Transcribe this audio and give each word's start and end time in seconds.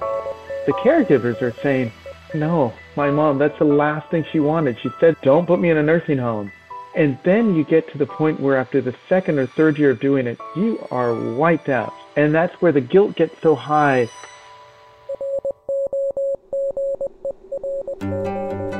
The 0.00 0.72
caregivers 0.82 1.40
are 1.42 1.54
saying, 1.62 1.92
no, 2.34 2.74
my 2.96 3.10
mom, 3.10 3.38
that's 3.38 3.58
the 3.58 3.64
last 3.64 4.10
thing 4.10 4.24
she 4.30 4.40
wanted. 4.40 4.78
She 4.80 4.90
said, 5.00 5.16
don't 5.22 5.46
put 5.46 5.60
me 5.60 5.70
in 5.70 5.76
a 5.76 5.82
nursing 5.82 6.18
home. 6.18 6.52
And 6.94 7.18
then 7.24 7.54
you 7.54 7.64
get 7.64 7.90
to 7.92 7.98
the 7.98 8.06
point 8.06 8.40
where 8.40 8.56
after 8.56 8.80
the 8.80 8.94
second 9.08 9.38
or 9.38 9.46
third 9.46 9.78
year 9.78 9.90
of 9.90 10.00
doing 10.00 10.26
it, 10.26 10.38
you 10.56 10.84
are 10.90 11.14
wiped 11.14 11.68
out. 11.68 11.92
And 12.16 12.34
that's 12.34 12.60
where 12.60 12.72
the 12.72 12.80
guilt 12.80 13.14
gets 13.16 13.40
so 13.40 13.54
high. 13.54 14.08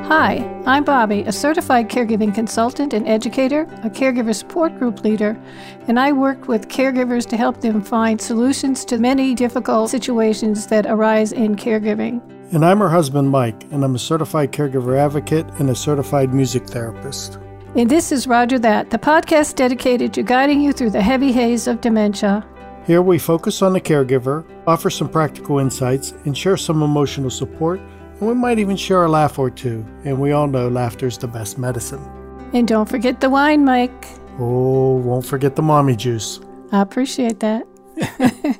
Hi, 0.08 0.36
I'm 0.64 0.84
Bobby, 0.84 1.20
a 1.24 1.32
certified 1.32 1.90
caregiving 1.90 2.34
consultant 2.34 2.94
and 2.94 3.06
educator, 3.06 3.64
a 3.84 3.90
caregiver 3.90 4.34
support 4.34 4.78
group 4.78 5.04
leader, 5.04 5.38
and 5.86 6.00
I 6.00 6.12
work 6.12 6.48
with 6.48 6.68
caregivers 6.68 7.26
to 7.26 7.36
help 7.36 7.60
them 7.60 7.82
find 7.82 8.18
solutions 8.18 8.86
to 8.86 8.96
many 8.96 9.34
difficult 9.34 9.90
situations 9.90 10.66
that 10.68 10.86
arise 10.86 11.32
in 11.32 11.56
caregiving. 11.56 12.22
And 12.54 12.64
I'm 12.64 12.78
her 12.78 12.88
husband, 12.88 13.28
Mike, 13.28 13.64
and 13.64 13.84
I'm 13.84 13.96
a 13.96 13.98
certified 13.98 14.50
caregiver 14.50 14.96
advocate 14.96 15.44
and 15.58 15.68
a 15.68 15.74
certified 15.74 16.32
music 16.32 16.66
therapist. 16.66 17.38
And 17.74 17.90
this 17.90 18.10
is 18.10 18.26
Roger 18.26 18.58
That, 18.58 18.88
the 18.88 18.98
podcast 18.98 19.56
dedicated 19.56 20.14
to 20.14 20.22
guiding 20.22 20.62
you 20.62 20.72
through 20.72 20.92
the 20.92 21.02
heavy 21.02 21.32
haze 21.32 21.66
of 21.66 21.82
dementia. 21.82 22.46
Here 22.86 23.02
we 23.02 23.18
focus 23.18 23.60
on 23.60 23.74
the 23.74 23.80
caregiver, 23.82 24.46
offer 24.66 24.88
some 24.88 25.10
practical 25.10 25.58
insights, 25.58 26.12
and 26.24 26.34
share 26.34 26.56
some 26.56 26.82
emotional 26.82 27.28
support, 27.28 27.78
and 28.20 28.28
we 28.28 28.34
might 28.34 28.58
even 28.58 28.76
share 28.76 29.04
a 29.04 29.08
laugh 29.08 29.38
or 29.38 29.50
two. 29.50 29.84
And 30.04 30.20
we 30.20 30.32
all 30.32 30.46
know 30.46 30.68
laughter's 30.68 31.18
the 31.18 31.28
best 31.28 31.58
medicine. 31.58 32.02
And 32.52 32.66
don't 32.66 32.88
forget 32.88 33.20
the 33.20 33.30
wine, 33.30 33.64
Mike. 33.64 34.06
Oh, 34.38 34.96
won't 34.96 35.26
forget 35.26 35.56
the 35.56 35.62
mommy 35.62 35.96
juice. 35.96 36.40
I 36.72 36.80
appreciate 36.80 37.40
that. 37.40 37.66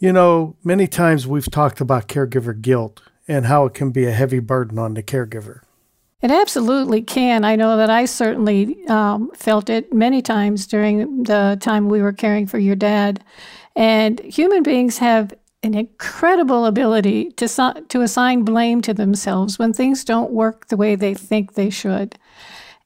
you 0.00 0.12
know, 0.12 0.56
many 0.62 0.86
times 0.86 1.26
we've 1.26 1.50
talked 1.50 1.80
about 1.80 2.08
caregiver 2.08 2.58
guilt 2.60 3.02
and 3.26 3.46
how 3.46 3.66
it 3.66 3.74
can 3.74 3.90
be 3.90 4.06
a 4.06 4.12
heavy 4.12 4.38
burden 4.38 4.78
on 4.78 4.94
the 4.94 5.02
caregiver. 5.02 5.60
It 6.20 6.30
absolutely 6.30 7.02
can. 7.02 7.44
I 7.44 7.54
know 7.54 7.76
that 7.76 7.90
I 7.90 8.04
certainly 8.04 8.84
um, 8.88 9.30
felt 9.34 9.70
it 9.70 9.92
many 9.92 10.20
times 10.20 10.66
during 10.66 11.22
the 11.22 11.56
time 11.60 11.88
we 11.88 12.02
were 12.02 12.12
caring 12.12 12.46
for 12.46 12.58
your 12.58 12.74
dad. 12.74 13.22
And 13.76 14.18
human 14.20 14.64
beings 14.64 14.98
have 14.98 15.32
an 15.68 15.74
incredible 15.78 16.64
ability 16.64 17.30
to, 17.32 17.46
to 17.88 18.00
assign 18.00 18.42
blame 18.42 18.80
to 18.80 18.94
themselves 18.94 19.58
when 19.58 19.72
things 19.72 20.02
don't 20.02 20.32
work 20.32 20.68
the 20.68 20.76
way 20.78 20.94
they 20.94 21.12
think 21.12 21.54
they 21.54 21.68
should. 21.68 22.18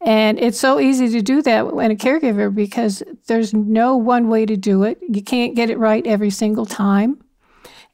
And 0.05 0.37
it's 0.41 0.59
so 0.59 0.81
easy 0.81 1.09
to 1.11 1.23
do 1.23 1.43
that 1.43 1.75
when 1.75 1.93
a 1.93 1.95
caregiver 1.95 2.53
because 2.53 3.05
there's 3.29 3.55
no 3.55 3.97
one 3.97 4.29
way 4.29 4.45
to 4.47 4.57
do 4.57 4.83
it. 4.83 4.99
You 5.09 5.23
can't 5.23 5.55
get 5.55 5.71
it 5.71 5.79
right 5.79 6.05
every 6.05 6.31
single 6.31 6.67
time. 6.67 7.23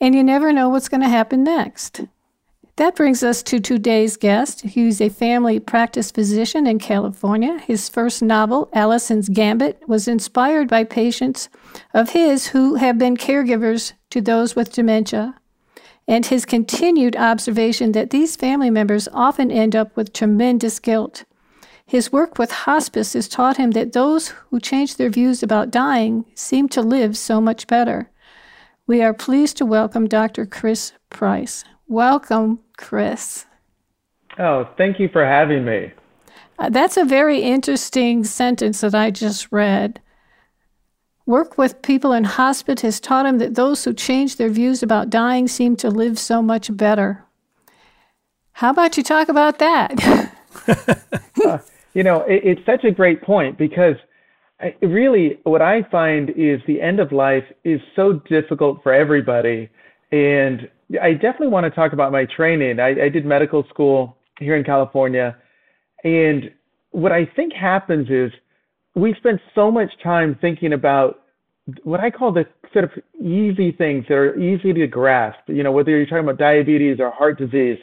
And 0.00 0.14
you 0.14 0.25
never 0.25 0.55
know 0.55 0.70
what's 0.70 0.89
going 0.89 1.02
to 1.02 1.08
happen 1.08 1.45
next. 1.45 2.00
That 2.77 2.97
brings 2.97 3.23
us 3.23 3.42
to 3.42 3.61
today's 3.61 4.17
guest. 4.17 4.62
He's 4.62 5.02
a 5.02 5.11
family 5.11 5.61
practice 5.61 6.11
physician 6.11 6.67
in 6.67 6.78
California. 6.78 7.58
His 7.58 7.89
first 7.89 8.23
novel, 8.23 8.70
Allison's 8.73 9.28
Gambit, 9.28 9.83
was 9.86 10.08
inspired 10.08 10.69
by 10.69 10.84
patients 10.84 11.50
of 11.92 12.11
his 12.11 12.47
who 12.47 12.77
have 12.77 12.97
been 12.97 13.19
caregivers 13.19 13.92
to 14.11 14.20
those 14.20 14.56
with 14.56 14.73
dementia, 14.73 15.34
and 16.06 16.27
his 16.27 16.45
continued 16.45 17.17
observation 17.17 17.92
that 17.92 18.11
these 18.11 18.37
family 18.37 18.70
members 18.70 19.09
often 19.12 19.51
end 19.51 19.77
up 19.77 19.95
with 19.97 20.12
tremendous 20.12 20.78
guilt. 20.78 21.25
His 21.84 22.12
work 22.12 22.39
with 22.39 22.51
hospice 22.51 23.14
has 23.14 23.29
taught 23.29 23.56
him 23.56 23.70
that 23.73 23.92
those 23.92 24.29
who 24.51 24.61
change 24.61 24.97
their 24.97 25.11
views 25.11 25.42
about 25.42 25.70
dying 25.70 26.25
seem 26.34 26.69
to 26.70 26.83
live 26.83 27.17
so 27.17 27.41
much 27.41 27.67
better. 27.67 28.11
We 28.86 29.03
are 29.03 29.14
pleased 29.14 29.56
to 29.59 29.67
welcome 29.67 30.06
Dr. 30.06 30.47
Chris 30.47 30.92
Price. 31.11 31.64
Welcome, 31.86 32.61
Chris. 32.77 33.47
Oh, 34.39 34.69
thank 34.77 35.01
you 35.01 35.09
for 35.09 35.25
having 35.25 35.64
me. 35.64 35.92
Uh, 36.59 36.69
that's 36.69 36.97
a 36.97 37.05
very 37.05 37.41
interesting 37.41 38.24
sentence 38.24 38.80
that 38.80 38.95
I 38.95 39.11
just 39.11 39.51
read. 39.51 40.01
Work 41.28 41.58
with 41.58 41.83
people 41.83 42.14
in 42.14 42.24
hospice 42.24 42.80
has 42.80 42.98
taught 42.98 43.27
him 43.27 43.36
that 43.36 43.55
those 43.55 43.84
who 43.84 43.92
change 43.92 44.36
their 44.36 44.48
views 44.48 44.83
about 44.83 45.11
dying 45.11 45.46
seem 45.46 45.77
to 45.77 45.90
live 45.90 46.18
so 46.18 46.40
much 46.40 46.74
better. 46.74 47.22
How 48.52 48.70
about 48.70 48.96
you 48.96 49.02
talk 49.02 49.28
about 49.28 49.58
that? 49.58 50.33
uh, 51.44 51.58
you 51.92 52.02
know, 52.02 52.22
it, 52.22 52.40
it's 52.44 52.64
such 52.64 52.83
a 52.84 52.90
great 52.90 53.20
point 53.20 53.58
because 53.58 53.96
I, 54.58 54.74
really 54.80 55.38
what 55.42 55.61
I 55.61 55.83
find 55.90 56.30
is 56.30 56.62
the 56.67 56.80
end 56.80 56.98
of 56.98 57.12
life 57.12 57.44
is 57.62 57.83
so 57.94 58.14
difficult 58.27 58.83
for 58.83 58.94
everybody. 58.94 59.68
And 60.11 60.67
I 61.02 61.12
definitely 61.12 61.48
want 61.48 61.64
to 61.64 61.70
talk 61.70 61.92
about 61.92 62.11
my 62.11 62.24
training. 62.24 62.80
I, 62.80 63.05
I 63.05 63.08
did 63.11 63.27
medical 63.27 63.64
school 63.68 64.17
here 64.38 64.56
in 64.56 64.64
California. 64.64 65.36
And 66.05 66.50
what 66.92 67.12
I 67.12 67.27
think 67.27 67.52
happens 67.52 68.08
is 68.08 68.33
we 68.94 69.14
spend 69.14 69.40
so 69.54 69.70
much 69.70 69.90
time 70.02 70.36
thinking 70.40 70.72
about 70.72 71.20
what 71.84 72.00
I 72.00 72.10
call 72.10 72.32
the 72.32 72.46
sort 72.72 72.84
of 72.84 72.90
easy 73.20 73.72
things 73.72 74.04
that 74.08 74.14
are 74.14 74.38
easy 74.38 74.72
to 74.72 74.86
grasp, 74.86 75.40
you 75.46 75.62
know, 75.62 75.72
whether 75.72 75.90
you're 75.90 76.06
talking 76.06 76.24
about 76.24 76.38
diabetes 76.38 76.98
or 77.00 77.10
heart 77.10 77.38
disease. 77.38 77.78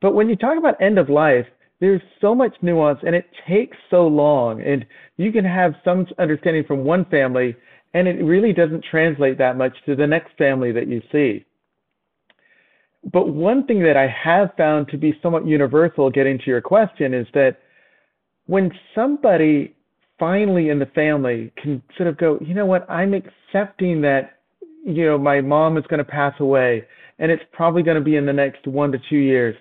But 0.00 0.14
when 0.14 0.28
you 0.28 0.36
talk 0.36 0.58
about 0.58 0.80
end 0.80 0.98
of 0.98 1.08
life, 1.08 1.46
there's 1.80 2.02
so 2.20 2.34
much 2.34 2.54
nuance 2.62 3.00
and 3.04 3.14
it 3.14 3.26
takes 3.48 3.76
so 3.90 4.06
long. 4.06 4.62
And 4.62 4.86
you 5.16 5.32
can 5.32 5.44
have 5.44 5.74
some 5.84 6.06
understanding 6.18 6.64
from 6.64 6.84
one 6.84 7.04
family, 7.06 7.56
and 7.94 8.08
it 8.08 8.22
really 8.22 8.52
doesn't 8.52 8.84
translate 8.90 9.38
that 9.38 9.56
much 9.56 9.72
to 9.86 9.96
the 9.96 10.06
next 10.06 10.36
family 10.36 10.72
that 10.72 10.88
you 10.88 11.02
see. 11.10 11.44
But 13.12 13.28
one 13.28 13.66
thing 13.66 13.82
that 13.82 13.96
I 13.96 14.08
have 14.08 14.50
found 14.56 14.88
to 14.88 14.96
be 14.96 15.18
somewhat 15.22 15.46
universal, 15.46 16.10
getting 16.10 16.38
to 16.38 16.46
your 16.46 16.60
question, 16.60 17.12
is 17.12 17.26
that 17.34 17.58
when 18.46 18.70
somebody 18.94 19.73
finally 20.18 20.68
in 20.70 20.78
the 20.78 20.86
family 20.86 21.52
can 21.60 21.82
sort 21.96 22.08
of 22.08 22.16
go, 22.16 22.38
you 22.40 22.54
know 22.54 22.66
what, 22.66 22.88
I'm 22.90 23.14
accepting 23.14 24.00
that, 24.02 24.38
you 24.84 25.04
know, 25.04 25.18
my 25.18 25.40
mom 25.40 25.76
is 25.76 25.84
going 25.88 25.98
to 25.98 26.04
pass 26.04 26.34
away 26.40 26.84
and 27.18 27.30
it's 27.30 27.42
probably 27.52 27.82
going 27.82 27.96
to 27.96 28.04
be 28.04 28.16
in 28.16 28.26
the 28.26 28.32
next 28.32 28.66
one 28.66 28.92
to 28.92 28.98
two 29.08 29.16
years. 29.16 29.56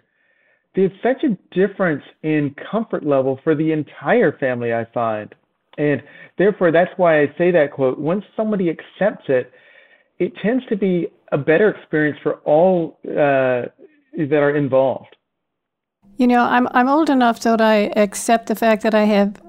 There's 0.76 0.92
such 1.04 1.24
a 1.24 1.38
difference 1.56 2.04
in 2.24 2.56
comfort 2.72 3.06
level 3.06 3.40
for 3.44 3.56
the 3.56 3.72
entire 3.72 4.36
family, 4.38 4.74
I 4.74 4.86
find. 4.94 5.34
And 5.78 6.02
therefore, 6.38 6.72
that's 6.72 6.92
why 6.98 7.22
I 7.22 7.28
say 7.38 7.52
that 7.52 7.72
quote. 7.74 8.00
Once 8.00 8.24
somebody 8.36 8.70
accepts 8.70 9.26
it, 9.28 9.52
it 10.20 10.34
tends 10.42 10.66
to 10.68 10.76
be 10.76 11.08
a 11.32 11.38
better 11.38 11.70
experience 11.70 12.18
for 12.22 12.36
all 12.40 13.00
uh, 13.06 13.70
that 14.18 14.40
are 14.40 14.56
involved. 14.56 15.16
You 16.18 16.28
know, 16.28 16.42
I'm 16.42 16.68
I'm 16.72 16.88
old 16.88 17.10
enough 17.10 17.40
that 17.42 17.60
I 17.60 17.92
accept 17.96 18.48
the 18.48 18.56
fact 18.56 18.84
that 18.84 18.94
I 18.94 19.06
have 19.06 19.42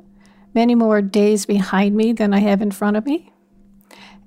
many 0.54 0.74
more 0.74 1.02
days 1.02 1.46
behind 1.46 1.96
me 1.96 2.12
than 2.12 2.32
I 2.32 2.40
have 2.40 2.62
in 2.62 2.70
front 2.70 2.96
of 2.96 3.04
me, 3.04 3.32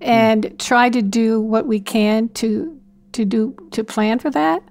and 0.01 0.59
try 0.59 0.89
to 0.89 1.01
do 1.01 1.41
what 1.41 1.67
we 1.67 1.79
can 1.79 2.29
to 2.29 2.79
to 3.13 3.25
do 3.25 3.55
to 3.71 3.83
plan 3.83 4.19
for 4.19 4.29
that. 4.31 4.63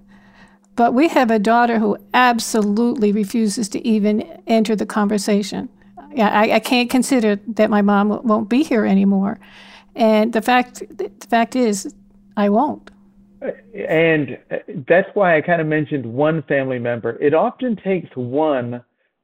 But 0.76 0.92
we 0.92 1.08
have 1.08 1.30
a 1.30 1.38
daughter 1.38 1.78
who 1.78 1.96
absolutely 2.12 3.10
refuses 3.10 3.68
to 3.70 3.86
even 3.86 4.22
enter 4.46 4.76
the 4.76 4.84
conversation. 4.84 5.70
I, 6.18 6.52
I 6.52 6.60
can't 6.60 6.90
consider 6.90 7.36
that 7.48 7.70
my 7.70 7.82
mom 7.82 8.08
won't 8.24 8.48
be 8.48 8.62
here 8.62 8.84
anymore. 8.84 9.38
And 9.94 10.32
the 10.32 10.42
fact 10.42 10.82
the 10.96 11.10
fact 11.28 11.56
is, 11.56 11.92
I 12.36 12.50
won't. 12.50 12.90
And 13.88 14.38
that's 14.88 15.08
why 15.14 15.36
I 15.36 15.40
kind 15.40 15.60
of 15.60 15.66
mentioned 15.66 16.06
one 16.06 16.42
family 16.42 16.78
member. 16.78 17.18
It 17.22 17.34
often 17.34 17.76
takes 17.76 18.14
one 18.14 18.82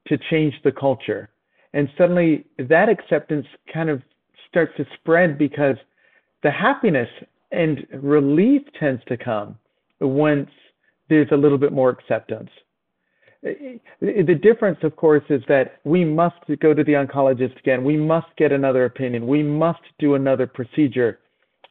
to 0.08 0.18
change 0.30 0.54
the 0.64 0.72
culture. 0.72 1.30
And 1.74 1.88
suddenly 1.96 2.44
that 2.58 2.88
acceptance 2.88 3.46
kind 3.72 3.88
of 3.88 4.02
starts 4.48 4.72
to 4.76 4.86
spread 4.94 5.38
because 5.38 5.76
the 6.42 6.50
happiness 6.50 7.08
and 7.50 7.86
relief 7.92 8.62
tends 8.78 9.02
to 9.06 9.16
come 9.16 9.58
once 10.00 10.50
there's 11.08 11.28
a 11.32 11.36
little 11.36 11.58
bit 11.58 11.72
more 11.72 11.90
acceptance. 11.90 12.50
The 13.42 14.38
difference, 14.40 14.78
of 14.82 14.94
course, 14.96 15.24
is 15.28 15.42
that 15.48 15.80
we 15.84 16.04
must 16.04 16.36
go 16.60 16.74
to 16.74 16.84
the 16.84 16.92
oncologist 16.92 17.58
again. 17.58 17.82
We 17.82 17.96
must 17.96 18.28
get 18.36 18.52
another 18.52 18.84
opinion. 18.84 19.26
We 19.26 19.42
must 19.42 19.80
do 19.98 20.14
another 20.14 20.46
procedure. 20.46 21.18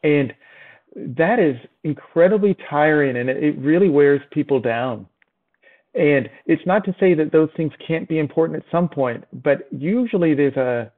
And 0.03 0.33
that 0.95 1.39
is 1.39 1.55
incredibly 1.83 2.57
tiring 2.69 3.17
and 3.17 3.29
it 3.29 3.57
really 3.57 3.89
wears 3.89 4.21
people 4.31 4.59
down. 4.59 5.07
And 5.93 6.29
it's 6.45 6.65
not 6.65 6.85
to 6.85 6.95
say 6.99 7.13
that 7.15 7.31
those 7.31 7.49
things 7.57 7.73
can't 7.85 8.07
be 8.07 8.19
important 8.19 8.63
at 8.63 8.71
some 8.71 8.88
point, 8.88 9.25
but 9.33 9.67
usually 9.71 10.33
there's 10.33 10.55
a 10.55 10.91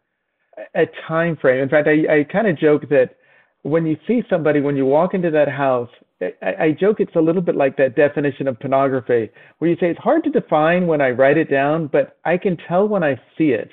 a 0.75 0.85
time 1.07 1.35
frame. 1.35 1.63
In 1.63 1.69
fact, 1.69 1.87
I, 1.87 2.19
I 2.19 2.23
kind 2.25 2.47
of 2.47 2.59
joke 2.59 2.87
that 2.89 3.15
when 3.63 3.87
you 3.87 3.97
see 4.07 4.21
somebody, 4.29 4.61
when 4.61 4.75
you 4.75 4.85
walk 4.85 5.15
into 5.15 5.31
that 5.31 5.49
house, 5.49 5.89
I, 6.21 6.53
I 6.59 6.71
joke 6.79 6.99
it's 6.99 7.15
a 7.15 7.21
little 7.21 7.41
bit 7.41 7.55
like 7.55 7.75
that 7.77 7.95
definition 7.95 8.47
of 8.47 8.59
pornography, 8.59 9.31
where 9.57 9.69
you 9.69 9.77
say 9.79 9.89
it's 9.89 9.99
hard 9.99 10.23
to 10.25 10.29
define 10.29 10.85
when 10.85 11.01
I 11.01 11.09
write 11.09 11.37
it 11.37 11.49
down, 11.49 11.87
but 11.87 12.17
I 12.23 12.37
can 12.37 12.57
tell 12.67 12.87
when 12.87 13.03
I 13.03 13.15
see 13.37 13.49
it. 13.49 13.71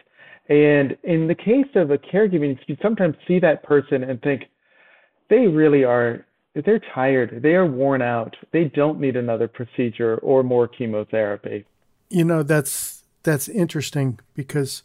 And 0.49 0.96
in 1.05 1.28
the 1.28 1.34
case 1.34 1.70
of 1.75 1.90
a 1.90 1.99
caregiving, 1.99 2.58
you 2.67 2.76
sometimes 2.82 3.14
see 3.28 3.38
that 3.40 3.62
person 3.62 4.05
and 4.05 4.20
think 4.22 4.44
they 5.28 5.46
really 5.46 5.84
are 5.84 6.26
they're 6.55 6.81
tired. 6.94 7.43
They 7.43 7.55
are 7.55 7.67
worn 7.67 8.02
out. 8.02 8.37
They 8.52 8.64
don't 8.64 9.00
need 9.00 9.17
another 9.17 9.49
procedure 9.49 10.17
or 10.17 10.43
more 10.43 10.67
chemotherapy. 10.67 11.64
You 12.08 12.25
know, 12.25 12.43
that's 12.43 13.05
that's 13.23 13.49
interesting 13.49 14.19
because 14.35 14.82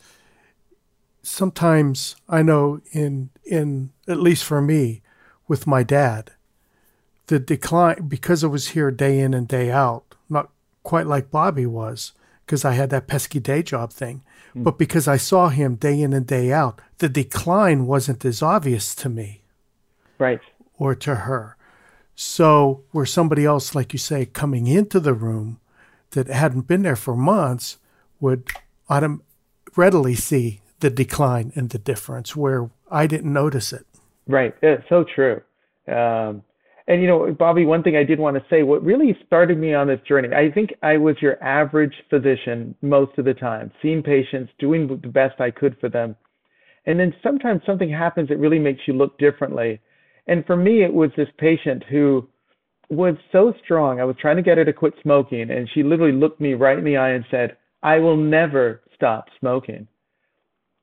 sometimes 1.23 2.15
I 2.29 2.41
know 2.43 2.81
in 2.91 3.29
in 3.43 3.91
at 4.07 4.19
least 4.19 4.43
for 4.43 4.61
me 4.61 5.01
with 5.47 5.65
my 5.65 5.83
dad, 5.83 6.31
the 7.27 7.39
decline 7.39 8.07
because 8.07 8.43
I 8.43 8.47
was 8.47 8.69
here 8.69 8.91
day 8.91 9.19
in 9.19 9.33
and 9.33 9.47
day 9.47 9.71
out, 9.71 10.03
not 10.29 10.49
quite 10.83 11.07
like 11.07 11.31
Bobby 11.31 11.65
was, 11.65 12.13
because 12.45 12.63
I 12.63 12.73
had 12.73 12.91
that 12.91 13.07
pesky 13.07 13.39
day 13.39 13.63
job 13.63 13.91
thing. 13.91 14.23
Mm. 14.55 14.63
But 14.63 14.77
because 14.77 15.07
I 15.07 15.17
saw 15.17 15.49
him 15.49 15.75
day 15.75 15.99
in 15.99 16.13
and 16.13 16.27
day 16.27 16.51
out, 16.51 16.79
the 16.99 17.09
decline 17.09 17.87
wasn't 17.87 18.23
as 18.23 18.43
obvious 18.43 18.93
to 18.95 19.09
me. 19.09 19.41
Right. 20.19 20.41
Or 20.77 20.95
to 20.95 21.15
her. 21.15 21.57
So, 22.15 22.83
where 22.91 23.05
somebody 23.05 23.45
else, 23.45 23.75
like 23.75 23.93
you 23.93 23.99
say, 23.99 24.25
coming 24.25 24.67
into 24.67 24.99
the 24.99 25.13
room 25.13 25.59
that 26.11 26.27
hadn't 26.27 26.67
been 26.67 26.83
there 26.83 26.95
for 26.95 27.15
months 27.15 27.77
would 28.19 28.49
autom- 28.89 29.21
readily 29.75 30.15
see 30.15 30.61
the 30.79 30.89
decline 30.89 31.51
and 31.55 31.69
the 31.69 31.77
difference 31.77 32.35
where 32.35 32.69
I 32.89 33.07
didn't 33.07 33.33
notice 33.33 33.73
it. 33.73 33.85
Right. 34.27 34.55
It's 34.61 34.87
so 34.89 35.03
true. 35.03 35.41
Um, 35.87 36.43
and 36.87 37.01
you 37.01 37.07
know, 37.07 37.31
Bobby, 37.37 37.65
one 37.65 37.81
thing 37.81 37.95
I 37.95 38.03
did 38.03 38.19
want 38.19 38.37
to 38.37 38.43
say, 38.49 38.63
what 38.63 38.83
really 38.83 39.17
started 39.25 39.57
me 39.57 39.73
on 39.73 39.87
this 39.87 39.99
journey, 40.07 40.29
I 40.33 40.51
think 40.51 40.73
I 40.83 40.97
was 40.97 41.15
your 41.19 41.41
average 41.43 41.93
physician 42.09 42.75
most 42.81 43.17
of 43.17 43.25
the 43.25 43.33
time, 43.33 43.71
seeing 43.81 44.03
patients, 44.03 44.51
doing 44.59 44.87
the 44.87 45.07
best 45.07 45.41
I 45.41 45.49
could 45.49 45.77
for 45.79 45.89
them. 45.89 46.15
And 46.85 46.99
then 46.99 47.13
sometimes 47.23 47.61
something 47.65 47.89
happens 47.89 48.29
that 48.29 48.37
really 48.37 48.59
makes 48.59 48.81
you 48.87 48.93
look 48.93 49.17
differently. 49.17 49.79
And 50.27 50.45
for 50.45 50.55
me, 50.55 50.83
it 50.83 50.93
was 50.93 51.11
this 51.15 51.29
patient 51.37 51.83
who 51.89 52.27
was 52.89 53.15
so 53.31 53.53
strong. 53.63 53.99
I 53.99 54.05
was 54.05 54.15
trying 54.19 54.37
to 54.37 54.41
get 54.41 54.57
her 54.57 54.65
to 54.65 54.73
quit 54.73 54.93
smoking, 55.01 55.49
and 55.49 55.69
she 55.73 55.83
literally 55.83 56.13
looked 56.13 56.41
me 56.41 56.53
right 56.53 56.77
in 56.77 56.83
the 56.83 56.97
eye 56.97 57.11
and 57.11 57.25
said, 57.29 57.57
I 57.83 57.99
will 57.99 58.17
never 58.17 58.81
stop 58.95 59.25
smoking, 59.39 59.87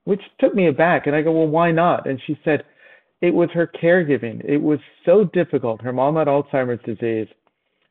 which 0.04 0.20
took 0.40 0.54
me 0.54 0.68
aback. 0.68 1.06
And 1.06 1.16
I 1.16 1.22
go, 1.22 1.32
Well, 1.32 1.48
why 1.48 1.72
not? 1.72 2.08
And 2.08 2.20
she 2.26 2.38
said, 2.44 2.64
It 3.20 3.34
was 3.34 3.50
her 3.54 3.66
caregiving. 3.66 4.44
It 4.44 4.58
was 4.58 4.78
so 5.04 5.24
difficult. 5.24 5.80
Her 5.82 5.92
mom 5.92 6.16
had 6.16 6.28
Alzheimer's 6.28 6.84
disease. 6.84 7.28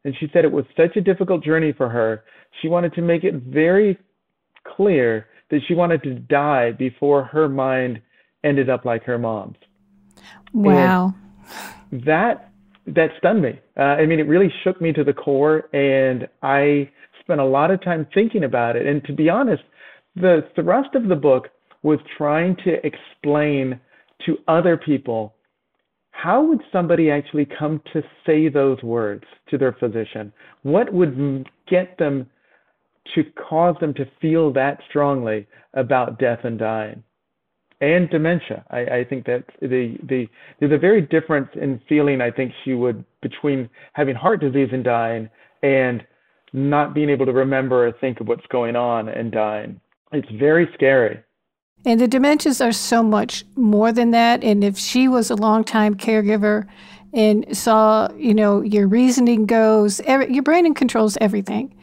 And 0.03 0.15
she 0.19 0.29
said 0.33 0.45
it 0.45 0.51
was 0.51 0.65
such 0.75 0.95
a 0.95 1.01
difficult 1.01 1.43
journey 1.43 1.73
for 1.73 1.87
her. 1.87 2.23
She 2.61 2.67
wanted 2.67 2.93
to 2.95 3.01
make 3.01 3.23
it 3.23 3.35
very 3.35 3.97
clear 4.75 5.27
that 5.49 5.59
she 5.67 5.75
wanted 5.75 6.01
to 6.03 6.15
die 6.15 6.71
before 6.71 7.23
her 7.25 7.47
mind 7.47 8.01
ended 8.43 8.69
up 8.69 8.85
like 8.85 9.03
her 9.03 9.19
mom's. 9.19 9.57
Wow. 10.53 11.13
And 11.13 11.20
that 11.91 12.51
that 12.87 13.11
stunned 13.19 13.41
me. 13.41 13.59
Uh, 13.77 13.81
I 13.81 14.05
mean, 14.05 14.19
it 14.19 14.27
really 14.27 14.51
shook 14.63 14.81
me 14.81 14.91
to 14.93 15.03
the 15.03 15.13
core, 15.13 15.69
and 15.73 16.27
I 16.41 16.89
spent 17.19 17.39
a 17.39 17.45
lot 17.45 17.69
of 17.69 17.83
time 17.83 18.07
thinking 18.13 18.43
about 18.43 18.75
it. 18.75 18.87
And 18.87 19.03
to 19.05 19.13
be 19.13 19.29
honest, 19.29 19.61
the 20.15 20.47
thrust 20.55 20.95
of 20.95 21.07
the 21.07 21.15
book 21.15 21.49
was 21.83 21.99
trying 22.17 22.55
to 22.63 22.85
explain 22.85 23.79
to 24.25 24.37
other 24.47 24.77
people 24.77 25.35
how 26.11 26.43
would 26.43 26.61
somebody 26.71 27.09
actually 27.09 27.47
come 27.57 27.81
to 27.93 28.03
say 28.25 28.47
those 28.47 28.81
words 28.83 29.23
to 29.49 29.57
their 29.57 29.71
physician? 29.73 30.31
What 30.61 30.93
would 30.93 31.49
get 31.67 31.97
them 31.97 32.29
to 33.15 33.23
cause 33.49 33.75
them 33.79 33.93
to 33.95 34.05
feel 34.21 34.53
that 34.53 34.79
strongly 34.89 35.47
about 35.73 36.19
death 36.19 36.39
and 36.43 36.59
dying? 36.59 37.03
And 37.81 38.09
dementia. 38.09 38.63
I, 38.69 38.79
I 38.79 39.03
think 39.03 39.25
that 39.25 39.43
the, 39.59 39.97
the 40.07 40.27
there's 40.59 40.71
a 40.71 40.77
very 40.77 41.01
difference 41.01 41.49
in 41.59 41.81
feeling. 41.89 42.21
I 42.21 42.31
think 42.31 42.53
she 42.63 42.73
would 42.73 43.03
between 43.21 43.69
having 43.93 44.15
heart 44.15 44.39
disease 44.39 44.69
and 44.71 44.83
dying 44.83 45.29
and 45.63 46.05
not 46.53 46.93
being 46.93 47.09
able 47.09 47.25
to 47.25 47.33
remember 47.33 47.87
or 47.87 47.91
think 47.91 48.19
of 48.21 48.27
what's 48.27 48.45
going 48.47 48.75
on 48.75 49.09
and 49.09 49.31
dying. 49.31 49.81
It's 50.11 50.29
very 50.31 50.69
scary. 50.73 51.19
And 51.85 51.99
the 51.99 52.07
dementias 52.07 52.63
are 52.63 52.71
so 52.71 53.01
much 53.01 53.43
more 53.55 53.91
than 53.91 54.11
that. 54.11 54.43
And 54.43 54.63
if 54.63 54.77
she 54.77 55.07
was 55.07 55.31
a 55.31 55.35
longtime 55.35 55.95
caregiver 55.95 56.67
and 57.13 57.57
saw, 57.57 58.09
you 58.15 58.35
know, 58.35 58.61
your 58.61 58.87
reasoning 58.87 59.47
goes, 59.47 59.99
every, 60.01 60.31
your 60.31 60.43
brain 60.43 60.71
controls 60.75 61.17
everything. 61.19 61.73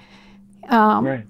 Um, 0.68 1.04
right 1.04 1.26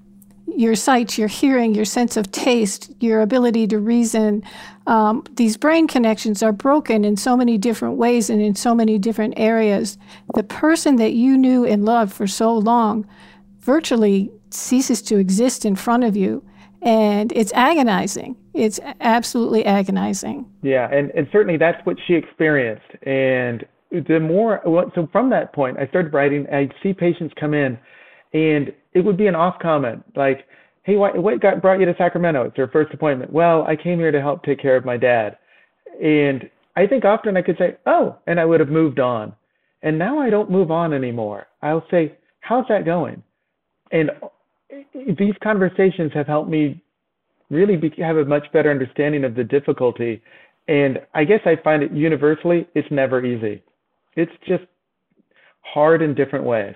your 0.56 0.74
sight, 0.74 1.18
your 1.18 1.28
hearing, 1.28 1.74
your 1.74 1.84
sense 1.84 2.16
of 2.16 2.30
taste, 2.32 2.92
your 3.00 3.20
ability 3.20 3.66
to 3.68 3.78
reason. 3.78 4.42
Um, 4.86 5.24
these 5.32 5.56
brain 5.56 5.86
connections 5.86 6.42
are 6.42 6.52
broken 6.52 7.04
in 7.04 7.16
so 7.16 7.36
many 7.36 7.58
different 7.58 7.96
ways 7.96 8.30
and 8.30 8.40
in 8.40 8.54
so 8.54 8.74
many 8.74 8.98
different 8.98 9.34
areas. 9.36 9.98
The 10.34 10.42
person 10.42 10.96
that 10.96 11.12
you 11.12 11.36
knew 11.36 11.64
and 11.64 11.84
loved 11.84 12.12
for 12.12 12.26
so 12.26 12.56
long 12.56 13.06
virtually 13.60 14.30
ceases 14.50 15.02
to 15.02 15.18
exist 15.18 15.64
in 15.64 15.76
front 15.76 16.04
of 16.04 16.16
you. 16.16 16.42
And 16.80 17.32
it's 17.32 17.52
agonizing. 17.54 18.36
It's 18.54 18.78
absolutely 19.00 19.64
agonizing. 19.64 20.46
Yeah, 20.62 20.88
and, 20.92 21.10
and 21.10 21.28
certainly 21.32 21.58
that's 21.58 21.84
what 21.84 21.96
she 22.06 22.14
experienced. 22.14 22.86
And 23.02 23.66
the 23.90 24.20
more, 24.20 24.60
so 24.94 25.08
from 25.10 25.30
that 25.30 25.52
point, 25.52 25.78
I 25.78 25.86
started 25.88 26.12
writing. 26.12 26.46
I 26.52 26.68
see 26.82 26.92
patients 26.92 27.34
come 27.38 27.52
in 27.52 27.78
and 28.32 28.72
it 28.92 29.04
would 29.04 29.16
be 29.16 29.26
an 29.26 29.34
off 29.34 29.58
comment 29.60 30.04
like, 30.16 30.46
"Hey, 30.82 30.96
what, 30.96 31.16
what 31.22 31.40
got 31.40 31.62
brought 31.62 31.80
you 31.80 31.86
to 31.86 31.94
Sacramento? 31.96 32.44
It's 32.44 32.58
your 32.58 32.68
first 32.68 32.92
appointment." 32.94 33.32
Well, 33.32 33.64
I 33.64 33.76
came 33.76 33.98
here 33.98 34.12
to 34.12 34.20
help 34.20 34.42
take 34.42 34.60
care 34.60 34.76
of 34.76 34.84
my 34.84 34.96
dad, 34.96 35.38
and 36.02 36.48
I 36.76 36.86
think 36.86 37.04
often 37.04 37.36
I 37.36 37.42
could 37.42 37.58
say, 37.58 37.76
"Oh," 37.86 38.16
and 38.26 38.38
I 38.38 38.44
would 38.44 38.60
have 38.60 38.68
moved 38.68 39.00
on. 39.00 39.34
And 39.82 39.98
now 39.98 40.18
I 40.18 40.28
don't 40.28 40.50
move 40.50 40.70
on 40.70 40.92
anymore. 40.92 41.46
I'll 41.62 41.86
say, 41.90 42.16
"How's 42.40 42.66
that 42.68 42.84
going?" 42.84 43.22
And 43.92 44.10
these 44.94 45.34
conversations 45.42 46.12
have 46.12 46.26
helped 46.26 46.50
me 46.50 46.82
really 47.50 47.76
be, 47.76 47.90
have 48.02 48.16
a 48.16 48.24
much 48.24 48.50
better 48.52 48.70
understanding 48.70 49.24
of 49.24 49.34
the 49.34 49.44
difficulty. 49.44 50.22
And 50.66 51.00
I 51.14 51.24
guess 51.24 51.40
I 51.46 51.56
find 51.56 51.82
it 51.82 51.92
universally, 51.92 52.68
it's 52.74 52.90
never 52.90 53.24
easy. 53.24 53.62
It's 54.16 54.32
just 54.46 54.64
hard 55.62 56.02
in 56.02 56.14
different 56.14 56.44
ways, 56.44 56.74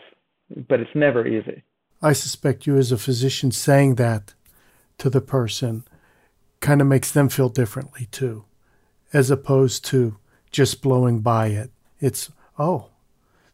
but 0.69 0.81
it's 0.81 0.95
never 0.95 1.27
easy. 1.27 1.63
I 2.01 2.13
suspect 2.13 2.67
you, 2.67 2.77
as 2.77 2.93
a 2.93 2.99
physician, 2.99 3.53
saying 3.53 3.95
that 3.97 4.35
to 4.99 5.09
the 5.09 5.21
person 5.21 5.85
kind 6.61 6.81
of 6.81 6.87
makes 6.87 7.11
them 7.11 7.29
feel 7.29 7.49
differently 7.49 8.09
too, 8.11 8.45
as 9.13 9.31
opposed 9.31 9.85
to 9.87 10.17
just 10.51 10.83
blowing 10.83 11.21
by 11.21 11.49
it. 11.49 11.71
It's, 12.01 12.31
oh, 12.59 12.89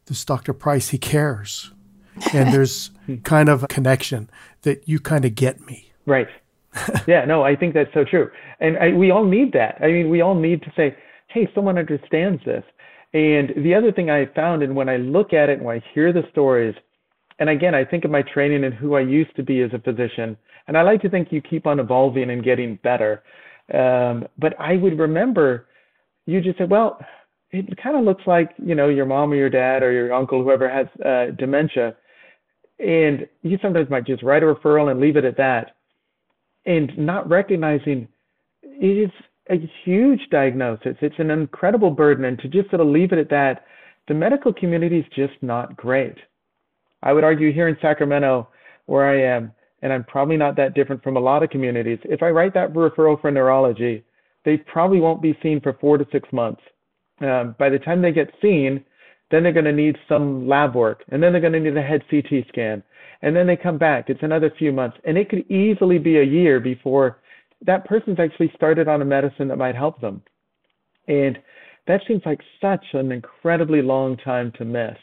this 0.07 0.25
Dr. 0.25 0.53
Price, 0.53 0.91
he 0.91 0.99
cares. 0.99 1.73
And 2.33 2.53
there's 2.53 2.91
kind 3.25 3.49
of 3.49 3.63
a 3.63 3.69
connection 3.69 4.29
that 4.63 4.89
you 4.89 4.99
kind 4.99 5.25
of 5.25 5.35
get 5.35 5.65
me. 5.67 5.93
Right. 6.07 6.29
yeah, 7.07 7.25
no, 7.25 7.43
I 7.43 7.57
think 7.57 7.75
that's 7.75 7.93
so 7.95 8.05
true. 8.05 8.31
And 8.61 8.77
I, 8.79 8.93
we 8.93 9.11
all 9.11 9.25
need 9.25 9.53
that. 9.53 9.79
I 9.81 9.89
mean, 9.89 10.11
we 10.11 10.21
all 10.21 10.35
need 10.35 10.63
to 10.63 10.73
say, 10.77 10.97
hey, 11.29 11.51
someone 11.55 11.79
understands 11.79 12.43
this. 12.45 12.65
And 13.15 13.53
the 13.65 13.75
other 13.75 13.91
thing 13.91 14.11
I 14.11 14.27
found, 14.35 14.63
and 14.63 14.77
when 14.77 14.89
I 14.89 14.97
look 14.97 15.33
at 15.33 15.49
it 15.49 15.59
and 15.59 15.65
when 15.65 15.77
I 15.79 15.85
hear 15.95 16.13
the 16.13 16.25
stories, 16.31 16.75
and 17.39 17.49
again, 17.49 17.75
I 17.75 17.85
think 17.85 18.05
of 18.05 18.11
my 18.11 18.23
training 18.23 18.65
and 18.65 18.75
who 18.75 18.97
I 18.97 19.01
used 19.01 19.35
to 19.37 19.43
be 19.43 19.63
as 19.63 19.71
a 19.73 19.79
physician, 19.79 20.37
and 20.67 20.77
I 20.77 20.83
like 20.83 21.01
to 21.03 21.09
think 21.09 21.29
you 21.31 21.41
keep 21.41 21.67
on 21.67 21.81
evolving 21.81 22.31
and 22.31 22.45
getting 22.45 22.79
better. 22.83 23.23
Um, 23.73 24.27
but 24.39 24.59
I 24.59 24.77
would 24.77 24.99
remember 24.99 25.67
you 26.27 26.43
just 26.43 26.59
said, 26.59 26.71
well, 26.71 26.99
it 27.51 27.79
kind 27.83 27.97
of 27.97 28.05
looks 28.05 28.25
like 28.27 28.51
you 28.63 28.75
know 28.75 28.89
your 28.89 29.07
mom 29.07 29.33
or 29.33 29.37
your 29.37 29.49
dad 29.49 29.83
or 29.83 29.93
your 29.93 30.13
uncle, 30.13 30.43
whoever 30.43 30.69
has 30.69 30.87
uh, 31.05 31.35
dementia, 31.39 31.97
and 32.79 33.27
you 33.43 33.59
sometimes 33.63 33.89
might 33.89 34.07
just 34.07 34.23
write 34.23 34.43
a 34.43 34.47
referral 34.47 34.91
and 34.91 35.01
leave 35.01 35.17
it 35.17 35.25
at 35.25 35.39
that, 35.39 35.77
and 36.67 36.97
not 36.99 37.29
recognizing 37.29 38.07
it 38.63 39.09
is 39.09 39.11
a 39.51 39.71
huge 39.85 40.21
diagnosis. 40.31 40.97
It's 41.01 41.19
an 41.19 41.31
incredible 41.31 41.91
burden, 41.91 42.25
and 42.25 42.39
to 42.41 42.49
just 42.49 42.71
sort 42.71 42.81
of 42.81 42.89
leave 42.89 43.13
it 43.13 43.19
at 43.19 43.31
that, 43.31 43.65
the 44.07 44.15
medical 44.15 44.53
community 44.53 44.99
is 45.01 45.07
just 45.15 45.35
not 45.43 45.77
great. 45.77 46.17
I 47.03 47.13
would 47.13 47.25
argue 47.25 47.53
here 47.53 47.69
in 47.69 47.77
Sacramento, 47.81 48.49
where 48.87 49.09
I 49.09 49.37
am, 49.37 49.53
and 49.83 49.93
I'm 49.93 50.05
probably 50.05 50.37
not 50.37 50.57
that 50.57 50.75
different 50.75 51.03
from 51.03 51.17
a 51.17 51.21
lot 51.21 51.43
of 51.43 51.51
communities, 51.51 51.99
if 52.05 52.23
I 52.23 52.31
write 52.31 52.55
that 52.55 52.73
referral 52.73 53.21
for 53.21 53.31
neurology, 53.31 54.05
they 54.45 54.57
probably 54.57 55.01
won't 55.01 55.23
be 55.23 55.39
seen 55.43 55.61
for 55.61 55.75
four 55.75 55.99
to 55.99 56.07
six 56.11 56.29
months. 56.33 56.63
Um, 57.21 57.55
by 57.59 57.69
the 57.69 57.79
time 57.79 58.01
they 58.01 58.13
get 58.13 58.33
seen, 58.41 58.85
then 59.31 59.43
they're 59.43 59.53
going 59.53 59.65
to 59.65 59.73
need 59.73 59.97
some 60.09 60.49
lab 60.49 60.75
work, 60.75 61.05
and 61.11 61.23
then 61.23 61.33
they're 61.33 61.41
going 61.41 61.53
to 61.53 61.61
need 61.61 61.77
a 61.77 61.83
head 61.83 62.03
CT 62.11 62.47
scan, 62.49 62.83
and 63.23 63.37
then 63.37 63.47
they 63.47 63.57
come 63.57 63.79
back. 63.79 64.09
It's 64.09 64.23
another 64.23 64.53
few 64.59 64.73
months, 64.73 64.97
and 65.05 65.19
it 65.19 65.29
could 65.29 65.49
easily 65.51 65.99
be 65.99 66.19
a 66.19 66.25
year 66.25 66.61
before 66.61 67.19
that 67.63 67.85
person's 67.85 68.19
actually 68.21 68.53
started 68.55 68.89
on 68.89 69.03
a 69.03 69.05
medicine 69.05 69.49
that 69.49 69.57
might 69.59 69.75
help 69.75 70.01
them. 70.01 70.23
And 71.07 71.39
that 71.87 72.03
seems 72.07 72.23
like 72.25 72.41
such 72.61 72.85
an 72.93 73.13
incredibly 73.13 73.83
long 73.83 74.17
time 74.17 74.53
to 74.59 74.65
miss. 74.65 74.97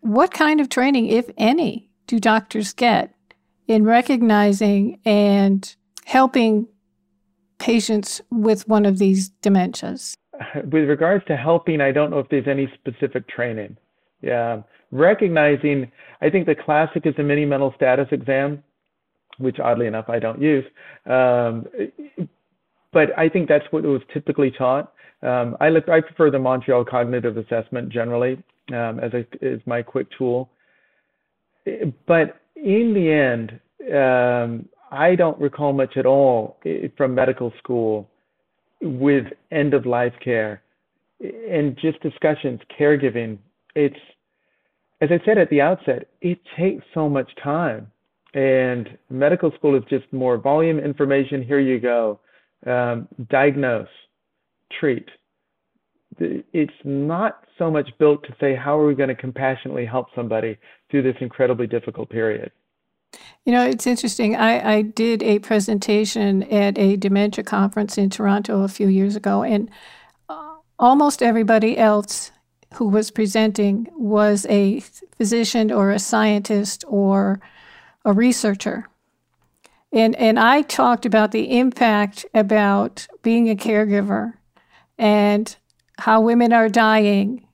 What 0.00 0.32
kind 0.32 0.60
of 0.60 0.68
training, 0.68 1.08
if 1.08 1.28
any, 1.36 1.90
do 2.06 2.18
doctors 2.18 2.72
get 2.72 3.14
in 3.68 3.84
recognizing 3.84 5.00
and 5.04 5.74
helping 6.04 6.66
patients 7.58 8.20
with 8.30 8.66
one 8.68 8.84
of 8.84 8.98
these 8.98 9.30
dementias? 9.42 10.16
with 10.64 10.88
regards 10.88 11.24
to 11.26 11.36
helping, 11.36 11.80
I 11.80 11.92
don't 11.92 12.10
know 12.10 12.18
if 12.18 12.28
there's 12.28 12.48
any 12.48 12.70
specific 12.74 13.28
training. 13.28 13.76
Yeah, 14.20 14.62
recognizing, 14.90 15.90
I 16.20 16.30
think 16.30 16.46
the 16.46 16.54
classic 16.54 17.06
is 17.06 17.14
the 17.16 17.22
mini 17.22 17.44
mental 17.44 17.72
status 17.76 18.08
exam, 18.10 18.62
which 19.38 19.58
oddly 19.58 19.86
enough 19.86 20.08
I 20.08 20.18
don't 20.18 20.40
use. 20.40 20.64
Um, 21.06 21.66
but 22.92 23.16
I 23.18 23.28
think 23.28 23.48
that's 23.48 23.64
what 23.70 23.84
was 23.84 24.02
typically 24.12 24.50
taught. 24.50 24.92
Um, 25.22 25.56
I 25.60 25.68
look, 25.68 25.88
I 25.88 26.00
prefer 26.00 26.30
the 26.30 26.38
Montreal 26.38 26.84
Cognitive 26.84 27.36
Assessment 27.36 27.88
generally 27.90 28.42
um, 28.70 29.00
as 29.00 29.12
a 29.14 29.26
as 29.44 29.60
my 29.66 29.82
quick 29.82 30.08
tool. 30.16 30.50
But 32.06 32.40
in 32.56 32.92
the 32.92 33.10
end, 33.10 33.60
um, 33.94 34.68
I 34.90 35.14
don't 35.14 35.40
recall 35.40 35.72
much 35.72 35.96
at 35.96 36.06
all 36.06 36.58
eh, 36.66 36.88
from 36.96 37.14
medical 37.14 37.52
school 37.58 38.08
with 38.80 39.26
end 39.52 39.74
of 39.74 39.86
life 39.86 40.14
care 40.22 40.62
and 41.20 41.76
just 41.80 42.00
discussions, 42.02 42.60
caregiving. 42.78 43.38
It's 43.74 43.96
as 45.00 45.10
I 45.10 45.24
said 45.24 45.38
at 45.38 45.50
the 45.50 45.60
outset, 45.60 46.08
it 46.20 46.38
takes 46.56 46.84
so 46.94 47.08
much 47.08 47.30
time. 47.42 47.90
And 48.34 48.96
medical 49.10 49.52
school 49.52 49.76
is 49.76 49.82
just 49.90 50.10
more 50.12 50.38
volume 50.38 50.78
information. 50.78 51.42
Here 51.42 51.60
you 51.60 51.78
go. 51.78 52.20
Um, 52.66 53.08
diagnose, 53.28 53.88
treat. 54.78 55.08
It's 56.18 56.72
not 56.84 57.44
so 57.58 57.70
much 57.70 57.90
built 57.98 58.22
to 58.24 58.34
say, 58.40 58.54
how 58.54 58.78
are 58.78 58.86
we 58.86 58.94
going 58.94 59.08
to 59.08 59.14
compassionately 59.14 59.84
help 59.84 60.06
somebody 60.14 60.58
through 60.90 61.02
this 61.02 61.16
incredibly 61.20 61.66
difficult 61.66 62.10
period? 62.10 62.52
You 63.44 63.52
know, 63.52 63.66
it's 63.66 63.86
interesting. 63.86 64.36
I, 64.36 64.76
I 64.76 64.82
did 64.82 65.22
a 65.22 65.38
presentation 65.40 66.44
at 66.44 66.78
a 66.78 66.96
dementia 66.96 67.44
conference 67.44 67.98
in 67.98 68.08
Toronto 68.08 68.62
a 68.62 68.68
few 68.68 68.88
years 68.88 69.16
ago, 69.16 69.42
and 69.42 69.70
uh, 70.28 70.54
almost 70.78 71.22
everybody 71.22 71.76
else 71.76 72.30
who 72.74 72.88
was 72.88 73.10
presenting 73.10 73.88
was 73.92 74.46
a 74.48 74.80
physician 75.18 75.70
or 75.70 75.90
a 75.90 75.98
scientist 75.98 76.84
or 76.88 77.40
a 78.04 78.12
researcher. 78.12 78.88
And, 79.92 80.16
and 80.16 80.38
I 80.38 80.62
talked 80.62 81.04
about 81.04 81.32
the 81.32 81.58
impact 81.58 82.24
about 82.34 83.06
being 83.22 83.50
a 83.50 83.56
caregiver 83.56 84.34
and 84.98 85.54
how 85.98 86.20
women 86.20 86.52
are 86.52 86.68
dying 86.68 87.46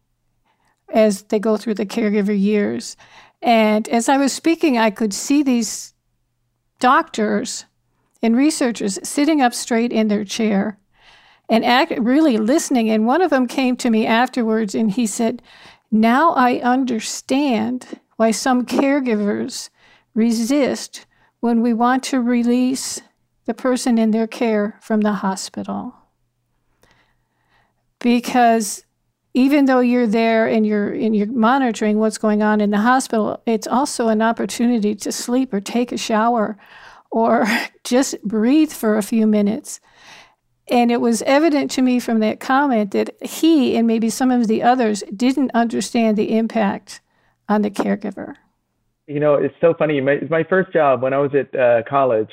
as 0.92 1.22
they 1.24 1.38
go 1.38 1.56
through 1.56 1.74
the 1.74 1.86
caregiver 1.86 2.38
years. 2.38 2.96
And 3.42 3.88
as 3.88 4.08
I 4.08 4.16
was 4.16 4.32
speaking, 4.32 4.78
I 4.78 4.90
could 4.90 5.12
see 5.12 5.42
these 5.42 5.94
doctors 6.78 7.64
and 8.22 8.36
researchers 8.36 8.98
sitting 9.06 9.40
up 9.40 9.54
straight 9.54 9.92
in 9.92 10.08
their 10.08 10.24
chair 10.24 10.78
and 11.48 11.64
act, 11.64 11.92
really 11.98 12.36
listening. 12.36 12.90
And 12.90 13.06
one 13.06 13.22
of 13.22 13.30
them 13.30 13.46
came 13.46 13.76
to 13.76 13.90
me 13.90 14.06
afterwards 14.06 14.74
and 14.74 14.90
he 14.90 15.06
said, 15.06 15.42
Now 15.90 16.32
I 16.32 16.58
understand 16.60 18.00
why 18.16 18.32
some 18.32 18.66
caregivers 18.66 19.70
resist 20.14 21.06
when 21.40 21.62
we 21.62 21.72
want 21.72 22.02
to 22.04 22.20
release 22.20 23.00
the 23.46 23.54
person 23.54 23.98
in 23.98 24.10
their 24.10 24.26
care 24.26 24.78
from 24.80 25.00
the 25.00 25.14
hospital. 25.14 25.94
Because 27.98 28.84
even 29.34 29.66
though 29.66 29.80
you're 29.80 30.06
there 30.06 30.46
and 30.46 30.66
you're 30.66 30.92
and 30.92 31.14
you're 31.14 31.26
monitoring 31.26 31.98
what's 31.98 32.18
going 32.18 32.42
on 32.42 32.60
in 32.60 32.70
the 32.70 32.78
hospital, 32.78 33.42
it's 33.46 33.66
also 33.66 34.08
an 34.08 34.22
opportunity 34.22 34.94
to 34.94 35.12
sleep 35.12 35.52
or 35.52 35.60
take 35.60 35.92
a 35.92 35.98
shower 35.98 36.56
or 37.10 37.46
just 37.84 38.20
breathe 38.22 38.72
for 38.72 38.98
a 38.98 39.02
few 39.02 39.26
minutes 39.26 39.80
and 40.70 40.90
it 40.90 41.00
was 41.00 41.22
evident 41.22 41.70
to 41.72 41.82
me 41.82 41.98
from 41.98 42.20
that 42.20 42.40
comment 42.40 42.90
that 42.90 43.16
he 43.22 43.76
and 43.76 43.86
maybe 43.86 44.10
some 44.10 44.30
of 44.30 44.48
the 44.48 44.62
others 44.62 45.02
didn't 45.14 45.50
understand 45.54 46.16
the 46.16 46.36
impact 46.36 47.00
on 47.48 47.62
the 47.62 47.70
caregiver. 47.70 48.34
You 49.08 49.20
know, 49.20 49.34
it's 49.34 49.54
so 49.62 49.74
funny. 49.78 50.00
My, 50.02 50.18
my 50.28 50.44
first 50.44 50.70
job 50.70 51.00
when 51.02 51.14
I 51.14 51.18
was 51.18 51.30
at 51.34 51.58
uh, 51.58 51.82
college, 51.88 52.28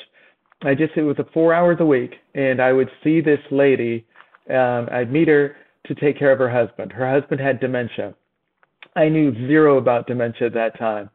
I 0.62 0.74
just, 0.74 0.92
it 0.94 1.02
was 1.02 1.18
a 1.18 1.24
four 1.32 1.54
hours 1.54 1.78
a 1.80 1.86
week, 1.86 2.12
and 2.34 2.60
I 2.60 2.72
would 2.72 2.90
see 3.02 3.22
this 3.22 3.40
lady. 3.50 4.04
Um, 4.50 4.86
I'd 4.92 5.10
meet 5.10 5.26
her 5.28 5.56
to 5.86 5.94
take 5.94 6.18
care 6.18 6.30
of 6.32 6.38
her 6.38 6.50
husband. 6.50 6.92
Her 6.92 7.10
husband 7.10 7.40
had 7.40 7.60
dementia. 7.60 8.14
I 8.94 9.08
knew 9.08 9.32
zero 9.48 9.78
about 9.78 10.06
dementia 10.06 10.48
at 10.48 10.54
that 10.54 10.78
time. 10.78 11.08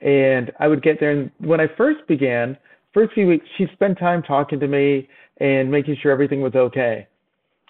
And 0.00 0.50
I 0.58 0.66
would 0.66 0.82
get 0.82 0.98
there, 0.98 1.12
and 1.12 1.30
when 1.38 1.60
I 1.60 1.68
first 1.76 2.06
began, 2.08 2.58
first 2.92 3.14
few 3.14 3.28
weeks, 3.28 3.46
she'd 3.56 3.70
spend 3.72 3.98
time 3.98 4.20
talking 4.20 4.58
to 4.58 4.66
me 4.66 5.08
and 5.38 5.70
making 5.70 5.96
sure 6.02 6.10
everything 6.10 6.40
was 6.40 6.54
okay. 6.56 7.06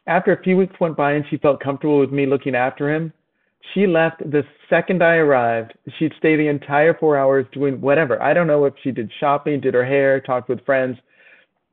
After 0.07 0.33
a 0.33 0.43
few 0.43 0.57
weeks 0.57 0.75
went 0.81 0.97
by 0.97 1.13
and 1.13 1.25
she 1.29 1.37
felt 1.37 1.61
comfortable 1.61 1.99
with 1.99 2.11
me 2.11 2.25
looking 2.25 2.55
after 2.55 2.93
him, 2.93 3.13
she 3.73 3.87
left 3.87 4.19
the 4.19 4.43
second 4.69 5.03
I 5.03 5.17
arrived. 5.17 5.75
She'd 5.99 6.13
stay 6.19 6.37
the 6.37 6.49
entire 6.49 6.95
four 6.95 7.17
hours 7.17 7.47
doing 7.53 7.81
whatever. 7.81 8.21
I 8.23 8.35
don't 8.35 8.47
know 8.47 8.65
if 8.65 8.75
she 8.83 8.91
did 8.91 9.11
shopping, 9.19 9.61
did 9.61 9.75
her 9.75 9.85
hair, 9.85 10.21
talked 10.21 10.49
with 10.49 10.65
friends, 10.65 10.99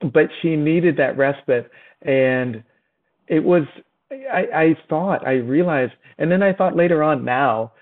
but 0.01 0.29
she 0.41 0.55
needed 0.55 0.97
that 0.97 1.17
respite. 1.17 1.69
And 2.01 2.63
it 3.27 3.43
was, 3.43 3.63
I, 4.11 4.45
I 4.53 4.75
thought, 4.89 5.27
I 5.27 5.33
realized, 5.33 5.93
and 6.17 6.31
then 6.31 6.41
I 6.41 6.53
thought 6.53 6.75
later 6.75 7.03
on 7.03 7.25
now, 7.25 7.73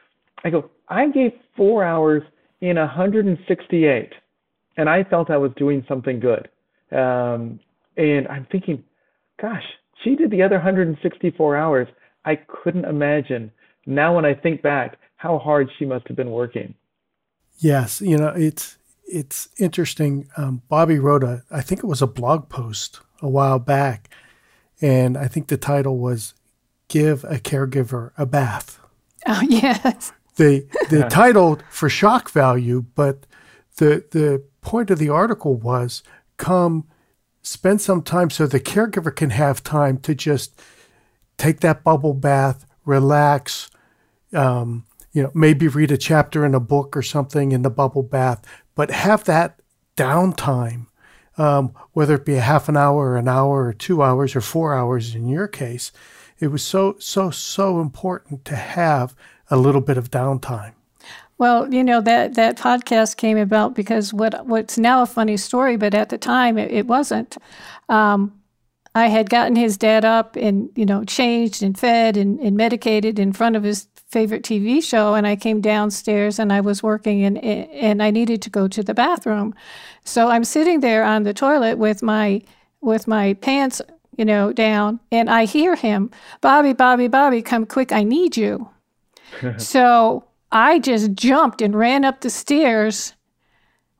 I 0.43 0.49
go, 0.49 0.69
I 0.87 1.09
gave 1.09 1.31
four 1.55 1.83
hours 1.83 2.23
in 2.61 2.77
168, 2.77 4.13
and 4.77 4.89
I 4.89 5.03
felt 5.03 5.29
I 5.29 5.37
was 5.37 5.51
doing 5.55 5.85
something 5.87 6.19
good. 6.19 6.49
Um, 6.91 7.59
and 7.97 8.27
I'm 8.27 8.47
thinking, 8.51 8.83
gosh, 9.41 9.63
she 10.03 10.15
did 10.15 10.31
the 10.31 10.41
other 10.41 10.55
164 10.55 11.57
hours. 11.57 11.87
I 12.25 12.35
couldn't 12.35 12.85
imagine. 12.85 13.51
Now, 13.85 14.15
when 14.15 14.25
I 14.25 14.33
think 14.33 14.61
back, 14.61 14.97
how 15.15 15.37
hard 15.37 15.69
she 15.77 15.85
must 15.85 16.07
have 16.07 16.17
been 16.17 16.31
working. 16.31 16.75
Yes, 17.57 18.01
you 18.01 18.17
know 18.17 18.29
it's 18.29 18.77
it's 19.05 19.49
interesting. 19.57 20.29
Um, 20.37 20.61
Bobby 20.69 20.99
wrote 20.99 21.23
a, 21.23 21.43
I 21.51 21.61
think 21.61 21.83
it 21.83 21.87
was 21.87 22.01
a 22.01 22.07
blog 22.07 22.47
post 22.47 23.01
a 23.21 23.27
while 23.27 23.59
back, 23.59 24.09
and 24.81 25.17
I 25.17 25.27
think 25.27 25.47
the 25.47 25.57
title 25.57 25.97
was 25.97 26.33
"Give 26.87 27.23
a 27.25 27.39
Caregiver 27.39 28.11
a 28.17 28.25
Bath." 28.25 28.79
Oh 29.27 29.41
yes. 29.47 30.13
The 30.37 30.65
the 30.89 31.05
title 31.09 31.59
for 31.69 31.89
shock 31.89 32.29
value, 32.31 32.85
but 32.95 33.25
the 33.75 34.05
the 34.11 34.43
point 34.61 34.89
of 34.89 34.99
the 34.99 35.09
article 35.09 35.55
was 35.55 36.01
come 36.37 36.87
spend 37.41 37.81
some 37.81 38.01
time 38.01 38.29
so 38.29 38.45
the 38.45 38.59
caregiver 38.59 39.15
can 39.15 39.31
have 39.31 39.63
time 39.63 39.97
to 39.97 40.13
just 40.13 40.61
take 41.37 41.61
that 41.61 41.83
bubble 41.83 42.13
bath, 42.13 42.65
relax, 42.89 43.69
um, 44.33 44.85
you 45.13 45.23
know, 45.23 45.31
maybe 45.33 45.67
read 45.67 45.91
a 45.91 45.97
chapter 45.97 46.45
in 46.45 46.53
a 46.53 46.59
book 46.59 46.97
or 46.97 47.01
something 47.01 47.51
in 47.51 47.61
the 47.61 47.69
bubble 47.69 48.03
bath, 48.03 48.43
but 48.75 48.91
have 48.91 49.23
that 49.25 49.59
downtime, 49.95 50.87
um, 51.37 51.73
whether 51.93 52.15
it 52.15 52.25
be 52.25 52.35
a 52.35 52.41
half 52.41 52.67
an 52.67 52.75
hour 52.75 53.11
or 53.11 53.17
an 53.17 53.27
hour 53.27 53.65
or 53.65 53.73
two 53.73 54.01
hours 54.01 54.35
or 54.35 54.41
four 54.41 54.73
hours 54.73 55.15
in 55.15 55.27
your 55.27 55.47
case. 55.47 55.91
It 56.39 56.47
was 56.47 56.63
so, 56.63 56.95
so, 56.99 57.29
so 57.29 57.79
important 57.79 58.43
to 58.45 58.55
have 58.55 59.15
a 59.49 59.57
little 59.57 59.81
bit 59.81 59.97
of 59.97 60.11
downtime. 60.11 60.73
Well, 61.37 61.73
you 61.73 61.85
know 61.85 62.01
that 62.01 62.33
that 62.35 62.57
podcast 62.57 63.15
came 63.15 63.37
about 63.37 63.73
because 63.73 64.13
what 64.13 64.45
what's 64.45 64.77
now 64.77 65.01
a 65.01 65.05
funny 65.05 65.37
story, 65.37 65.77
but 65.77 65.93
at 65.93 66.09
the 66.09 66.17
time 66.17 66.57
it, 66.57 66.69
it 66.69 66.85
wasn't. 66.85 67.37
Um, 67.87 68.38
I 68.95 69.07
had 69.07 69.29
gotten 69.29 69.55
his 69.55 69.77
dad 69.77 70.03
up 70.03 70.35
and 70.35 70.69
you 70.75 70.85
know 70.85 71.03
changed 71.03 71.61
and 71.61 71.77
fed 71.77 72.17
and, 72.17 72.39
and 72.39 72.57
medicated 72.57 73.19
in 73.19 73.33
front 73.33 73.55
of 73.55 73.63
his 73.63 73.87
favorite 74.07 74.43
TV 74.43 74.83
show, 74.83 75.13
and 75.13 75.27
I 75.27 75.35
came 75.35 75.61
downstairs 75.61 76.39
and 76.39 76.51
I 76.51 76.61
was 76.61 76.81
working 76.81 77.23
and 77.23 77.37
and 77.37 78.01
I 78.01 78.11
needed 78.11 78.41
to 78.43 78.49
go 78.49 78.67
to 78.67 78.83
the 78.83 78.93
bathroom, 78.93 79.53
so 80.03 80.29
I'm 80.29 80.43
sitting 80.43 80.79
there 80.79 81.03
on 81.03 81.23
the 81.23 81.33
toilet 81.33 81.77
with 81.77 82.01
my 82.01 82.41
with 82.81 83.07
my 83.07 83.33
pants 83.35 83.81
you 84.17 84.25
know 84.25 84.51
down, 84.51 84.99
and 85.11 85.29
I 85.29 85.45
hear 85.45 85.75
him, 85.75 86.11
Bobby, 86.41 86.73
Bobby, 86.73 87.07
Bobby, 87.07 87.41
come 87.41 87.65
quick, 87.65 87.91
I 87.91 88.03
need 88.03 88.35
you. 88.35 88.69
so 89.57 90.25
I 90.51 90.79
just 90.79 91.13
jumped 91.13 91.61
and 91.61 91.75
ran 91.75 92.03
up 92.03 92.21
the 92.21 92.29
stairs 92.29 93.13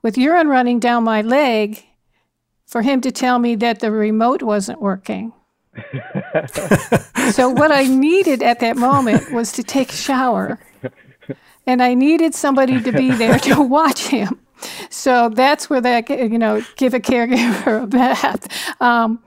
with 0.02 0.18
urine 0.18 0.48
running 0.48 0.80
down 0.80 1.04
my 1.04 1.22
leg 1.22 1.86
for 2.70 2.84
him 2.84 3.02
to 3.02 3.12
tell 3.12 3.40
me 3.40 3.56
that 3.56 3.80
the 3.80 3.92
remote 3.92 4.44
wasn't 4.44 4.80
working. 4.80 5.34
so, 7.32 7.50
what 7.50 7.72
I 7.72 7.84
needed 7.84 8.44
at 8.44 8.60
that 8.60 8.78
moment 8.78 9.32
was 9.32 9.52
to 9.54 9.64
take 9.64 9.90
a 9.90 9.96
shower. 9.96 10.60
And 11.66 11.82
I 11.84 11.94
needed 11.94 12.34
somebody 12.34 12.82
to 12.82 12.92
be 12.92 13.12
there 13.12 13.38
to 13.40 13.62
watch 13.78 14.08
him. 14.08 14.40
So 14.90 15.30
that's 15.30 15.70
where 15.70 15.82
that, 15.82 16.10
you 16.10 16.38
know, 16.38 16.64
give 16.76 16.94
a 16.94 17.00
caregiver 17.00 17.84
a 17.84 17.88
bath. 17.88 18.82
Um, 18.82 19.22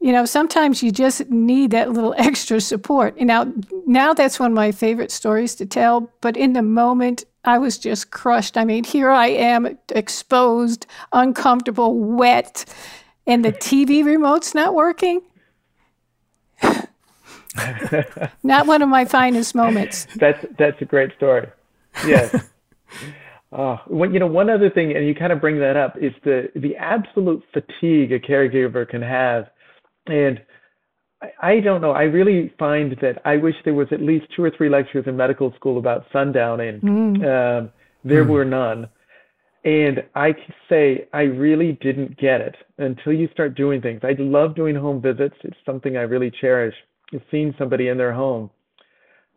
you 0.00 0.12
know, 0.12 0.24
sometimes 0.24 0.82
you 0.82 0.90
just 0.90 1.28
need 1.28 1.72
that 1.72 1.90
little 1.92 2.14
extra 2.18 2.60
support. 2.60 3.16
And 3.18 3.26
now, 3.26 3.52
now 3.86 4.14
that's 4.14 4.38
one 4.38 4.52
of 4.52 4.54
my 4.54 4.72
favorite 4.72 5.10
stories 5.10 5.54
to 5.56 5.66
tell. 5.66 6.10
But 6.20 6.36
in 6.36 6.52
the 6.52 6.62
moment, 6.62 7.24
I 7.44 7.58
was 7.58 7.78
just 7.78 8.10
crushed. 8.10 8.56
I 8.56 8.64
mean, 8.64 8.84
here 8.84 9.10
I 9.10 9.28
am, 9.28 9.78
exposed, 9.90 10.86
uncomfortable, 11.12 11.98
wet, 11.98 12.64
and 13.26 13.44
the 13.44 13.52
TV 13.52 14.04
remote's 14.04 14.54
not 14.54 14.74
working. 14.74 15.22
Not 18.42 18.66
one 18.66 18.82
of 18.82 18.88
my 18.88 19.04
finest 19.04 19.54
moments. 19.54 20.06
That's 20.16 20.44
that's 20.58 20.80
a 20.80 20.84
great 20.84 21.12
story. 21.16 21.48
Yes. 22.06 22.34
uh, 23.52 23.76
you 23.90 24.18
know, 24.18 24.26
one 24.26 24.48
other 24.48 24.70
thing, 24.70 24.94
and 24.94 25.06
you 25.06 25.14
kind 25.14 25.32
of 25.32 25.40
bring 25.40 25.58
that 25.58 25.76
up, 25.76 25.96
is 25.98 26.12
the 26.24 26.50
the 26.54 26.76
absolute 26.76 27.42
fatigue 27.52 28.12
a 28.12 28.20
caregiver 28.20 28.88
can 28.88 29.02
have, 29.02 29.50
and 30.06 30.40
I, 31.22 31.28
I 31.42 31.60
don't 31.60 31.80
know. 31.80 31.92
I 31.92 32.02
really 32.02 32.52
find 32.58 32.96
that 33.00 33.20
I 33.24 33.36
wish 33.36 33.54
there 33.64 33.74
was 33.74 33.88
at 33.92 34.00
least 34.00 34.26
two 34.34 34.42
or 34.44 34.50
three 34.50 34.68
lectures 34.68 35.04
in 35.06 35.16
medical 35.16 35.52
school 35.54 35.78
about 35.78 36.10
sundowning. 36.12 36.80
Mm. 36.80 37.16
Um, 37.16 37.70
there 38.04 38.24
mm. 38.24 38.28
were 38.28 38.44
none. 38.44 38.88
And 39.64 40.02
I 40.14 40.32
can 40.32 40.54
say 40.68 41.06
I 41.12 41.22
really 41.22 41.78
didn't 41.82 42.16
get 42.18 42.40
it 42.40 42.56
until 42.78 43.12
you 43.12 43.28
start 43.32 43.54
doing 43.54 43.82
things. 43.82 44.00
I 44.02 44.14
love 44.18 44.54
doing 44.54 44.74
home 44.74 45.02
visits. 45.02 45.34
It's 45.44 45.56
something 45.66 45.96
I 45.96 46.02
really 46.02 46.30
cherish, 46.40 46.74
seeing 47.30 47.54
somebody 47.58 47.88
in 47.88 47.98
their 47.98 48.12
home. 48.12 48.50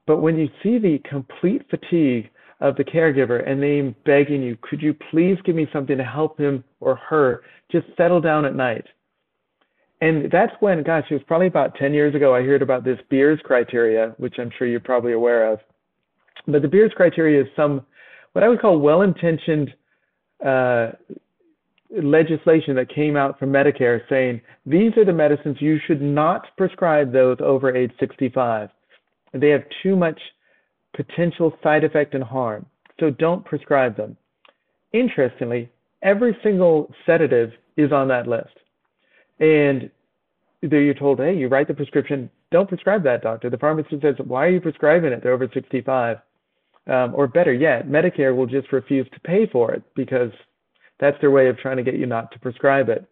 But 0.08 0.22
when 0.22 0.38
you 0.38 0.48
see 0.62 0.78
the 0.78 1.00
complete 1.10 1.64
fatigue 1.70 2.30
of 2.62 2.78
the 2.78 2.86
caregiver 2.86 3.48
and 3.48 3.62
they 3.62 3.82
begging 4.06 4.42
you, 4.42 4.58
could 4.62 4.82
you 4.82 4.96
please 5.12 5.38
give 5.44 5.56
me 5.56 5.68
something 5.74 5.98
to 5.98 6.04
help 6.04 6.38
him 6.38 6.64
or 6.80 6.96
her 6.96 7.42
just 7.70 7.88
settle 7.98 8.22
down 8.22 8.46
at 8.46 8.56
night? 8.56 8.86
And 10.04 10.30
that's 10.30 10.52
when, 10.60 10.84
gosh, 10.84 11.06
it 11.10 11.14
was 11.14 11.24
probably 11.26 11.48
about 11.48 11.76
10 11.76 11.94
years 11.94 12.14
ago, 12.14 12.36
I 12.36 12.42
heard 12.42 12.62
about 12.62 12.84
this 12.84 13.00
Beers 13.10 13.40
criteria, 13.42 14.14
which 14.18 14.36
I'm 14.38 14.52
sure 14.58 14.68
you're 14.68 14.82
probably 14.82 15.14
aware 15.14 15.50
of. 15.50 15.60
But 16.46 16.62
the 16.62 16.68
Beers 16.68 16.92
criteria 16.94 17.42
is 17.42 17.48
some, 17.56 17.86
what 18.34 18.44
I 18.44 18.50
would 18.50 18.60
call 18.60 18.80
well 18.80 19.04
intentioned 19.04 19.74
uh, 20.46 20.90
legislation 21.90 22.76
that 22.76 22.94
came 22.94 23.16
out 23.16 23.40
from 23.40 23.54
Medicare 23.54 24.02
saying 24.10 24.42
these 24.66 24.92
are 24.98 25.06
the 25.06 25.14
medicines 25.14 25.56
you 25.62 25.80
should 25.88 26.02
not 26.02 26.48
prescribe 26.58 27.14
those 27.14 27.38
over 27.40 27.74
age 27.74 27.94
65. 27.98 28.68
They 29.34 29.50
have 29.52 29.64
too 29.82 29.96
much 29.96 30.20
potential 30.94 31.58
side 31.64 31.86
effect 31.86 32.14
and 32.14 32.26
harm, 32.26 32.66
so 33.00 33.10
don't 33.10 33.46
prescribe 33.46 33.96
them. 33.96 34.18
Interestingly, 34.92 35.70
every 36.02 36.38
single 36.44 36.94
sedative 37.06 37.52
is 37.78 37.94
on 37.94 38.10
that 38.10 38.28
list. 38.28 38.50
And 39.40 39.90
you're 40.62 40.94
told, 40.94 41.20
hey, 41.20 41.36
you 41.36 41.48
write 41.48 41.68
the 41.68 41.74
prescription, 41.74 42.30
don't 42.52 42.70
prescribe 42.70 43.04
that, 43.04 43.22
doctor. 43.22 43.50
The 43.50 43.58
pharmacist 43.58 44.02
says, 44.02 44.16
why 44.26 44.46
are 44.46 44.50
you 44.50 44.62
prescribing 44.62 45.12
it? 45.12 45.22
They're 45.22 45.34
over 45.34 45.50
65. 45.54 46.18
Um, 46.86 47.14
or 47.16 47.28
better 47.28 47.54
yet, 47.54 47.88
Medicare 47.88 48.36
will 48.36 48.46
just 48.46 48.72
refuse 48.72 49.08
to 49.14 49.20
pay 49.22 49.48
for 49.48 49.72
it 49.72 49.84
because 49.96 50.32
that's 51.00 51.20
their 51.22 51.32
way 51.32 51.48
of 51.48 51.58
trying 51.58 51.78
to 51.78 51.84
get 51.84 51.96
you 51.96 52.06
not 52.06 52.32
to 52.32 52.40
prescribe 52.40 52.90
it. 52.90 53.06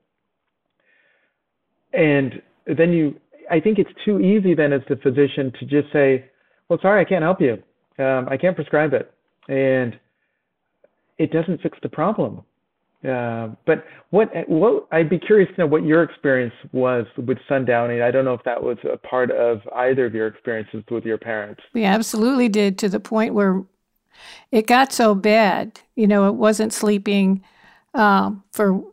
And 1.94 2.42
then 2.66 2.92
you, 2.92 3.20
I 3.50 3.60
think 3.60 3.80
it's 3.80 3.92
too 4.06 4.20
easy 4.20 4.56
then 4.56 4.74
as 4.74 4.82
the 4.88 4.98
physician 4.98 5.51
to 5.60 5.66
just 5.66 5.92
say, 5.92 6.30
well, 6.70 6.80
sorry, 6.82 7.01
I 7.01 7.06
can't 7.06 7.24
help 7.24 7.42
you. 7.42 7.62
Um, 8.04 8.28
I 8.30 8.38
can't 8.38 8.56
prescribe 8.56 8.94
it. 8.94 9.13
And 9.50 10.00
it 11.18 11.32
doesn't 11.32 11.62
fix 11.62 11.78
the 11.82 11.90
problem. 11.90 12.44
Uh, 13.08 13.50
but 13.65 13.84
what 14.12 14.29
what 14.48 14.88
I'd 14.91 15.10
be 15.10 15.17
curious 15.17 15.50
to 15.55 15.62
know 15.62 15.67
what 15.67 15.84
your 15.84 16.03
experience 16.03 16.53
was 16.72 17.05
with 17.17 17.39
sundowning. 17.50 18.03
I 18.03 18.12
don't 18.12 18.25
know 18.25 18.36
if 18.36 18.43
that 18.43 18.62
was 18.62 18.77
a 18.84 18.98
part 18.98 19.31
of 19.31 19.62
either 19.75 20.05
of 20.05 20.13
your 20.13 20.27
experiences 20.27 20.84
with 20.91 21.03
your 21.03 21.17
parents. 21.17 21.62
We 21.74 21.84
absolutely 21.84 22.48
did 22.48 22.77
to 22.79 22.89
the 22.89 23.00
point 23.00 23.34
where 23.34 23.63
it 24.51 24.67
got 24.67 24.93
so 24.93 25.15
bad. 25.15 25.79
You 25.96 26.05
know, 26.05 26.27
it 26.27 26.36
wasn't 26.36 26.74
sleeping 26.74 27.43
um, 27.96 28.43
for 28.51 28.84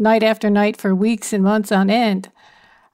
night 0.00 0.24
after 0.24 0.50
night 0.50 0.76
for 0.76 0.92
weeks 0.94 1.32
and 1.32 1.44
months 1.44 1.70
on 1.70 1.90
end. 1.90 2.32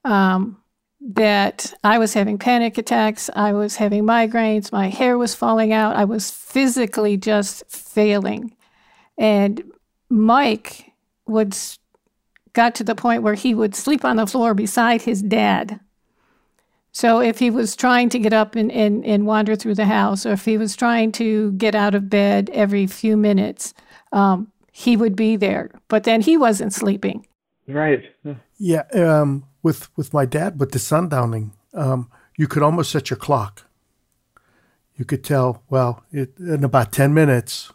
Um, 0.05 0.59
that 1.01 1.75
I 1.85 1.99
was 1.99 2.15
having 2.15 2.39
panic 2.39 2.79
attacks, 2.79 3.29
I 3.37 3.53
was 3.53 3.77
having 3.77 4.05
migraines, 4.05 4.73
my 4.73 4.89
hair 4.89 5.19
was 5.19 5.35
falling 5.35 5.71
out, 5.73 5.97
I 5.97 6.05
was 6.05 6.31
physically 6.31 7.19
just 7.19 7.63
failing. 7.69 8.57
And 9.19 9.63
Mike 10.15 10.93
would 11.27 11.57
got 12.53 12.75
to 12.77 12.85
the 12.85 12.95
point 12.95 13.25
where 13.25 13.35
he 13.35 13.53
would 13.53 13.75
sleep 13.75 14.05
on 14.05 14.17
the 14.17 14.27
floor 14.27 14.55
beside 14.55 15.03
his 15.03 15.23
dad. 15.23 15.81
So 16.93 17.21
if 17.21 17.41
he 17.41 17.51
was 17.51 17.75
trying 17.75 18.11
to 18.11 18.21
get 18.21 18.33
up 18.33 18.55
and, 18.55 18.71
and, 18.71 19.05
and 19.05 19.27
wander 19.27 19.57
through 19.57 19.75
the 19.75 19.87
house, 19.87 20.25
or 20.25 20.33
if 20.33 20.45
he 20.45 20.57
was 20.57 20.77
trying 20.77 21.11
to 21.13 21.51
get 21.53 21.75
out 21.75 21.97
of 21.97 22.09
bed 22.09 22.49
every 22.53 22.87
few 22.87 23.17
minutes, 23.17 23.75
um, 24.13 24.53
he 24.71 24.97
would 24.97 25.17
be 25.17 25.35
there. 25.35 25.73
But 25.89 26.05
then 26.05 26.21
he 26.21 26.37
wasn't 26.37 26.73
sleeping. 26.73 27.27
Right. 27.67 28.05
Yeah. 28.59 28.85
Um, 28.93 29.47
with 29.65 29.89
with 29.97 30.13
my 30.15 30.27
dad, 30.27 30.61
with 30.61 30.71
the 30.71 30.79
sundowning, 30.79 31.51
um, 31.73 32.09
you 32.37 32.47
could 32.47 32.63
almost 32.63 32.93
set 32.93 33.11
your 33.11 33.17
clock. 33.17 33.65
You 34.97 35.05
could 35.05 35.25
tell, 35.25 35.65
well, 35.69 36.05
it, 36.13 36.39
in 36.39 36.63
about 36.63 36.93
ten 36.93 37.13
minutes, 37.13 37.73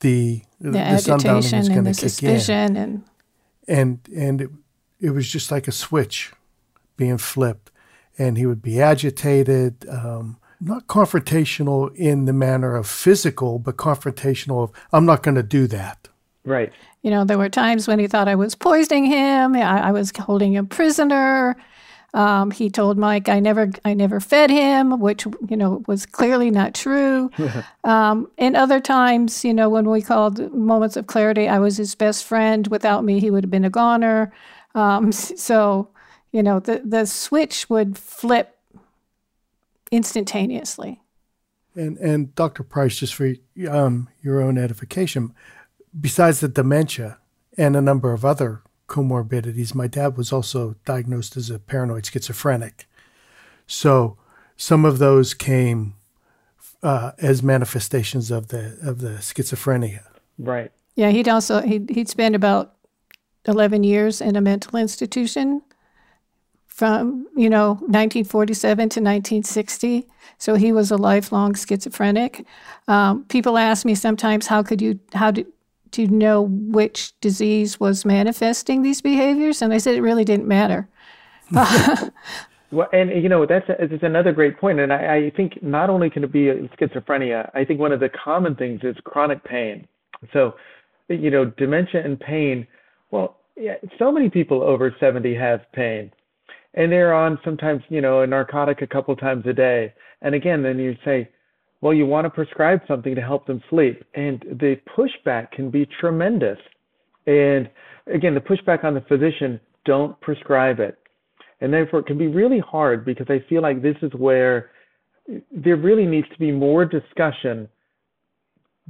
the 0.00 0.42
the, 0.60 0.70
the 0.72 0.78
agitation 0.78 1.70
and 1.70 1.86
the 1.86 1.94
suspicion 1.94 2.76
in. 2.76 2.76
and 2.76 3.04
and 3.68 4.00
and 4.14 4.40
it, 4.40 4.50
it 5.00 5.10
was 5.10 5.30
just 5.30 5.50
like 5.50 5.68
a 5.68 5.72
switch 5.72 6.32
being 6.96 7.18
flipped. 7.18 7.70
And 8.20 8.36
he 8.36 8.46
would 8.46 8.62
be 8.62 8.80
agitated 8.80 9.88
um, 9.88 10.38
not 10.60 10.88
confrontational 10.88 11.94
in 11.94 12.24
the 12.24 12.32
manner 12.32 12.74
of 12.74 12.86
physical 12.86 13.58
but 13.58 13.76
confrontational 13.76 14.64
of 14.64 14.72
i'm 14.92 15.06
not 15.06 15.22
going 15.22 15.36
to 15.36 15.42
do 15.42 15.66
that. 15.68 16.08
Right. 16.44 16.72
You 17.02 17.10
know 17.10 17.24
there 17.24 17.38
were 17.38 17.48
times 17.48 17.86
when 17.86 17.98
he 17.98 18.08
thought 18.08 18.26
i 18.26 18.34
was 18.34 18.54
poisoning 18.54 19.04
him 19.04 19.54
i, 19.54 19.88
I 19.88 19.92
was 19.92 20.12
holding 20.18 20.54
him 20.54 20.66
prisoner 20.66 21.56
um, 22.14 22.50
he 22.50 22.70
told 22.70 22.96
Mike, 22.96 23.28
"I 23.28 23.38
never, 23.38 23.70
I 23.84 23.92
never 23.94 24.18
fed 24.20 24.50
him," 24.50 24.98
which 24.98 25.26
you 25.48 25.56
know 25.56 25.82
was 25.86 26.06
clearly 26.06 26.50
not 26.50 26.74
true. 26.74 27.30
um, 27.84 28.30
and 28.38 28.56
other 28.56 28.80
times, 28.80 29.44
you 29.44 29.52
know, 29.52 29.68
when 29.68 29.88
we 29.88 30.00
called 30.00 30.52
moments 30.52 30.96
of 30.96 31.06
clarity, 31.06 31.48
I 31.48 31.58
was 31.58 31.76
his 31.76 31.94
best 31.94 32.24
friend. 32.24 32.66
Without 32.68 33.04
me, 33.04 33.20
he 33.20 33.30
would 33.30 33.44
have 33.44 33.50
been 33.50 33.64
a 33.64 33.70
goner. 33.70 34.32
Um, 34.74 35.12
so, 35.12 35.90
you 36.32 36.42
know, 36.42 36.60
the 36.60 36.82
the 36.84 37.06
switch 37.06 37.68
would 37.68 37.98
flip 37.98 38.56
instantaneously. 39.90 41.02
And 41.74 41.98
and 41.98 42.34
Dr. 42.34 42.62
Price, 42.62 42.96
just 42.96 43.14
for 43.14 43.34
um, 43.68 44.08
your 44.22 44.40
own 44.40 44.56
edification, 44.56 45.34
besides 45.98 46.40
the 46.40 46.48
dementia 46.48 47.18
and 47.58 47.76
a 47.76 47.82
number 47.82 48.14
of 48.14 48.24
other 48.24 48.62
comorbidities. 48.88 49.74
My 49.74 49.86
dad 49.86 50.16
was 50.16 50.32
also 50.32 50.74
diagnosed 50.84 51.36
as 51.36 51.50
a 51.50 51.58
paranoid 51.58 52.06
schizophrenic. 52.06 52.86
So 53.66 54.16
some 54.56 54.84
of 54.84 54.98
those 54.98 55.34
came 55.34 55.94
uh, 56.82 57.12
as 57.18 57.42
manifestations 57.42 58.30
of 58.30 58.48
the 58.48 58.78
of 58.82 59.00
the 59.00 59.18
schizophrenia. 59.20 60.04
Right. 60.38 60.72
Yeah, 60.96 61.10
he'd 61.10 61.28
also 61.28 61.60
he'd, 61.60 61.90
he'd 61.90 62.08
spent 62.08 62.34
about 62.34 62.74
eleven 63.44 63.84
years 63.84 64.20
in 64.20 64.36
a 64.36 64.40
mental 64.40 64.78
institution 64.78 65.62
from 66.66 67.26
you 67.36 67.50
know 67.50 67.70
1947 67.86 68.76
to 68.78 69.00
1960. 69.00 70.08
So 70.38 70.54
he 70.54 70.72
was 70.72 70.90
a 70.90 70.96
lifelong 70.96 71.54
schizophrenic. 71.54 72.46
Um, 72.86 73.24
people 73.24 73.58
ask 73.58 73.84
me 73.84 73.94
sometimes, 73.94 74.46
how 74.46 74.62
could 74.62 74.80
you 74.80 74.98
how 75.12 75.30
did 75.30 75.46
to 75.92 76.06
know 76.06 76.42
which 76.42 77.18
disease 77.20 77.80
was 77.80 78.04
manifesting 78.04 78.82
these 78.82 79.00
behaviors? 79.00 79.62
And 79.62 79.72
I 79.72 79.78
said 79.78 79.94
it 79.94 80.02
really 80.02 80.24
didn't 80.24 80.48
matter. 80.48 80.88
well, 82.70 82.88
and 82.92 83.10
you 83.10 83.28
know 83.28 83.46
that's 83.46 83.64
it's 83.68 84.02
another 84.02 84.32
great 84.32 84.58
point, 84.58 84.80
and 84.80 84.92
I, 84.92 85.16
I 85.16 85.32
think 85.34 85.62
not 85.62 85.88
only 85.88 86.10
can 86.10 86.24
it 86.24 86.32
be 86.32 86.46
schizophrenia, 86.78 87.50
I 87.54 87.64
think 87.64 87.80
one 87.80 87.92
of 87.92 88.00
the 88.00 88.10
common 88.10 88.54
things 88.54 88.80
is 88.82 88.96
chronic 89.04 89.42
pain. 89.44 89.86
So, 90.32 90.54
you 91.08 91.30
know, 91.30 91.46
dementia 91.46 92.04
and 92.04 92.18
pain. 92.20 92.66
Well, 93.10 93.36
yeah, 93.56 93.74
so 93.98 94.12
many 94.12 94.28
people 94.28 94.62
over 94.62 94.94
70 95.00 95.34
have 95.36 95.60
pain, 95.72 96.12
and 96.74 96.92
they're 96.92 97.14
on 97.14 97.38
sometimes 97.44 97.82
you 97.88 98.00
know 98.00 98.20
a 98.20 98.26
narcotic 98.26 98.82
a 98.82 98.86
couple 98.86 99.16
times 99.16 99.44
a 99.46 99.54
day. 99.54 99.94
And 100.20 100.34
again, 100.34 100.62
then 100.62 100.78
you 100.78 100.96
say, 101.04 101.28
well, 101.80 101.94
you 101.94 102.06
want 102.06 102.24
to 102.24 102.30
prescribe 102.30 102.80
something 102.88 103.14
to 103.14 103.20
help 103.20 103.46
them 103.46 103.62
sleep. 103.70 104.04
And 104.14 104.40
the 104.40 104.76
pushback 104.96 105.52
can 105.52 105.70
be 105.70 105.86
tremendous. 106.00 106.58
And 107.26 107.70
again, 108.12 108.34
the 108.34 108.40
pushback 108.40 108.84
on 108.84 108.94
the 108.94 109.00
physician, 109.02 109.60
don't 109.84 110.18
prescribe 110.20 110.80
it. 110.80 110.98
And 111.60 111.72
therefore, 111.72 112.00
it 112.00 112.06
can 112.06 112.18
be 112.18 112.26
really 112.26 112.60
hard 112.60 113.04
because 113.04 113.26
I 113.28 113.44
feel 113.48 113.62
like 113.62 113.82
this 113.82 113.96
is 114.02 114.12
where 114.14 114.70
there 115.52 115.76
really 115.76 116.06
needs 116.06 116.28
to 116.30 116.38
be 116.38 116.50
more 116.50 116.84
discussion 116.84 117.68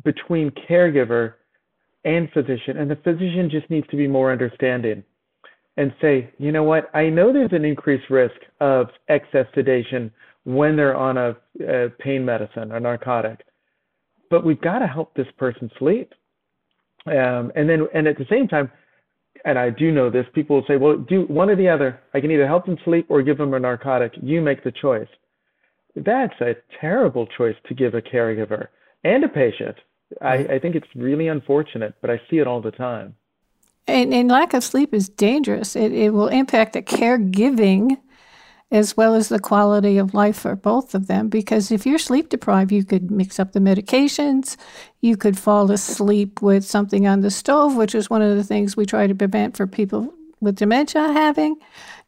between 0.04 0.50
caregiver 0.68 1.34
and 2.04 2.30
physician. 2.32 2.76
And 2.78 2.90
the 2.90 2.96
physician 2.96 3.48
just 3.50 3.68
needs 3.70 3.86
to 3.88 3.96
be 3.96 4.06
more 4.06 4.30
understanding 4.30 5.02
and 5.78 5.94
say, 6.00 6.28
you 6.38 6.50
know 6.50 6.64
what, 6.64 6.90
I 6.92 7.08
know 7.08 7.32
there's 7.32 7.52
an 7.52 7.64
increased 7.64 8.10
risk 8.10 8.34
of 8.60 8.88
excess 9.08 9.46
sedation 9.54 10.10
when 10.42 10.74
they're 10.74 10.96
on 10.96 11.16
a, 11.16 11.36
a 11.64 11.88
pain 12.00 12.24
medicine 12.24 12.72
or 12.72 12.80
narcotic. 12.80 13.44
But 14.28 14.44
we've 14.44 14.60
got 14.60 14.80
to 14.80 14.88
help 14.88 15.14
this 15.14 15.28
person 15.38 15.70
sleep. 15.78 16.12
Um, 17.06 17.52
and 17.54 17.70
then, 17.70 17.86
and 17.94 18.08
at 18.08 18.18
the 18.18 18.26
same 18.28 18.48
time, 18.48 18.72
and 19.44 19.56
I 19.56 19.70
do 19.70 19.92
know 19.92 20.10
this, 20.10 20.26
people 20.34 20.56
will 20.56 20.64
say, 20.66 20.76
well, 20.76 20.96
do 20.96 21.22
one 21.28 21.48
or 21.48 21.54
the 21.54 21.68
other. 21.68 22.00
I 22.12 22.20
can 22.20 22.32
either 22.32 22.46
help 22.46 22.66
them 22.66 22.76
sleep 22.84 23.06
or 23.08 23.22
give 23.22 23.38
them 23.38 23.54
a 23.54 23.60
narcotic. 23.60 24.12
You 24.20 24.40
make 24.40 24.64
the 24.64 24.72
choice. 24.72 25.08
That's 25.94 26.40
a 26.40 26.56
terrible 26.80 27.28
choice 27.38 27.56
to 27.68 27.74
give 27.74 27.94
a 27.94 28.02
caregiver 28.02 28.66
and 29.04 29.22
a 29.22 29.28
patient. 29.28 29.76
I, 30.20 30.34
I 30.34 30.58
think 30.58 30.74
it's 30.74 30.88
really 30.96 31.28
unfortunate, 31.28 31.94
but 32.00 32.10
I 32.10 32.20
see 32.28 32.38
it 32.38 32.48
all 32.48 32.60
the 32.60 32.72
time. 32.72 33.14
And, 33.88 34.12
and 34.14 34.28
lack 34.28 34.54
of 34.54 34.62
sleep 34.62 34.94
is 34.94 35.08
dangerous. 35.08 35.74
It, 35.74 35.92
it 35.92 36.10
will 36.10 36.28
impact 36.28 36.74
the 36.74 36.82
caregiving 36.82 37.96
as 38.70 38.96
well 38.98 39.14
as 39.14 39.30
the 39.30 39.38
quality 39.38 39.96
of 39.96 40.12
life 40.12 40.36
for 40.36 40.54
both 40.54 40.94
of 40.94 41.06
them. 41.06 41.30
Because 41.30 41.72
if 41.72 41.86
you're 41.86 41.98
sleep 41.98 42.28
deprived, 42.28 42.70
you 42.70 42.84
could 42.84 43.10
mix 43.10 43.40
up 43.40 43.52
the 43.52 43.60
medications, 43.60 44.58
you 45.00 45.16
could 45.16 45.38
fall 45.38 45.70
asleep 45.70 46.42
with 46.42 46.64
something 46.66 47.06
on 47.06 47.20
the 47.22 47.30
stove, 47.30 47.76
which 47.76 47.94
is 47.94 48.10
one 48.10 48.20
of 48.20 48.36
the 48.36 48.44
things 48.44 48.76
we 48.76 48.84
try 48.84 49.06
to 49.06 49.14
prevent 49.14 49.56
for 49.56 49.66
people 49.66 50.12
with 50.40 50.56
dementia 50.56 51.12
having. 51.12 51.56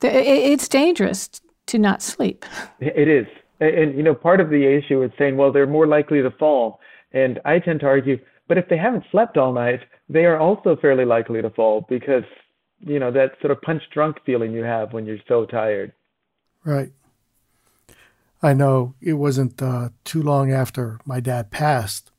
It's 0.03 0.69
dangerous 0.69 1.31
to 1.67 1.79
not 1.79 2.03
sleep. 2.03 2.45
It 2.79 3.09
is. 3.09 3.27
And, 3.61 3.97
you 3.97 4.03
know, 4.03 4.15
part 4.15 4.41
of 4.41 4.51
the 4.51 4.67
issue 4.67 5.03
is 5.03 5.11
saying, 5.19 5.39
well, 5.39 5.53
they're 5.53 5.67
more 5.67 5.87
likely 5.87 6.21
to 6.21 6.31
fall. 6.31 6.81
And 7.13 7.41
I 7.45 7.59
tend 7.59 7.81
to 7.81 7.87
argue, 7.87 8.19
but 8.51 8.59
if 8.59 8.69
they 8.69 8.77
haven't 8.77 9.05
slept 9.13 9.37
all 9.37 9.53
night, 9.53 9.79
they 10.09 10.25
are 10.25 10.37
also 10.37 10.75
fairly 10.75 11.05
likely 11.05 11.41
to 11.41 11.51
fall 11.51 11.87
because, 11.89 12.25
you 12.81 12.99
know, 12.99 13.13
that 13.13 13.35
sort 13.41 13.53
of 13.53 13.63
punch 13.63 13.81
drunk 13.95 14.17
feeling 14.27 14.51
you 14.51 14.65
have 14.65 14.93
when 14.93 15.07
you're 15.07 15.19
so 15.29 15.47
tired. 15.47 15.93
Right. 16.65 16.91
I 18.43 18.53
know 18.55 18.97
it 19.01 19.13
wasn't 19.13 19.63
uh, 19.63 19.91
too 20.03 20.21
long 20.21 20.51
after 20.51 20.99
my 21.05 21.21
dad 21.21 21.53
passed 21.53 22.11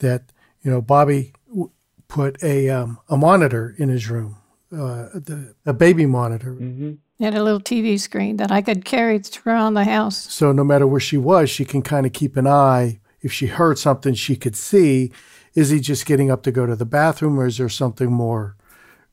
that 0.00 0.24
you 0.60 0.70
know 0.70 0.82
Bobby 0.82 1.32
w- 1.48 1.70
put 2.06 2.42
a 2.42 2.68
um, 2.68 2.98
a 3.08 3.16
monitor 3.16 3.74
in 3.78 3.88
his 3.88 4.10
room, 4.10 4.36
uh, 4.72 5.08
the, 5.14 5.54
a 5.64 5.72
baby 5.72 6.04
monitor. 6.04 6.52
Mm-hmm. 6.52 6.92
He 7.16 7.24
had 7.24 7.34
a 7.34 7.42
little 7.42 7.60
TV 7.60 7.98
screen 7.98 8.36
that 8.36 8.52
I 8.52 8.60
could 8.60 8.84
carry 8.84 9.22
around 9.46 9.72
the 9.72 9.84
house. 9.84 10.30
So 10.30 10.52
no 10.52 10.64
matter 10.64 10.86
where 10.86 11.00
she 11.00 11.16
was, 11.16 11.48
she 11.48 11.64
can 11.64 11.80
kind 11.80 12.04
of 12.04 12.12
keep 12.12 12.36
an 12.36 12.46
eye. 12.46 13.00
If 13.22 13.32
she 13.32 13.46
heard 13.46 13.78
something, 13.78 14.12
she 14.12 14.36
could 14.36 14.56
see. 14.56 15.12
Is 15.54 15.70
he 15.70 15.80
just 15.80 16.06
getting 16.06 16.30
up 16.30 16.42
to 16.44 16.52
go 16.52 16.66
to 16.66 16.76
the 16.76 16.86
bathroom, 16.86 17.38
or 17.38 17.46
is 17.46 17.58
there 17.58 17.68
something 17.68 18.10
more 18.10 18.56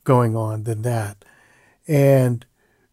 going 0.03 0.35
on 0.35 0.63
than 0.63 0.83
that? 0.83 1.25
And 1.87 2.45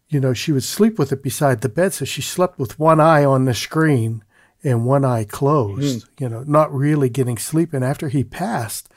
you 0.08 0.20
know, 0.20 0.32
she 0.32 0.52
would 0.52 0.64
sleep 0.64 0.98
with 0.98 1.12
it 1.12 1.22
beside 1.22 1.60
the 1.60 1.68
bed. 1.68 1.92
So 1.92 2.04
she 2.04 2.22
slept 2.22 2.58
with 2.58 2.78
one 2.78 3.00
eye 3.00 3.24
on 3.24 3.44
the 3.44 3.54
screen 3.54 4.22
and 4.62 4.86
one 4.86 5.04
eye 5.04 5.24
closed, 5.24 6.06
mm. 6.06 6.20
you 6.20 6.28
know, 6.28 6.42
not 6.46 6.72
really 6.72 7.08
getting 7.08 7.38
sleep. 7.38 7.72
And 7.72 7.84
after 7.84 8.08
he 8.08 8.24
passed, 8.24 8.88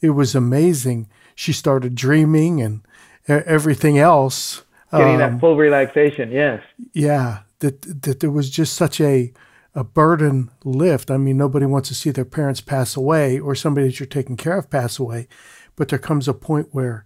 it 0.00 0.10
was 0.10 0.34
amazing. 0.34 1.08
She 1.34 1.52
started 1.52 1.94
dreaming 1.94 2.60
and 2.60 2.82
everything 3.28 3.98
else. 3.98 4.62
Getting 4.90 5.14
um, 5.14 5.18
that 5.18 5.40
full 5.40 5.56
relaxation, 5.56 6.30
yes. 6.32 6.62
Yeah, 6.92 7.40
that, 7.60 8.02
that 8.02 8.20
there 8.20 8.30
was 8.30 8.50
just 8.50 8.74
such 8.74 9.00
a, 9.00 9.32
a 9.74 9.84
burden 9.84 10.50
lift. 10.64 11.10
I 11.10 11.16
mean, 11.16 11.36
nobody 11.36 11.66
wants 11.66 11.88
to 11.88 11.94
see 11.94 12.10
their 12.10 12.24
parents 12.24 12.60
pass 12.60 12.96
away 12.96 13.38
or 13.38 13.54
somebody 13.54 13.86
that 13.86 14.00
you're 14.00 14.06
taking 14.06 14.36
care 14.36 14.58
of 14.58 14.70
pass 14.70 14.98
away. 14.98 15.28
But 15.76 15.88
there 15.88 15.98
comes 15.98 16.26
a 16.26 16.34
point 16.34 16.68
where 16.72 17.04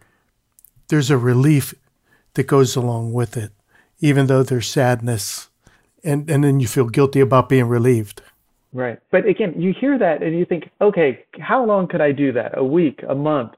there's 0.88 1.10
a 1.10 1.18
relief 1.18 1.74
that 2.34 2.46
goes 2.46 2.76
along 2.76 3.12
with 3.12 3.36
it, 3.36 3.52
even 4.00 4.26
though 4.26 4.42
there's 4.42 4.68
sadness, 4.68 5.48
and 6.02 6.28
and 6.30 6.42
then 6.42 6.60
you 6.60 6.66
feel 6.66 6.88
guilty 6.88 7.20
about 7.20 7.48
being 7.48 7.66
relieved. 7.66 8.22
Right, 8.72 8.98
but 9.10 9.26
again, 9.26 9.60
you 9.60 9.74
hear 9.78 9.98
that 9.98 10.22
and 10.22 10.38
you 10.38 10.46
think, 10.46 10.70
okay, 10.80 11.24
how 11.38 11.62
long 11.64 11.88
could 11.88 12.00
I 12.00 12.12
do 12.12 12.32
that? 12.32 12.56
A 12.56 12.64
week, 12.64 13.00
a 13.06 13.14
month? 13.14 13.52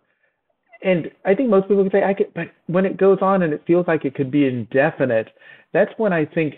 And 0.82 1.10
I 1.24 1.34
think 1.34 1.50
most 1.50 1.68
people 1.68 1.84
would 1.84 1.92
say 1.92 2.02
I 2.02 2.14
could, 2.14 2.34
but 2.34 2.50
when 2.66 2.84
it 2.84 2.96
goes 2.96 3.18
on 3.22 3.42
and 3.42 3.52
it 3.52 3.62
feels 3.66 3.86
like 3.86 4.04
it 4.04 4.14
could 4.14 4.30
be 4.30 4.46
indefinite, 4.46 5.28
that's 5.72 5.92
when 5.98 6.12
I 6.12 6.24
think 6.24 6.56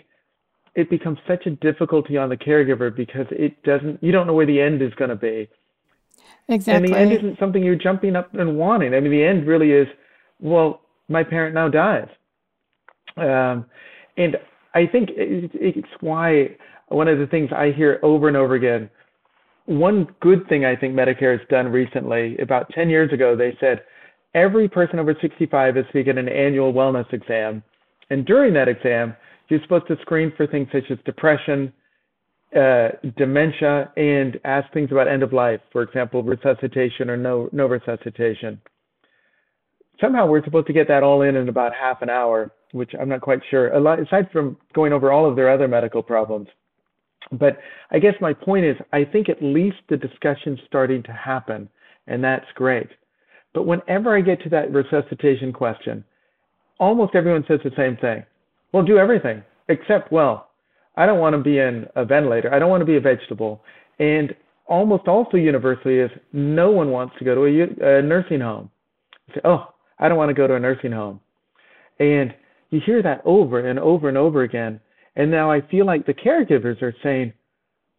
it 0.77 0.91
becomes 0.91 1.17
such 1.27 1.47
a 1.47 1.49
difficulty 1.49 2.17
on 2.17 2.29
the 2.29 2.37
caregiver 2.37 2.95
because 2.95 3.25
it 3.31 3.61
doesn't, 3.63 4.01
you 4.01 4.11
don't 4.11 4.27
know 4.27 4.33
where 4.33 4.45
the 4.45 4.61
end 4.61 4.79
is 4.83 4.93
going 4.93 5.09
to 5.09 5.15
be. 5.15 5.49
Exactly. 6.47 6.73
And 6.75 6.93
the 6.93 6.97
end 6.97 7.11
isn't 7.13 7.39
something 7.39 7.63
you're 7.63 7.75
jumping 7.75 8.15
up 8.15 8.31
and 8.35 8.55
wanting. 8.55 8.93
I 8.93 8.99
mean, 8.99 9.11
the 9.11 9.23
end 9.23 9.47
really 9.47 9.71
is, 9.71 9.87
well, 10.39 10.81
my 11.09 11.23
parent 11.23 11.55
now 11.55 11.67
dies. 11.67 12.07
Um, 13.17 13.65
and 14.17 14.37
I 14.75 14.85
think 14.85 15.09
it's 15.15 15.87
why 15.99 16.55
one 16.89 17.07
of 17.07 17.17
the 17.17 17.25
things 17.25 17.49
I 17.51 17.71
hear 17.71 17.99
over 18.03 18.27
and 18.27 18.37
over 18.37 18.53
again. 18.53 18.87
One 19.65 20.07
good 20.21 20.47
thing 20.47 20.63
I 20.63 20.75
think 20.75 20.93
Medicare 20.93 21.37
has 21.37 21.45
done 21.49 21.69
recently, 21.69 22.37
about 22.37 22.69
10 22.69 22.87
years 22.87 23.11
ago, 23.11 23.35
they 23.35 23.57
said 23.59 23.81
every 24.35 24.69
person 24.69 24.99
over 24.99 25.15
65 25.19 25.75
is 25.75 25.85
to 25.91 26.03
get 26.03 26.19
an 26.19 26.29
annual 26.29 26.71
wellness 26.71 27.11
exam. 27.11 27.63
And 28.11 28.25
during 28.27 28.53
that 28.53 28.67
exam, 28.67 29.15
you're 29.49 29.61
supposed 29.61 29.87
to 29.87 29.97
screen 30.01 30.31
for 30.35 30.47
things 30.47 30.67
such 30.71 30.89
as 30.89 30.97
depression, 31.05 31.71
uh, 32.55 32.89
dementia, 33.17 33.91
and 33.97 34.39
ask 34.45 34.71
things 34.73 34.91
about 34.91 35.07
end 35.07 35.23
of 35.23 35.33
life, 35.33 35.61
for 35.71 35.81
example, 35.81 36.23
resuscitation 36.23 37.09
or 37.09 37.17
no, 37.17 37.49
no 37.51 37.65
resuscitation 37.65 38.59
somehow 39.99 40.27
we're 40.27 40.43
supposed 40.43 40.67
to 40.67 40.73
get 40.73 40.87
that 40.87 41.03
all 41.03 41.21
in 41.21 41.35
in 41.35 41.49
about 41.49 41.73
half 41.73 42.01
an 42.01 42.09
hour, 42.09 42.51
which 42.71 42.91
I'm 42.99 43.09
not 43.09 43.21
quite 43.21 43.41
sure. 43.49 43.67
Aside 43.67 44.29
from 44.31 44.57
going 44.73 44.93
over 44.93 45.11
all 45.11 45.29
of 45.29 45.35
their 45.35 45.51
other 45.51 45.67
medical 45.67 46.03
problems. 46.03 46.47
But 47.31 47.57
I 47.91 47.99
guess 47.99 48.13
my 48.21 48.33
point 48.33 48.65
is, 48.65 48.77
I 48.93 49.03
think 49.03 49.27
at 49.29 49.43
least 49.43 49.77
the 49.89 49.97
discussion's 49.97 50.59
starting 50.65 51.03
to 51.03 51.11
happen, 51.11 51.67
and 52.07 52.23
that's 52.23 52.45
great. 52.55 52.87
But 53.53 53.63
whenever 53.63 54.15
I 54.15 54.21
get 54.21 54.41
to 54.43 54.49
that 54.49 54.71
resuscitation 54.71 55.51
question, 55.51 56.03
almost 56.79 57.15
everyone 57.15 57.43
says 57.47 57.59
the 57.63 57.71
same 57.75 57.97
thing. 57.97 58.23
Well, 58.71 58.83
do 58.83 58.97
everything 58.97 59.43
except, 59.69 60.11
well, 60.11 60.49
I 60.95 61.05
don't 61.05 61.19
want 61.19 61.35
to 61.35 61.41
be 61.41 61.59
in 61.59 61.85
a 61.95 62.05
ventilator. 62.05 62.53
I 62.53 62.59
don't 62.59 62.69
want 62.69 62.81
to 62.81 62.85
be 62.85 62.97
a 62.97 63.01
vegetable. 63.01 63.61
And 63.99 64.35
almost 64.65 65.07
also 65.07 65.37
universally 65.37 65.99
is 65.99 66.11
no 66.33 66.71
one 66.71 66.91
wants 66.91 67.15
to 67.19 67.25
go 67.25 67.35
to 67.35 67.45
a, 67.45 67.99
a 67.99 68.01
nursing 68.01 68.41
home. 68.41 68.69
Say, 69.33 69.41
oh, 69.45 69.73
I 69.99 70.09
don't 70.09 70.17
want 70.17 70.29
to 70.29 70.33
go 70.33 70.47
to 70.47 70.55
a 70.55 70.59
nursing 70.59 70.91
home. 70.91 71.19
And 71.99 72.33
you 72.69 72.81
hear 72.85 73.01
that 73.03 73.21
over 73.25 73.67
and 73.67 73.79
over 73.79 74.09
and 74.09 74.17
over 74.17 74.43
again. 74.43 74.79
And 75.15 75.31
now 75.31 75.51
I 75.51 75.61
feel 75.61 75.85
like 75.85 76.05
the 76.05 76.13
caregivers 76.13 76.81
are 76.81 76.95
saying, 77.03 77.33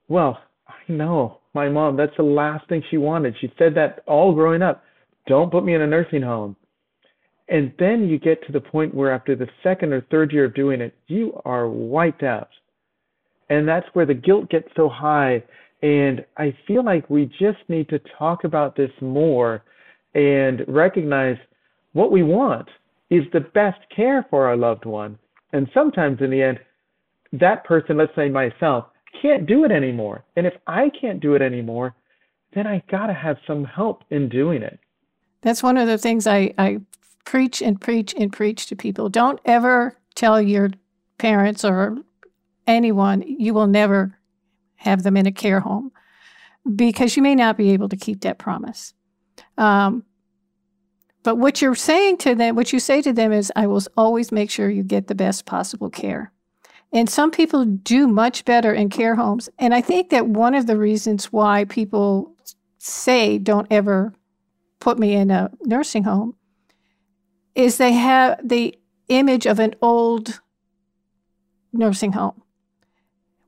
well, 0.08 0.38
I 0.68 0.92
know 0.92 1.38
my 1.54 1.68
mom, 1.68 1.96
that's 1.96 2.16
the 2.16 2.22
last 2.22 2.68
thing 2.68 2.82
she 2.90 2.98
wanted. 2.98 3.34
She 3.40 3.52
said 3.58 3.74
that 3.74 4.02
all 4.06 4.34
growing 4.34 4.62
up. 4.62 4.84
Don't 5.26 5.50
put 5.50 5.64
me 5.64 5.74
in 5.74 5.82
a 5.82 5.86
nursing 5.86 6.22
home. 6.22 6.56
And 7.48 7.72
then 7.78 8.08
you 8.08 8.18
get 8.18 8.44
to 8.46 8.52
the 8.52 8.60
point 8.60 8.94
where 8.94 9.12
after 9.12 9.34
the 9.34 9.48
second 9.62 9.92
or 9.92 10.02
third 10.10 10.32
year 10.32 10.44
of 10.44 10.54
doing 10.54 10.80
it, 10.80 10.94
you 11.06 11.40
are 11.44 11.68
wiped 11.68 12.22
out. 12.22 12.50
And 13.48 13.66
that's 13.66 13.86
where 13.94 14.04
the 14.04 14.14
guilt 14.14 14.50
gets 14.50 14.68
so 14.76 14.88
high. 14.88 15.42
And 15.82 16.24
I 16.36 16.54
feel 16.66 16.84
like 16.84 17.08
we 17.08 17.26
just 17.26 17.58
need 17.68 17.88
to 17.88 18.00
talk 18.18 18.44
about 18.44 18.76
this 18.76 18.90
more 19.00 19.62
and 20.14 20.62
recognize 20.68 21.38
what 21.92 22.12
we 22.12 22.22
want 22.22 22.68
is 23.10 23.24
the 23.32 23.40
best 23.40 23.78
care 23.94 24.26
for 24.28 24.46
our 24.46 24.56
loved 24.56 24.84
one. 24.84 25.18
And 25.52 25.68
sometimes 25.72 26.20
in 26.20 26.30
the 26.30 26.42
end, 26.42 26.60
that 27.32 27.64
person, 27.64 27.96
let's 27.96 28.14
say 28.14 28.28
myself, 28.28 28.86
can't 29.22 29.46
do 29.46 29.64
it 29.64 29.72
anymore. 29.72 30.24
And 30.36 30.46
if 30.46 30.54
I 30.66 30.90
can't 31.00 31.20
do 31.20 31.34
it 31.34 31.40
anymore, 31.40 31.94
then 32.54 32.66
I 32.66 32.82
got 32.90 33.06
to 33.06 33.14
have 33.14 33.36
some 33.46 33.64
help 33.64 34.04
in 34.10 34.28
doing 34.28 34.62
it. 34.62 34.78
That's 35.40 35.62
one 35.62 35.76
of 35.76 35.86
the 35.86 35.98
things 35.98 36.26
I, 36.26 36.52
I 36.58 36.80
preach 37.28 37.60
and 37.60 37.78
preach 37.78 38.14
and 38.16 38.32
preach 38.32 38.64
to 38.68 38.74
people. 38.74 39.10
Don't 39.10 39.38
ever 39.44 39.94
tell 40.14 40.40
your 40.40 40.70
parents 41.18 41.62
or 41.62 41.98
anyone 42.66 43.22
you 43.22 43.52
will 43.52 43.66
never 43.66 44.18
have 44.76 45.02
them 45.02 45.14
in 45.14 45.26
a 45.26 45.32
care 45.32 45.60
home 45.60 45.92
because 46.74 47.18
you 47.18 47.22
may 47.22 47.34
not 47.34 47.58
be 47.58 47.72
able 47.72 47.90
to 47.90 47.98
keep 47.98 48.22
that 48.22 48.38
promise. 48.38 48.94
Um, 49.58 50.04
but 51.22 51.36
what 51.36 51.60
you're 51.60 51.74
saying 51.74 52.16
to 52.18 52.34
them, 52.34 52.56
what 52.56 52.72
you 52.72 52.80
say 52.80 53.02
to 53.02 53.12
them 53.12 53.30
is, 53.30 53.52
I 53.54 53.66
will 53.66 53.82
always 53.94 54.32
make 54.32 54.50
sure 54.50 54.70
you 54.70 54.82
get 54.82 55.08
the 55.08 55.14
best 55.14 55.44
possible 55.44 55.90
care. 55.90 56.32
And 56.94 57.10
some 57.10 57.30
people 57.30 57.66
do 57.66 58.08
much 58.08 58.46
better 58.46 58.72
in 58.72 58.88
care 58.88 59.16
homes. 59.16 59.50
And 59.58 59.74
I 59.74 59.82
think 59.82 60.08
that 60.08 60.28
one 60.28 60.54
of 60.54 60.66
the 60.66 60.78
reasons 60.78 61.26
why 61.26 61.66
people 61.66 62.34
say, 62.78 63.36
don't 63.36 63.66
ever 63.70 64.14
put 64.80 64.98
me 64.98 65.14
in 65.14 65.30
a 65.30 65.50
nursing 65.66 66.04
home, 66.04 66.34
is 67.58 67.76
they 67.76 67.92
have 67.92 68.38
the 68.42 68.78
image 69.08 69.44
of 69.44 69.58
an 69.58 69.74
old 69.82 70.40
nursing 71.72 72.12
home 72.12 72.40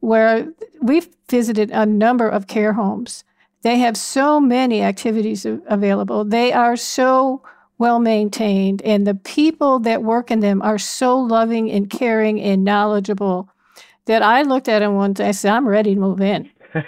where 0.00 0.52
we've 0.82 1.08
visited 1.28 1.70
a 1.70 1.86
number 1.86 2.28
of 2.28 2.48
care 2.48 2.72
homes. 2.72 3.22
They 3.62 3.78
have 3.78 3.96
so 3.96 4.40
many 4.40 4.82
activities 4.82 5.46
available. 5.46 6.24
They 6.24 6.52
are 6.52 6.76
so 6.76 7.42
well 7.78 8.00
maintained, 8.00 8.82
and 8.82 9.06
the 9.06 9.14
people 9.14 9.78
that 9.80 10.02
work 10.02 10.30
in 10.30 10.40
them 10.40 10.60
are 10.60 10.78
so 10.78 11.16
loving 11.16 11.70
and 11.70 11.88
caring 11.88 12.40
and 12.40 12.64
knowledgeable 12.64 13.48
that 14.06 14.22
I 14.22 14.42
looked 14.42 14.68
at 14.68 14.80
them 14.80 14.94
one 14.94 15.12
day 15.12 15.28
I 15.28 15.30
said, 15.30 15.52
I'm 15.52 15.68
ready 15.68 15.94
to 15.94 16.00
move 16.00 16.20
in. 16.20 16.50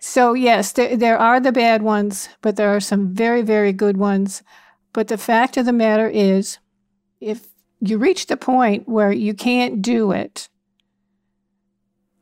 so, 0.00 0.34
yes, 0.34 0.72
there, 0.72 0.96
there 0.96 1.18
are 1.18 1.40
the 1.40 1.52
bad 1.52 1.82
ones, 1.82 2.28
but 2.40 2.54
there 2.54 2.74
are 2.74 2.80
some 2.80 3.12
very, 3.12 3.42
very 3.42 3.72
good 3.72 3.96
ones. 3.96 4.44
But 4.96 5.08
the 5.08 5.18
fact 5.18 5.58
of 5.58 5.66
the 5.66 5.74
matter 5.74 6.08
is, 6.08 6.56
if 7.20 7.48
you 7.80 7.98
reach 7.98 8.28
the 8.28 8.36
point 8.38 8.88
where 8.88 9.12
you 9.12 9.34
can't 9.34 9.82
do 9.82 10.10
it, 10.10 10.48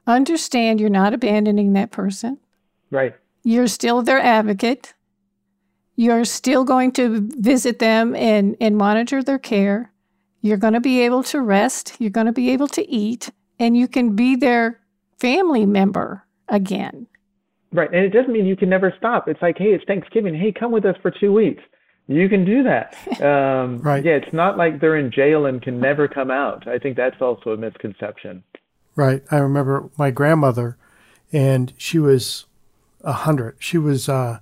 understand 0.08 0.80
you're 0.80 0.90
not 0.90 1.14
abandoning 1.14 1.74
that 1.74 1.92
person. 1.92 2.36
Right. 2.90 3.14
You're 3.44 3.68
still 3.68 4.02
their 4.02 4.18
advocate. 4.18 4.92
You're 5.94 6.24
still 6.24 6.64
going 6.64 6.90
to 6.94 7.20
visit 7.38 7.78
them 7.78 8.16
and, 8.16 8.56
and 8.60 8.76
monitor 8.76 9.22
their 9.22 9.38
care. 9.38 9.92
You're 10.40 10.56
going 10.56 10.74
to 10.74 10.80
be 10.80 11.02
able 11.02 11.22
to 11.22 11.40
rest. 11.40 11.94
You're 12.00 12.10
going 12.10 12.26
to 12.26 12.32
be 12.32 12.50
able 12.50 12.66
to 12.66 12.90
eat, 12.90 13.30
and 13.60 13.76
you 13.76 13.86
can 13.86 14.16
be 14.16 14.34
their 14.34 14.80
family 15.20 15.64
member 15.64 16.26
again. 16.48 17.06
Right. 17.72 17.94
And 17.94 18.04
it 18.04 18.10
doesn't 18.10 18.32
mean 18.32 18.46
you 18.46 18.56
can 18.56 18.68
never 18.68 18.92
stop. 18.98 19.28
It's 19.28 19.40
like, 19.40 19.58
hey, 19.58 19.74
it's 19.74 19.84
Thanksgiving. 19.84 20.34
Hey, 20.34 20.50
come 20.50 20.72
with 20.72 20.84
us 20.84 20.96
for 21.02 21.12
two 21.12 21.32
weeks. 21.32 21.62
You 22.06 22.28
can 22.28 22.44
do 22.44 22.62
that. 22.64 22.96
Um, 23.24 23.78
right. 23.78 24.04
Yeah, 24.04 24.14
it's 24.14 24.32
not 24.32 24.58
like 24.58 24.80
they're 24.80 24.96
in 24.96 25.10
jail 25.10 25.46
and 25.46 25.62
can 25.62 25.80
never 25.80 26.08
come 26.08 26.30
out. 26.30 26.66
I 26.66 26.78
think 26.78 26.96
that's 26.96 27.22
also 27.22 27.50
a 27.50 27.56
misconception. 27.56 28.42
Right. 28.96 29.22
I 29.30 29.36
remember 29.36 29.88
my 29.96 30.10
grandmother, 30.10 30.76
and 31.32 31.72
she 31.78 31.98
was 31.98 32.44
a 33.02 33.12
hundred. 33.12 33.56
She 33.60 33.78
was 33.78 34.08
uh, 34.08 34.40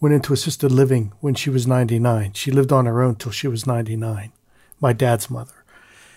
went 0.00 0.14
into 0.14 0.32
assisted 0.32 0.70
living 0.70 1.12
when 1.20 1.34
she 1.34 1.50
was 1.50 1.66
ninety 1.66 1.98
nine. 1.98 2.34
She 2.34 2.50
lived 2.50 2.72
on 2.72 2.86
her 2.86 3.02
own 3.02 3.16
till 3.16 3.32
she 3.32 3.48
was 3.48 3.66
ninety 3.66 3.96
nine. 3.96 4.32
My 4.80 4.92
dad's 4.92 5.30
mother, 5.30 5.64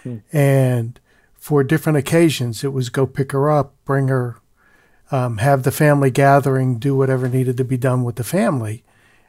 hmm. 0.03 0.17
and 0.31 0.99
for 1.35 1.63
different 1.63 1.97
occasions, 1.97 2.63
it 2.63 2.71
was 2.73 2.89
go 2.89 3.05
pick 3.05 3.31
her 3.31 3.51
up, 3.51 3.73
bring 3.85 4.07
her, 4.07 4.37
um, 5.11 5.37
have 5.37 5.63
the 5.63 5.71
family 5.71 6.11
gathering, 6.11 6.79
do 6.79 6.95
whatever 6.95 7.27
needed 7.27 7.57
to 7.57 7.65
be 7.65 7.77
done 7.77 8.03
with 8.03 8.15
the 8.15 8.23
family, 8.23 8.83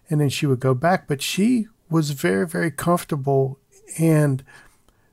and 0.08 0.20
then 0.20 0.28
she 0.28 0.46
would 0.46 0.60
go 0.60 0.74
back. 0.74 1.06
But 1.06 1.22
she 1.22 1.68
was 1.90 2.10
very, 2.10 2.46
very 2.46 2.70
comfortable 2.70 3.58
and 3.98 4.44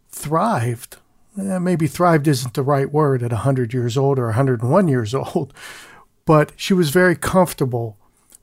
thrived 0.09 0.97
eh, 1.37 1.59
maybe 1.59 1.87
thrived 1.87 2.27
isn't 2.27 2.53
the 2.53 2.63
right 2.63 2.91
word 2.91 3.23
at 3.23 3.31
100 3.31 3.73
years 3.73 3.97
old 3.97 4.19
or 4.19 4.25
101 4.25 4.87
years 4.87 5.13
old, 5.35 5.53
but 6.25 6.51
she 6.55 6.73
was 6.73 6.89
very 6.89 7.15
comfortable 7.15 7.97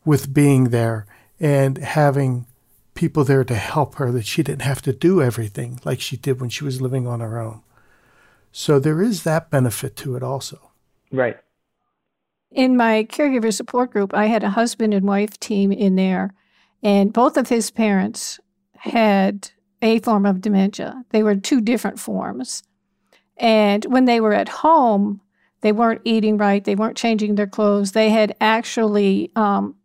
with 0.04 0.32
being 0.32 0.64
there 0.70 1.06
and 1.38 1.78
having 1.78 2.46
people 2.94 3.22
there 3.24 3.44
to 3.44 3.54
help 3.54 3.94
her 3.96 4.10
that 4.10 4.26
she 4.26 4.42
didn't 4.42 4.62
have 4.62 4.82
to 4.82 4.92
do 4.92 5.22
everything 5.22 5.78
like 5.84 6.00
she 6.00 6.16
did 6.16 6.40
when 6.40 6.50
she 6.50 6.64
was 6.64 6.80
living 6.80 7.06
on 7.06 7.20
her 7.20 7.38
own. 7.38 7.62
So 8.50 8.80
there 8.80 9.00
is 9.00 9.22
that 9.22 9.50
benefit 9.50 9.94
to 9.96 10.16
it 10.16 10.22
also. 10.22 10.72
Right. 11.12 11.38
In 12.50 12.76
my 12.76 13.04
caregiver 13.04 13.52
support 13.52 13.90
group, 13.90 14.14
I 14.14 14.26
had 14.26 14.42
a 14.42 14.50
husband 14.50 14.94
and 14.94 15.06
wife 15.06 15.38
team 15.38 15.70
in 15.70 15.96
there, 15.96 16.34
and 16.82 17.12
both 17.12 17.36
of 17.36 17.48
his 17.48 17.70
parents 17.70 18.40
had 18.76 19.50
a 19.82 19.98
form 20.00 20.24
of 20.24 20.40
dementia. 20.40 21.04
They 21.10 21.22
were 21.22 21.36
two 21.36 21.60
different 21.60 22.00
forms. 22.00 22.62
And 23.36 23.84
when 23.84 24.06
they 24.06 24.20
were 24.20 24.32
at 24.32 24.48
home, 24.48 25.20
they 25.60 25.72
weren't 25.72 26.02
eating 26.04 26.38
right, 26.38 26.64
they 26.64 26.74
weren't 26.74 26.96
changing 26.96 27.34
their 27.34 27.46
clothes. 27.46 27.92
They 27.92 28.10
had 28.10 28.34
actually 28.40 29.30
um, 29.36 29.76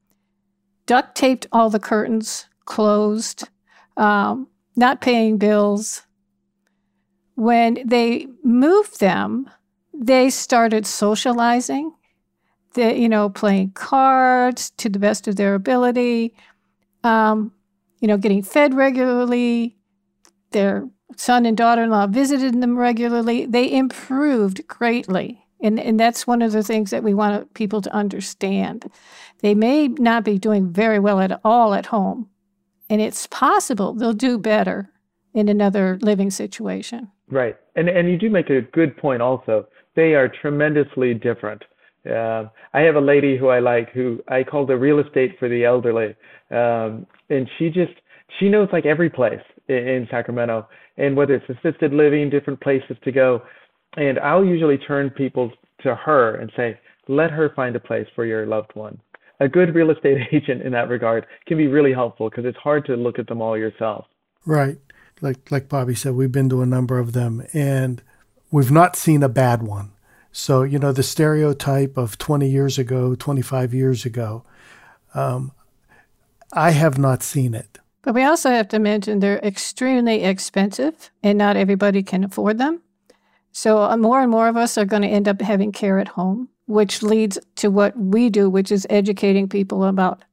duct 0.86 1.16
taped 1.16 1.48
all 1.52 1.70
the 1.70 1.80
curtains 1.80 2.48
closed, 2.66 3.50
um, 3.98 4.48
not 4.76 5.02
paying 5.02 5.38
bills. 5.38 6.04
When 7.36 7.80
they 7.86 8.28
moved 8.44 9.00
them, 9.00 9.50
they 9.94 10.30
started 10.30 10.86
socializing, 10.86 11.94
you 12.76 13.10
know, 13.10 13.30
playing 13.30 13.72
cards 13.72 14.72
to 14.72 14.90
the 14.90 15.00
best 15.00 15.28
of 15.28 15.36
their 15.36 15.56
ability, 15.56 16.34
um, 17.04 17.52
you 18.00 18.08
know, 18.08 18.18
getting 18.18 18.44
fed 18.44 18.74
regularly. 18.74 19.76
Their 20.52 20.88
son 21.16 21.46
and 21.46 21.58
daughter 21.58 21.84
in 21.84 21.90
law 21.90 22.08
visited 22.08 22.62
them 22.62 22.78
regularly. 22.78 23.46
They 23.46 23.72
improved 23.72 24.68
greatly. 24.68 25.44
And, 25.62 25.80
and 25.80 26.00
that's 26.00 26.28
one 26.28 26.42
of 26.42 26.52
the 26.52 26.64
things 26.64 26.92
that 26.92 27.04
we 27.04 27.14
want 27.14 27.54
people 27.54 27.82
to 27.82 27.94
understand. 27.94 28.92
They 29.40 29.56
may 29.56 29.88
not 29.88 30.24
be 30.24 30.38
doing 30.38 30.72
very 30.72 31.00
well 31.00 31.20
at 31.20 31.40
all 31.44 31.74
at 31.74 31.88
home, 31.88 32.30
and 32.90 33.02
it's 33.02 33.28
possible 33.28 33.94
they'll 33.94 34.14
do 34.14 34.38
better 34.38 34.90
in 35.34 35.48
another 35.48 35.98
living 36.02 36.30
situation. 36.30 37.10
Right. 37.30 37.56
And, 37.76 37.90
and 37.90 38.10
you 38.10 38.18
do 38.18 38.30
make 38.30 38.50
a 38.50 38.62
good 38.62 38.96
point 38.98 39.22
also. 39.22 39.66
They 39.96 40.14
are 40.16 40.28
tremendously 40.28 41.14
different. 41.14 41.64
Uh, 42.10 42.46
I 42.74 42.82
have 42.82 42.96
a 42.96 43.02
lady 43.02 43.38
who 43.38 43.48
I 43.48 43.60
like 43.60 43.92
who 43.92 44.22
I 44.28 44.44
call 44.44 44.66
the 44.66 44.78
real 44.78 45.00
estate 45.00 45.38
for 45.40 45.48
the 45.48 45.64
elderly. 45.64 46.16
Um, 46.52 47.08
and 47.30 47.50
she 47.58 47.70
just, 47.70 47.94
she 48.40 48.50
knows 48.50 48.68
like 48.74 48.86
every 48.86 49.10
place 49.10 49.42
in, 49.68 49.76
in 49.76 50.08
Sacramento 50.12 50.68
and 50.98 51.16
whether 51.16 51.36
it's 51.36 51.50
assisted 51.50 51.94
living, 51.94 52.30
different 52.30 52.62
places 52.62 52.98
to 53.04 53.12
go. 53.12 53.42
And 53.96 54.20
I'll 54.20 54.46
usually 54.46 54.78
turn 54.78 55.10
people 55.10 55.52
to 55.84 55.96
her 55.96 56.36
and 56.36 56.52
say, 56.56 56.80
let 57.08 57.32
her 57.32 57.52
find 57.56 57.76
a 57.76 57.80
place 57.80 58.08
for 58.16 58.26
your 58.26 58.46
loved 58.46 58.72
one. 58.76 59.00
A 59.40 59.48
good 59.48 59.74
real 59.76 59.92
estate 59.92 60.18
agent 60.32 60.62
in 60.62 60.72
that 60.74 60.90
regard 60.90 61.26
can 61.48 61.58
be 61.58 61.68
really 61.68 61.94
helpful 61.94 62.30
because 62.30 62.46
it's 62.46 62.58
hard 62.58 62.86
to 62.86 62.96
look 62.96 63.20
at 63.20 63.28
them 63.28 63.42
all 63.42 63.58
yourself. 63.58 64.06
Right. 64.46 64.78
Like 65.22 65.52
like 65.52 65.70
Bobby 65.70 65.96
said, 65.96 66.16
we've 66.16 66.32
been 66.32 66.50
to 66.50 66.62
a 66.62 66.66
number 66.66 67.00
of 67.00 67.14
them 67.14 67.46
and 67.54 68.02
we've 68.52 68.72
not 68.72 68.96
seen 68.96 69.24
a 69.24 69.30
bad 69.30 69.64
one. 69.64 69.93
So, 70.36 70.64
you 70.64 70.80
know, 70.80 70.92
the 70.92 71.04
stereotype 71.04 71.96
of 71.96 72.18
20 72.18 72.50
years 72.50 72.80
ago, 72.80 73.14
25 73.14 73.72
years 73.72 74.04
ago, 74.04 74.44
um, 75.14 75.52
I 76.52 76.72
have 76.72 76.98
not 76.98 77.22
seen 77.22 77.54
it. 77.54 77.78
But 78.02 78.16
we 78.16 78.24
also 78.24 78.50
have 78.50 78.68
to 78.70 78.80
mention 78.80 79.20
they're 79.20 79.38
extremely 79.38 80.24
expensive 80.24 81.12
and 81.22 81.38
not 81.38 81.56
everybody 81.56 82.02
can 82.02 82.24
afford 82.24 82.58
them. 82.58 82.82
So 83.52 83.84
uh, 83.84 83.96
more 83.96 84.22
and 84.22 84.32
more 84.32 84.48
of 84.48 84.58
us 84.58 84.76
are 84.76 84.86
going 84.86 85.04
to 85.04 85.08
end 85.08 85.28
up 85.28 85.40
having 85.40 85.72
care 85.72 86.00
at 86.00 86.08
home, 86.08 86.50
which 86.66 87.04
leads 87.04 87.38
to 87.58 87.70
what 87.70 87.96
we 87.96 88.32
do, 88.32 88.50
which 88.50 88.72
is 88.72 88.88
educating 88.90 89.48
people 89.48 89.84
about 89.86 90.26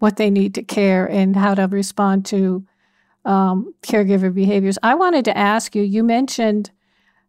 what 0.00 0.16
they 0.16 0.28
need 0.28 0.56
to 0.56 0.62
care 0.64 1.06
and 1.08 1.36
how 1.36 1.54
to 1.54 1.68
respond 1.68 2.26
to 2.26 2.66
um, 3.24 3.72
caregiver 3.82 4.34
behaviors. 4.34 4.76
I 4.82 4.96
wanted 4.96 5.24
to 5.26 5.38
ask 5.38 5.76
you, 5.76 5.84
you 5.84 6.02
mentioned 6.02 6.72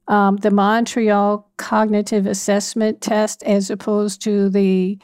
um, 0.07 0.37
the 0.37 0.51
Montreal 0.51 1.49
Cognitive 1.57 2.25
Assessment 2.25 3.01
Test 3.01 3.43
as 3.43 3.69
opposed 3.69 4.21
to 4.23 4.49
the 4.49 4.97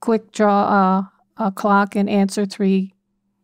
quick 0.00 0.32
draw 0.32 0.62
uh, 0.62 1.02
a 1.36 1.52
clock 1.52 1.96
and 1.96 2.08
answer 2.08 2.46
three 2.46 2.92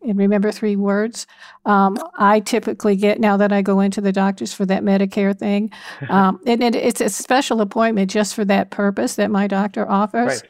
and 0.07 0.19
remember 0.19 0.51
three 0.51 0.77
words. 0.77 1.27
Um, 1.65 1.97
I 2.19 2.41
typically 2.41 2.97
get 2.97 3.21
now 3.21 3.37
that 3.37 3.53
I 3.53 3.63
go 3.63 3.81
into 3.81 4.01
the 4.01 4.13
doctors 4.13 4.53
for 4.53 4.67
that 4.67 4.83
Medicare 4.83 5.37
thing, 5.37 5.71
um, 6.09 6.41
and 6.47 6.63
it, 6.63 6.75
it's 6.75 7.01
a 7.01 7.09
special 7.09 7.61
appointment 7.61 8.11
just 8.11 8.35
for 8.35 8.45
that 8.47 8.71
purpose 8.71 9.17
that 9.17 9.31
my 9.31 9.47
doctor 9.47 9.89
offers. 9.89 10.43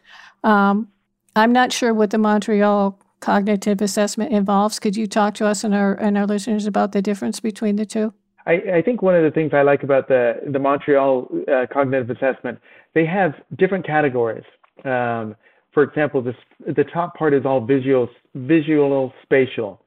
Right. 0.44 0.68
Um, 0.70 0.88
I'm 1.36 1.52
not 1.52 1.72
sure 1.72 1.94
what 1.94 2.10
the 2.10 2.18
Montreal 2.18 2.98
cognitive 3.20 3.80
assessment 3.80 4.32
involves. 4.32 4.78
Could 4.78 4.96
you 4.96 5.06
talk 5.06 5.34
to 5.34 5.46
us 5.46 5.64
and 5.64 5.74
our 5.74 5.94
and 5.94 6.18
our 6.18 6.26
listeners 6.26 6.66
about 6.66 6.92
the 6.92 7.02
difference 7.02 7.40
between 7.40 7.76
the 7.76 7.86
two? 7.86 8.12
I, 8.46 8.52
I 8.74 8.82
think 8.82 9.02
one 9.02 9.14
of 9.14 9.22
the 9.22 9.30
things 9.30 9.52
I 9.54 9.62
like 9.62 9.82
about 9.82 10.08
the 10.08 10.40
the 10.50 10.58
Montreal 10.58 11.28
uh, 11.48 11.66
cognitive 11.72 12.10
assessment, 12.10 12.58
they 12.94 13.06
have 13.06 13.34
different 13.56 13.86
categories. 13.86 14.44
Um, 14.84 15.36
for 15.72 15.82
example, 15.82 16.20
this, 16.20 16.36
the 16.66 16.84
top 16.84 17.16
part 17.16 17.32
is 17.32 17.46
all 17.46 17.60
visual, 17.64 18.08
visual 18.34 19.12
spatial. 19.22 19.80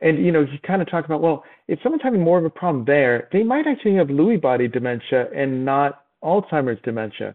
And, 0.00 0.24
you 0.24 0.30
know, 0.30 0.42
you 0.42 0.58
kind 0.64 0.80
of 0.80 0.88
talk 0.88 1.06
about, 1.06 1.20
well, 1.20 1.42
if 1.66 1.80
someone's 1.82 2.04
having 2.04 2.22
more 2.22 2.38
of 2.38 2.44
a 2.44 2.50
problem 2.50 2.84
there, 2.84 3.28
they 3.32 3.42
might 3.42 3.66
actually 3.66 3.96
have 3.96 4.08
Lewy 4.08 4.40
body 4.40 4.68
dementia 4.68 5.26
and 5.34 5.64
not 5.64 6.04
Alzheimer's 6.22 6.80
dementia. 6.84 7.34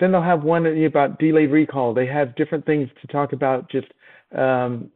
Then 0.00 0.10
they'll 0.10 0.22
have 0.22 0.42
one 0.42 0.66
about 0.66 1.18
delayed 1.18 1.50
recall. 1.50 1.92
They 1.92 2.06
have 2.06 2.34
different 2.34 2.64
things 2.64 2.88
to 3.02 3.06
talk 3.08 3.34
about 3.34 3.70
just 3.70 3.88
um, 4.34 4.90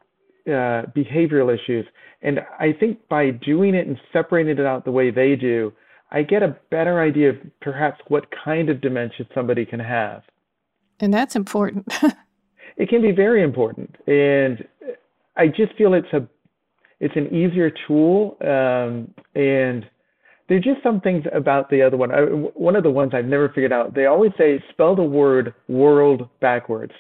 uh, 0.46 0.86
behavioral 0.94 1.54
issues. 1.54 1.86
And 2.22 2.40
I 2.58 2.72
think 2.72 2.98
by 3.08 3.30
doing 3.30 3.74
it 3.74 3.86
and 3.86 3.98
separating 4.12 4.58
it 4.58 4.66
out 4.66 4.84
the 4.84 4.90
way 4.90 5.10
they 5.10 5.36
do, 5.36 5.72
I 6.10 6.22
get 6.22 6.42
a 6.42 6.56
better 6.70 7.00
idea 7.00 7.30
of 7.30 7.36
perhaps 7.60 8.00
what 8.08 8.26
kind 8.44 8.68
of 8.68 8.80
dementia 8.80 9.26
somebody 9.34 9.66
can 9.66 9.80
have. 9.80 10.22
And 11.00 11.12
that's 11.12 11.36
important. 11.36 11.92
it 12.76 12.88
can 12.88 13.02
be 13.02 13.12
very 13.12 13.42
important. 13.42 13.96
And 14.06 14.66
I 15.36 15.48
just 15.48 15.74
feel 15.76 15.94
it's 15.94 16.12
a 16.12 16.26
it's 16.98 17.14
an 17.16 17.26
easier 17.26 17.70
tool 17.86 18.38
um, 18.40 19.12
and 19.34 19.84
there's 20.48 20.64
just 20.64 20.82
some 20.82 21.00
things 21.00 21.24
about 21.32 21.68
the 21.70 21.82
other 21.82 21.96
one. 21.96 22.12
I, 22.12 22.20
one 22.20 22.76
of 22.76 22.84
the 22.84 22.90
ones 22.90 23.12
I've 23.14 23.26
never 23.26 23.48
figured 23.48 23.72
out. 23.72 23.94
They 23.94 24.06
always 24.06 24.30
say 24.38 24.62
spell 24.70 24.94
the 24.94 25.02
word 25.02 25.54
world 25.68 26.28
backwards. 26.40 26.92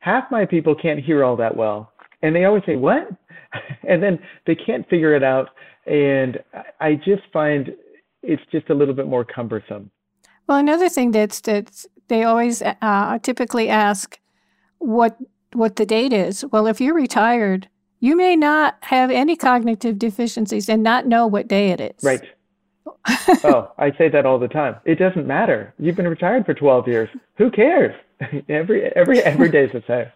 Half 0.00 0.30
my 0.30 0.44
people 0.44 0.74
can't 0.74 1.00
hear 1.00 1.24
all 1.24 1.36
that 1.36 1.56
well, 1.56 1.92
and 2.26 2.34
they 2.34 2.44
always 2.44 2.64
say 2.66 2.76
what, 2.76 3.08
and 3.88 4.02
then 4.02 4.18
they 4.46 4.54
can't 4.54 4.88
figure 4.88 5.14
it 5.14 5.22
out. 5.22 5.48
And 5.86 6.38
I 6.80 6.94
just 6.96 7.22
find 7.32 7.74
it's 8.22 8.42
just 8.50 8.68
a 8.70 8.74
little 8.74 8.94
bit 8.94 9.06
more 9.06 9.24
cumbersome. 9.24 9.90
Well, 10.48 10.58
another 10.58 10.88
thing 10.88 11.12
that's 11.12 11.40
that's 11.40 11.86
they 12.08 12.24
always 12.24 12.62
uh, 12.62 13.18
typically 13.22 13.68
ask 13.68 14.18
what 14.78 15.16
what 15.52 15.76
the 15.76 15.86
date 15.86 16.12
is. 16.12 16.44
Well, 16.52 16.66
if 16.66 16.80
you're 16.80 16.94
retired 16.94 17.68
You 18.00 18.16
may 18.16 18.36
not 18.36 18.76
have 18.82 19.10
any 19.10 19.36
cognitive 19.36 19.98
deficiencies 19.98 20.68
and 20.68 20.82
not 20.82 21.06
know 21.06 21.26
what 21.26 21.48
day 21.48 21.70
it 21.70 21.80
is. 21.80 22.04
Right. 22.04 22.22
oh, 23.44 23.72
I 23.78 23.90
say 23.96 24.08
that 24.10 24.26
all 24.26 24.38
the 24.38 24.48
time. 24.48 24.76
It 24.84 24.98
doesn't 24.98 25.26
matter. 25.26 25.72
You've 25.78 25.96
been 25.96 26.08
retired 26.08 26.44
for 26.44 26.54
12 26.54 26.88
years. 26.88 27.08
Who 27.38 27.50
cares? 27.50 27.94
every 28.48 28.84
every 28.94 29.20
every 29.22 29.50
day 29.50 29.64
is 29.64 29.72
the 29.72 29.82
same. 29.86 30.06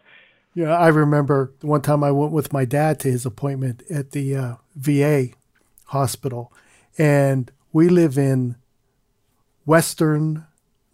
Yeah, 0.55 0.77
I 0.77 0.89
remember 0.89 1.53
one 1.61 1.83
time 1.83 2.03
I 2.03 2.11
went 2.11 2.33
with 2.33 2.53
my 2.53 2.65
dad 2.65 2.99
to 3.01 3.11
his 3.11 3.25
appointment 3.25 3.83
at 3.89 4.11
the 4.11 4.37
uh, 4.37 4.55
VA 4.75 5.29
hospital, 5.87 6.53
and 6.99 7.51
we 7.73 7.89
live 7.89 8.19
in 8.19 8.57
Western 9.65 10.47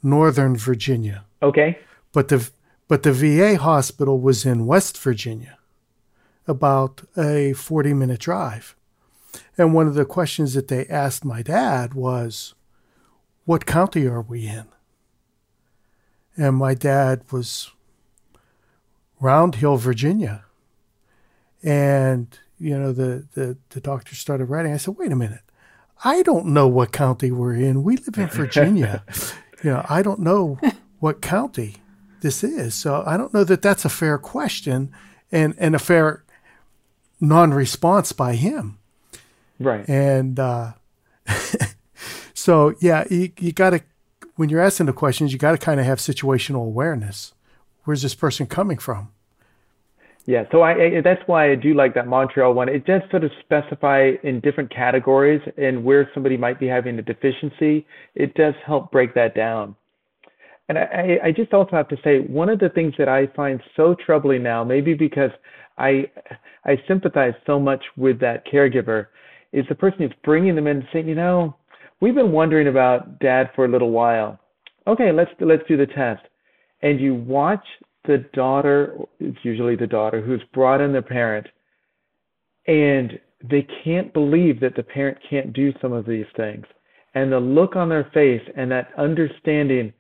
Northern 0.03 0.57
Virginia. 0.57 1.25
Okay. 1.43 1.79
But 2.13 2.29
the 2.29 2.51
but 2.89 3.03
the 3.03 3.13
VA 3.13 3.57
hospital 3.57 4.21
was 4.21 4.47
in 4.47 4.67
West 4.67 4.97
Virginia, 4.99 5.59
about 6.47 7.03
a 7.17 7.53
40 7.55 7.95
minute 7.95 8.21
drive. 8.21 8.77
And 9.59 9.75
one 9.75 9.87
of 9.87 9.95
the 9.95 10.05
questions 10.05 10.55
that 10.55 10.69
they 10.69 10.87
asked 10.87 11.25
my 11.25 11.43
dad 11.43 11.95
was, 11.95 12.55
What 13.45 13.67
county 13.67 14.07
are 14.07 14.23
we 14.23 14.47
in? 14.47 14.67
And 16.37 16.57
my 16.57 16.75
dad 16.75 17.23
was 17.33 17.71
Round 19.21 19.55
Hill, 19.57 19.77
Virginia. 19.77 20.45
And, 21.63 22.39
you 22.59 22.79
know, 22.79 22.93
the, 22.93 23.27
the, 23.35 23.57
the 23.71 23.81
doctor 23.81 24.15
started 24.15 24.47
writing. 24.47 24.73
I 24.73 24.77
said, 24.77 24.97
Wait 24.97 25.13
a 25.13 25.17
minute. 25.17 25.41
I 26.05 26.23
don't 26.23 26.47
know 26.47 26.69
what 26.69 26.93
county 26.93 27.31
we're 27.31 27.55
in. 27.55 27.83
We 27.83 27.97
live 27.97 28.19
in 28.19 28.29
Virginia. 28.29 29.03
you 29.65 29.71
know, 29.71 29.85
I 29.89 30.03
don't 30.03 30.21
know 30.21 30.59
what 31.01 31.23
county 31.23 31.77
this 32.21 32.45
is. 32.45 32.75
So 32.75 33.03
I 33.07 33.17
don't 33.17 33.33
know 33.33 33.45
that 33.45 33.63
that's 33.63 33.85
a 33.85 33.89
fair 33.89 34.19
question 34.19 34.93
and, 35.33 35.55
and 35.59 35.75
a 35.75 35.79
fair 35.79 36.25
non 37.21 37.55
response 37.55 38.13
by 38.13 38.35
him. 38.35 38.79
Right. 39.59 39.89
And 39.89 40.39
uh, 40.39 40.73
so, 42.35 42.75
yeah, 42.81 43.05
you, 43.11 43.33
you 43.39 43.53
got 43.53 43.71
to, 43.71 43.81
when 44.37 44.51
you're 44.51 44.61
asking 44.61 44.87
the 44.87 44.93
questions, 44.93 45.33
you 45.33 45.39
got 45.39 45.53
to 45.53 45.59
kind 45.59 45.81
of 45.81 45.87
have 45.87 45.99
situational 45.99 46.67
awareness. 46.67 47.33
Where's 47.87 48.03
this 48.03 48.17
person 48.17 48.47
coming 48.47 48.79
from? 48.79 49.13
Yeah, 50.27 50.43
so 50.51 50.63
I, 50.63 50.73
I, 50.73 51.01
that's 51.05 51.23
why 51.27 51.53
I 51.53 51.55
do 51.55 51.73
like 51.73 51.95
that 51.95 52.09
Montreal 52.09 52.53
one. 52.53 52.69
It 52.69 52.85
does 52.85 53.01
sort 53.13 53.23
of 53.23 53.31
specify 53.45 54.11
in 54.25 54.41
different 54.41 54.75
categories 54.75 55.41
and 55.57 55.85
where 55.85 56.11
somebody 56.13 56.37
might 56.37 56.59
be 56.59 56.67
having 56.67 56.99
a 56.99 57.03
deficiency. 57.03 57.87
It 58.17 58.35
does 58.35 58.55
help 58.67 58.91
break 58.91 59.15
that 59.15 59.37
down. 59.37 59.77
And 60.69 60.79
I, 60.79 61.19
I 61.27 61.31
just 61.31 61.55
also 61.55 61.77
have 61.77 61.87
to 61.91 61.97
say 62.03 62.19
one 62.19 62.49
of 62.49 62.59
the 62.59 62.71
things 62.71 62.95
that 62.99 63.09
I 63.09 63.29
find 63.37 63.61
so 63.77 63.95
troubling 64.05 64.43
now, 64.43 64.65
maybe 64.65 64.95
because 64.95 65.31
I 65.79 66.11
I 66.65 66.77
sympathize 66.89 67.35
so 67.47 67.61
much 67.61 67.85
with 67.97 68.19
that 68.19 68.45
caregiver, 68.53 69.07
is 69.53 69.65
the 69.69 69.77
person 69.77 70.01
who's 70.01 70.13
bringing 70.25 70.57
them 70.57 70.67
in 70.67 70.79
and 70.79 70.87
saying, 70.93 71.07
you 71.07 71.15
know, 71.15 71.55
we've 72.01 72.17
been 72.17 72.33
wondering 72.33 72.67
about 72.67 73.21
dad 73.21 73.51
for 73.55 73.65
a 73.65 73.69
little 73.69 73.93
while. 73.93 74.41
Okay, 74.89 75.13
let's 75.13 75.31
let's 75.39 75.63
do 75.69 75.77
the 75.77 75.87
test. 75.87 76.23
And 76.83 77.01
you 77.01 77.15
watch 77.15 77.65
the 78.07 78.19
daughter, 78.33 78.97
it's 79.19 79.39
usually 79.43 79.77
the 79.77 79.87
daughter, 79.87 80.21
who's 80.21 80.43
brought 80.53 80.81
in 80.81 80.93
the 80.93 81.03
parent, 81.03 81.47
and 82.67 83.19
they 83.49 83.67
can't 83.85 84.13
believe 84.13 84.61
that 84.61 84.75
the 84.77 84.83
parent 84.83 85.19
can't 85.29 85.53
do 85.53 85.73
some 85.81 85.93
of 85.93 86.07
these 86.07 86.27
things. 86.37 86.65
And 87.15 87.33
the 87.33 87.41
look 87.41 87.77
on 87.77 87.89
their 87.89 88.11
face 88.13 88.43
and 88.57 88.71
that 88.71 88.91
understanding, 88.99 89.93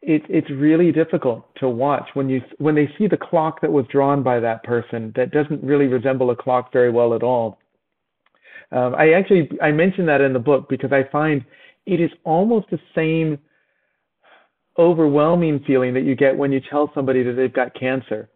it, 0.00 0.22
it's 0.28 0.50
really 0.50 0.92
difficult 0.92 1.44
to 1.56 1.68
watch 1.68 2.08
when 2.14 2.28
you 2.28 2.40
when 2.58 2.74
they 2.74 2.88
see 2.96 3.08
the 3.08 3.16
clock 3.16 3.60
that 3.60 3.72
was 3.72 3.84
drawn 3.90 4.22
by 4.22 4.38
that 4.38 4.62
person 4.62 5.12
that 5.16 5.32
doesn't 5.32 5.62
really 5.62 5.86
resemble 5.86 6.30
a 6.30 6.36
clock 6.36 6.72
very 6.72 6.90
well 6.90 7.14
at 7.14 7.22
all. 7.22 7.58
Um, 8.70 8.94
I 8.94 9.12
actually 9.12 9.50
I 9.60 9.72
mentioned 9.72 10.08
that 10.08 10.20
in 10.20 10.32
the 10.32 10.38
book 10.38 10.68
because 10.68 10.92
I 10.92 11.02
find 11.10 11.44
it 11.86 12.00
is 12.00 12.10
almost 12.24 12.70
the 12.70 12.78
same 12.94 13.38
overwhelming 14.78 15.62
feeling 15.66 15.94
that 15.94 16.04
you 16.04 16.14
get 16.14 16.36
when 16.36 16.52
you 16.52 16.60
tell 16.70 16.90
somebody 16.94 17.22
that 17.22 17.32
they've 17.32 17.52
got 17.52 17.78
cancer, 17.78 18.28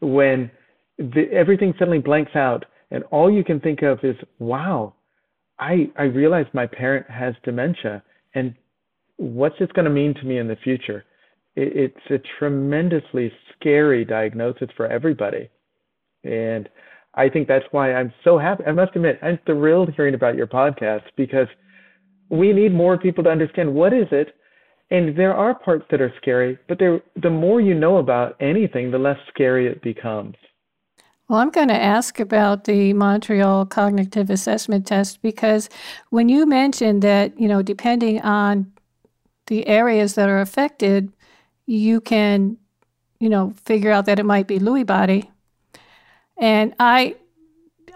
when 0.00 0.50
the, 0.98 1.24
everything 1.32 1.74
suddenly 1.78 1.98
blanks 1.98 2.34
out 2.34 2.64
and 2.90 3.02
all 3.04 3.30
you 3.30 3.44
can 3.44 3.60
think 3.60 3.82
of 3.82 3.98
is, 4.02 4.16
wow, 4.38 4.94
I, 5.58 5.90
I 5.96 6.04
realize 6.04 6.46
my 6.52 6.66
parent 6.66 7.08
has 7.10 7.34
dementia 7.44 8.02
and 8.34 8.54
what's 9.16 9.58
this 9.58 9.70
going 9.72 9.84
to 9.84 9.90
mean 9.90 10.14
to 10.14 10.24
me 10.24 10.38
in 10.38 10.48
the 10.48 10.56
future? 10.56 11.04
It, 11.56 11.92
it's 11.92 12.10
a 12.10 12.38
tremendously 12.38 13.32
scary 13.54 14.04
diagnosis 14.04 14.68
for 14.76 14.86
everybody. 14.86 15.50
And 16.24 16.68
I 17.14 17.28
think 17.28 17.48
that's 17.48 17.64
why 17.72 17.92
I'm 17.92 18.12
so 18.24 18.38
happy. 18.38 18.64
I 18.66 18.72
must 18.72 18.94
admit, 18.94 19.18
I'm 19.22 19.38
thrilled 19.44 19.92
hearing 19.94 20.14
about 20.14 20.36
your 20.36 20.46
podcast 20.46 21.02
because 21.16 21.48
we 22.28 22.52
need 22.52 22.72
more 22.72 22.96
people 22.96 23.24
to 23.24 23.30
understand 23.30 23.74
what 23.74 23.92
is 23.92 24.06
it 24.12 24.34
and 24.90 25.16
there 25.16 25.34
are 25.34 25.54
parts 25.54 25.84
that 25.90 26.00
are 26.00 26.12
scary, 26.20 26.58
but 26.68 26.78
the 26.78 27.30
more 27.30 27.60
you 27.60 27.74
know 27.74 27.98
about 27.98 28.36
anything, 28.40 28.90
the 28.90 28.98
less 28.98 29.18
scary 29.28 29.66
it 29.66 29.82
becomes. 29.82 30.34
Well, 31.28 31.38
I'm 31.38 31.50
going 31.50 31.68
to 31.68 31.80
ask 31.80 32.18
about 32.18 32.64
the 32.64 32.92
Montreal 32.92 33.66
Cognitive 33.66 34.30
Assessment 34.30 34.84
Test 34.84 35.22
because 35.22 35.68
when 36.08 36.28
you 36.28 36.44
mentioned 36.44 37.02
that, 37.02 37.38
you 37.38 37.46
know, 37.46 37.62
depending 37.62 38.20
on 38.22 38.72
the 39.46 39.64
areas 39.68 40.14
that 40.14 40.28
are 40.28 40.40
affected, 40.40 41.12
you 41.66 42.00
can, 42.00 42.56
you 43.20 43.28
know, 43.28 43.54
figure 43.64 43.92
out 43.92 44.06
that 44.06 44.18
it 44.18 44.26
might 44.26 44.48
be 44.48 44.58
Lewy 44.58 44.84
body. 44.84 45.30
And 46.36 46.74
I 46.80 47.14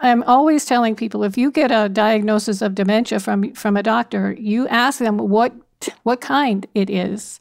I'm 0.00 0.22
always 0.24 0.64
telling 0.64 0.94
people 0.96 1.24
if 1.24 1.38
you 1.38 1.50
get 1.50 1.70
a 1.70 1.88
diagnosis 1.88 2.62
of 2.62 2.74
dementia 2.74 3.20
from 3.20 3.52
from 3.54 3.76
a 3.76 3.82
doctor, 3.82 4.36
you 4.38 4.68
ask 4.68 4.98
them 4.98 5.18
what 5.18 5.52
what 6.02 6.20
kind 6.20 6.66
it 6.74 6.90
is. 6.90 7.40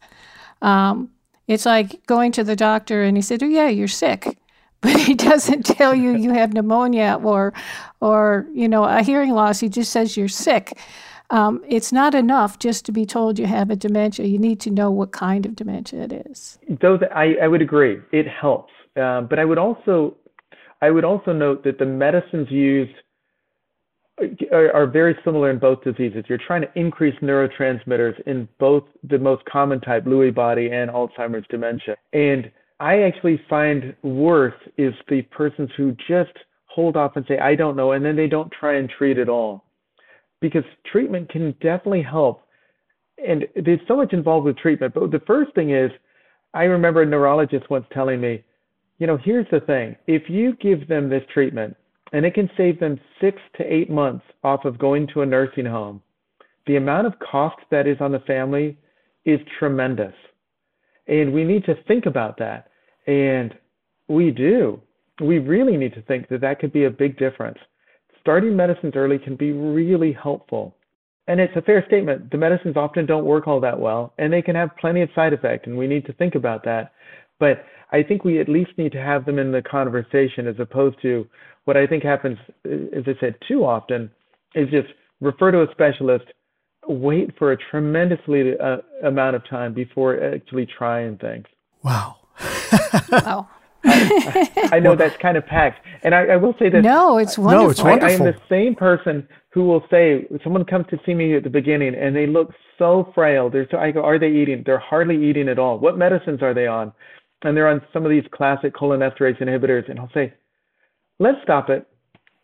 Um, 0.62 1.10
it's 1.48 1.66
like 1.66 2.06
going 2.06 2.32
to 2.34 2.44
the 2.44 2.56
doctor 2.56 3.04
and 3.04 3.18
he 3.18 3.22
said, 3.22 3.44
"Oh 3.44 3.48
yeah, 3.48 3.68
you're 3.68 3.88
sick," 3.88 4.38
but 4.82 4.96
he 4.96 5.14
doesn't 5.14 5.64
tell 5.66 5.94
you 5.94 6.16
you 6.16 6.32
have 6.32 6.54
pneumonia 6.54 7.20
or, 7.24 7.54
or 8.02 8.46
you 8.54 8.68
know, 8.68 8.84
a 8.84 9.02
hearing 9.02 9.32
loss. 9.32 9.60
He 9.60 9.70
just 9.70 9.92
says 9.92 10.18
you're 10.18 10.28
sick. 10.28 10.78
Um, 11.30 11.64
it's 11.68 11.92
not 11.92 12.14
enough 12.14 12.60
just 12.60 12.86
to 12.86 12.92
be 12.92 13.06
told 13.06 13.40
you 13.40 13.48
have 13.48 13.72
a 13.72 13.76
dementia. 13.76 14.28
You 14.28 14.38
need 14.38 14.60
to 14.62 14.70
know 14.70 14.92
what 14.92 15.12
kind 15.14 15.46
of 15.46 15.56
dementia 15.56 16.04
it 16.04 16.14
is. 16.28 16.60
Those, 16.82 17.00
I, 17.14 17.36
I 17.42 17.48
would 17.48 17.62
agree. 17.62 17.98
It 18.12 18.28
helps, 18.28 18.72
uh, 19.02 19.22
but 19.22 19.40
I 19.40 19.46
would 19.46 19.58
also, 19.58 20.16
I 20.82 20.92
would 20.92 21.04
also 21.04 21.34
note 21.34 21.64
that 21.64 21.80
the 21.80 21.86
medicines 21.86 22.52
used 22.52 22.94
are, 24.52 24.88
very 24.88 25.18
similar 25.24 25.50
in 25.50 25.60
both 25.60 25.84
diseases. 25.84 26.24
You're 26.28 26.38
trying 26.38 26.62
to 26.62 26.80
increase 26.80 27.16
neurotransmitters 27.22 28.22
in 28.28 28.48
both 28.60 28.84
the 29.10 29.18
most 29.18 29.44
common 29.46 29.80
type, 29.82 30.06
Lewy 30.06 30.34
body 30.34 30.72
and 30.72 30.90
Alzheimer's 30.90 31.46
dementia. 31.50 31.96
And 32.14 32.52
I 32.80 33.02
actually 33.02 33.42
find 33.50 33.96
worse 34.04 34.54
is 34.78 34.94
the 35.10 35.24
persons 35.24 35.70
who 35.76 35.96
just 36.08 36.32
hold 36.66 36.96
off 36.98 37.16
and 37.16 37.26
say, 37.28 37.38
I 37.40 37.56
don't 37.56 37.76
know, 37.76 37.94
and 37.94 38.04
then 38.04 38.16
they 38.16 38.28
don't 38.28 38.52
try 38.52 38.76
and 38.76 38.90
treat 38.90 39.18
at 39.18 39.30
all. 39.30 39.66
Because 40.42 40.64
treatment 40.92 41.30
can 41.30 41.52
definitely 41.62 42.04
help. 42.04 42.44
And 43.26 43.48
there's 43.56 43.80
so 43.88 43.96
much 43.96 44.12
involved 44.14 44.46
with 44.46 44.58
treatment. 44.58 44.94
But 44.94 45.12
the 45.12 45.22
first 45.26 45.54
thing 45.56 45.72
is, 45.72 45.92
I 46.54 46.64
remember 46.64 47.02
a 47.02 47.06
neurologist 47.06 47.70
once 47.70 47.86
telling 47.94 48.20
me, 48.20 48.44
you 49.00 49.08
know, 49.08 49.18
here's 49.18 49.48
the 49.52 49.60
thing 49.62 49.96
if 50.08 50.30
you 50.30 50.56
give 50.58 50.88
them 50.88 51.10
this 51.10 51.24
treatment, 51.34 51.76
and 52.14 52.26
it 52.26 52.36
can 52.36 52.50
save 52.56 52.80
them 52.80 53.00
six 53.20 53.42
to 53.58 53.64
eight 53.64 53.90
months 53.90 54.24
off 54.44 54.66
of 54.66 54.80
going 54.80 55.08
to 55.08 55.22
a 55.22 55.26
nursing 55.26 55.66
home. 55.66 56.02
The 56.68 56.78
amount 56.78 57.08
of 57.08 57.20
cost 57.20 57.58
that 57.72 57.88
is 57.88 57.98
on 58.00 58.12
the 58.12 58.20
family 58.20 58.78
is 59.26 59.40
tremendous. 59.60 60.14
And 61.08 61.34
we 61.34 61.44
need 61.44 61.66
to 61.66 61.76
think 61.88 62.06
about 62.06 62.38
that. 62.38 62.70
And 63.08 63.54
we 64.08 64.32
do. 64.32 64.80
We 65.22 65.40
really 65.40 65.76
need 65.76 65.94
to 65.96 66.02
think 66.04 66.30
that 66.30 66.42
that 66.42 66.60
could 66.60 66.72
be 66.72 66.86
a 66.86 66.90
big 66.90 67.18
difference. 67.18 67.58
Starting 68.22 68.56
medicines 68.56 68.94
early 68.96 69.20
can 69.20 69.36
be 69.36 69.52
really 69.52 70.14
helpful. 70.14 70.76
And 71.28 71.40
it's 71.40 71.56
a 71.56 71.62
fair 71.62 71.84
statement. 71.88 72.32
The 72.32 72.38
medicines 72.38 72.78
often 72.78 73.06
don't 73.06 73.26
work 73.26 73.48
all 73.48 73.60
that 73.62 73.80
well, 73.80 74.14
and 74.18 74.32
they 74.32 74.42
can 74.42 74.56
have 74.56 74.76
plenty 74.80 75.02
of 75.02 75.10
side 75.16 75.34
effects, 75.34 75.68
and 75.68 75.78
we 75.78 75.88
need 75.88 76.06
to 76.06 76.14
think 76.14 76.36
about 76.36 76.64
that. 76.66 76.94
But 77.44 77.66
I 77.92 78.04
think 78.04 78.24
we 78.24 78.40
at 78.40 78.48
least 78.48 78.72
need 78.78 78.94
to 78.94 79.02
have 79.02 79.26
them 79.26 79.38
in 79.38 79.52
the 79.52 79.62
conversation 79.62 80.48
as 80.48 80.56
opposed 80.60 81.02
to, 81.02 81.28
what 81.66 81.76
I 81.76 81.86
think 81.86 82.02
happens, 82.02 82.38
as 82.64 83.04
I 83.06 83.20
said, 83.20 83.36
too 83.46 83.66
often 83.66 84.10
is 84.56 84.70
just 84.70 84.88
refer 85.20 85.52
to 85.52 85.62
a 85.64 85.68
specialist, 85.72 86.24
wait 86.88 87.38
for 87.38 87.52
a 87.52 87.58
tremendously 87.58 88.54
uh, 88.58 88.78
amount 89.06 89.36
of 89.36 89.46
time 89.50 89.74
before 89.74 90.24
actually 90.24 90.66
trying 90.66 91.18
things. 91.18 91.46
Wow. 91.84 92.16
wow. 93.12 93.50
I, 93.84 94.70
I, 94.72 94.80
know 94.80 94.96
that's 94.96 95.18
kind 95.18 95.36
of 95.36 95.46
packed. 95.46 95.86
And 96.04 96.16
I, 96.16 96.28
I, 96.28 96.36
will 96.38 96.56
say 96.58 96.70
this. 96.70 96.82
No, 96.82 97.18
it's 97.18 97.38
wonderful. 97.38 97.66
No, 97.66 97.70
it's 97.72 97.84
wonderful. 97.84 98.08
I, 98.08 98.12
I, 98.12 98.16
am 98.16 98.24
the 98.24 98.40
same 98.48 98.74
person 98.74 99.28
who 99.50 99.66
will 99.66 99.84
say, 99.92 100.28
someone 100.46 100.64
comes 100.64 100.86
to 100.92 101.00
see 101.06 101.14
me 101.14 101.36
at 101.36 101.44
the 101.44 101.50
beginning 101.50 101.94
and 101.94 102.16
they 102.16 102.26
look 102.26 102.54
so 102.80 103.12
frail. 103.14 103.50
They're 103.50 103.68
so, 103.70 103.78
I 103.78 103.92
go, 103.92 104.02
are 104.02 104.18
they 104.18 104.32
eating? 104.32 104.64
They're 104.66 104.80
hardly 104.80 105.30
eating 105.30 105.50
at 105.50 105.60
all. 105.60 105.78
What 105.78 105.98
medicines 105.98 106.42
are 106.42 106.54
they 106.54 106.68
on? 106.68 106.94
And 107.44 107.56
they're 107.56 107.68
on 107.68 107.82
some 107.92 108.06
of 108.06 108.10
these 108.10 108.24
classic 108.32 108.74
cholinesterase 108.74 109.42
inhibitors. 109.42 109.90
And 109.90 110.00
I'll 110.00 110.12
say, 110.14 110.34
let's 111.20 111.38
stop 111.44 111.70
it. 111.70 111.88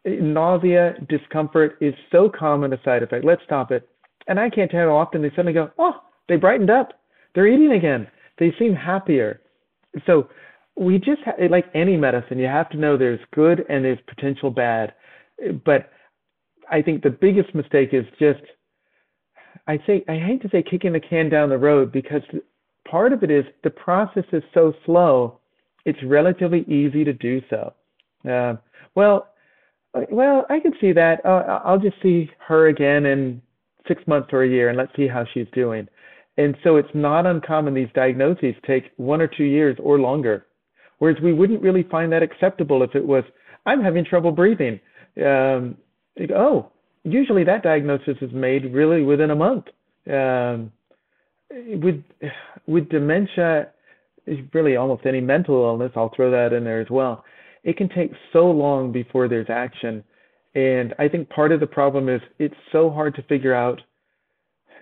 Nausea, 0.06 0.96
discomfort 1.08 1.78
is 1.82 1.94
so 2.12 2.30
common 2.30 2.74
a 2.74 2.82
side 2.84 3.04
effect. 3.04 3.26
Let's 3.26 3.44
stop 3.44 3.72
it. 3.72 3.88
And 4.28 4.40
I 4.40 4.50
can't 4.50 4.70
tell 4.70 4.90
how 4.90 4.96
often 4.96 5.22
they 5.22 5.30
suddenly 5.30 5.54
go, 5.54 5.72
oh, 5.78 5.96
they 6.28 6.36
brightened 6.36 6.70
up. 6.70 6.94
They're 7.34 7.48
eating 7.48 7.74
again. 7.74 8.08
They 8.38 8.54
seem 8.58 8.74
happier. 8.74 9.42
So 10.06 10.30
we 10.78 10.98
just 10.98 11.22
ha- 11.26 11.34
like 11.50 11.66
any 11.74 11.98
medicine, 11.98 12.40
you 12.40 12.48
have 12.48 12.70
to 12.70 12.78
know 12.78 12.98
there's 12.98 13.20
good 13.34 13.66
and 13.70 13.84
there's 13.84 14.00
potential 14.08 14.50
bad. 14.50 14.94
But 15.66 15.92
I 16.72 16.82
think 16.82 17.04
the 17.04 17.10
biggest 17.10 17.54
mistake 17.54 17.90
is 17.94 18.06
just 18.20 18.42
I 19.68 19.80
say 19.86 20.04
I 20.08 20.16
hate 20.16 20.42
to 20.44 20.50
say 20.50 20.64
kicking 20.64 20.94
the 20.94 21.00
can 21.00 21.30
down 21.30 21.50
the 21.50 21.58
road 21.58 21.92
because 21.92 22.22
part 22.90 23.14
of 23.14 23.24
it 23.24 23.32
is 23.32 23.46
the 23.64 23.70
process 23.70 24.26
is 24.32 24.44
so 24.54 24.74
slow. 24.86 25.40
It's 25.86 26.00
relatively 26.04 26.62
easy 26.68 27.04
to 27.04 27.14
do 27.14 27.42
so. 27.50 27.74
Uh, 28.30 28.56
well, 28.96 29.28
well, 30.12 30.46
I 30.50 30.60
can 30.60 30.74
see 30.80 30.92
that. 30.94 31.26
Uh, 31.26 31.62
I'll 31.64 31.80
just 31.80 31.96
see 32.02 32.30
her 32.48 32.68
again 32.68 33.06
in 33.06 33.42
six 33.88 34.06
months 34.08 34.30
or 34.32 34.44
a 34.44 34.50
year, 34.50 34.70
and 34.70 34.78
let's 34.78 34.96
see 34.96 35.08
how 35.08 35.26
she's 35.34 35.48
doing. 35.54 35.88
And 36.38 36.56
so 36.64 36.78
it's 36.78 36.90
not 36.94 37.26
uncommon 37.26 37.74
these 37.74 37.90
diagnoses 37.94 38.56
take 38.66 38.92
one 38.98 39.22
or 39.22 39.28
two 39.28 39.44
years 39.44 39.78
or 39.82 40.00
longer. 40.00 40.46
Whereas 41.00 41.18
we 41.22 41.34
wouldn't 41.34 41.62
really 41.62 41.84
find 41.84 42.12
that 42.12 42.24
acceptable 42.24 42.84
if 42.84 42.96
it 42.96 43.06
was, 43.06 43.24
I'm 43.66 43.82
having 43.82 44.06
trouble 44.06 44.32
breathing. 44.32 44.80
Um, 45.18 45.78
oh, 46.36 46.72
usually 47.04 47.44
that 47.46 47.64
diagnosis 47.64 48.18
is 48.22 48.32
made 48.32 48.74
really 48.74 49.02
within 49.02 49.32
a 49.32 49.36
month. 49.36 49.66
Um, 50.08 50.72
with 51.52 52.04
with 52.68 52.90
dementia, 52.90 53.70
really 54.54 54.76
almost 54.76 55.06
any 55.06 55.22
mental 55.22 55.56
illness, 55.64 55.92
I'll 55.96 56.14
throw 56.16 56.32
that 56.32 56.54
in 56.56 56.64
there 56.64 56.82
as 56.82 56.90
well. 56.90 57.24
It 57.64 57.78
can 57.78 57.90
take 57.90 58.12
so 58.32 58.50
long 58.50 58.92
before 58.92 59.28
there's 59.28 59.50
action, 59.50 60.04
and 60.56 60.94
I 61.00 61.08
think 61.08 61.30
part 61.30 61.52
of 61.52 61.60
the 61.60 61.68
problem 61.68 62.10
is 62.10 62.22
it's 62.38 62.56
so 62.72 62.90
hard 62.90 63.16
to 63.16 63.24
figure 63.24 63.54
out 63.54 63.82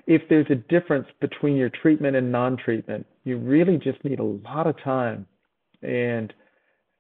if 0.06 0.22
there's 0.30 0.48
a 0.50 0.56
difference 0.56 1.08
between 1.20 1.56
your 1.56 1.70
treatment 1.70 2.16
and 2.16 2.32
non-treatment. 2.32 3.06
You 3.24 3.38
really 3.38 3.78
just 3.78 4.04
need 4.06 4.20
a 4.20 4.24
lot 4.24 4.68
of 4.68 4.82
time, 4.84 5.26
and 5.82 6.34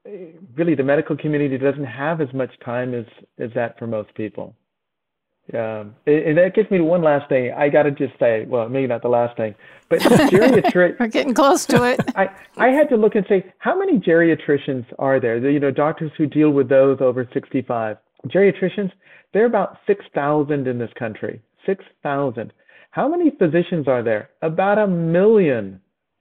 eh, 0.06 0.32
really 0.56 0.76
the 0.76 0.84
medical 0.84 1.16
community 1.16 1.58
doesn't 1.58 1.86
have 1.86 2.22
as 2.22 2.34
much 2.34 2.52
time 2.64 2.94
as 2.94 3.06
as 3.40 3.52
that 3.56 3.78
for 3.78 3.88
most 3.88 4.14
people. 4.16 4.56
Um, 5.54 5.96
and 6.06 6.38
that 6.38 6.52
gets 6.56 6.70
me 6.70 6.78
to 6.78 6.84
one 6.84 7.02
last 7.02 7.30
thing. 7.30 7.54
I 7.56 7.70
got 7.70 7.84
to 7.84 7.92
just 7.92 8.20
say, 8.20 8.46
well, 8.48 8.68
maybe 8.68 8.88
not 8.88 9.02
the 9.02 9.08
last 9.08 9.38
thing, 9.38 9.56
but 9.90 10.00
geriatric. 10.02 11.00
We're 11.00 11.08
getting 11.08 11.34
close 11.34 11.66
to 11.68 11.84
it. 11.84 12.02
I, 12.16 12.28
I 12.58 12.68
had 12.68 12.90
to 12.90 12.98
look 12.98 13.16
and 13.16 13.26
say, 13.30 13.46
how 13.60 13.78
many 13.78 13.98
geriatricians 13.98 14.86
are 15.00 15.22
there? 15.22 15.38
You 15.50 15.60
know, 15.60 15.72
doctors 15.72 16.12
who 16.18 16.26
deal 16.26 16.50
with 16.50 16.68
those 16.68 16.98
over 17.00 17.28
65. 17.34 17.98
Geriatricians, 18.28 18.92
there 19.34 19.44
are 19.44 19.48
about 19.48 19.78
6,000 19.88 20.68
in 20.68 20.78
this 20.78 20.92
country. 21.00 21.42
6,000. 21.66 22.52
How 22.92 23.08
many 23.08 23.32
physicians 23.38 23.88
are 23.88 24.04
there? 24.04 24.32
About 24.42 24.78
a 24.80 24.88
million. 24.88 25.80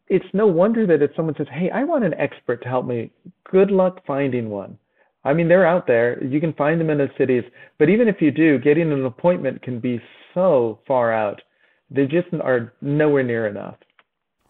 It's 0.08 0.26
no 0.32 0.46
wonder 0.46 0.86
that 0.86 1.02
if 1.02 1.10
someone 1.16 1.34
says, 1.36 1.48
hey, 1.50 1.68
I 1.70 1.82
want 1.82 2.04
an 2.04 2.14
expert 2.14 2.62
to 2.62 2.68
help 2.68 2.86
me, 2.86 3.10
good 3.50 3.72
luck 3.72 4.04
finding 4.06 4.50
one. 4.50 4.78
I 5.26 5.34
mean, 5.34 5.48
they're 5.48 5.66
out 5.66 5.86
there. 5.86 6.22
You 6.24 6.40
can 6.40 6.52
find 6.52 6.80
them 6.80 6.88
in 6.88 6.98
the 6.98 7.10
cities. 7.18 7.42
But 7.78 7.90
even 7.90 8.06
if 8.06 8.22
you 8.22 8.30
do, 8.30 8.58
getting 8.58 8.92
an 8.92 9.04
appointment 9.04 9.62
can 9.62 9.80
be 9.80 10.00
so 10.32 10.78
far 10.86 11.12
out. 11.12 11.42
They 11.90 12.06
just 12.06 12.28
are 12.42 12.72
nowhere 12.80 13.24
near 13.24 13.46
enough. 13.46 13.76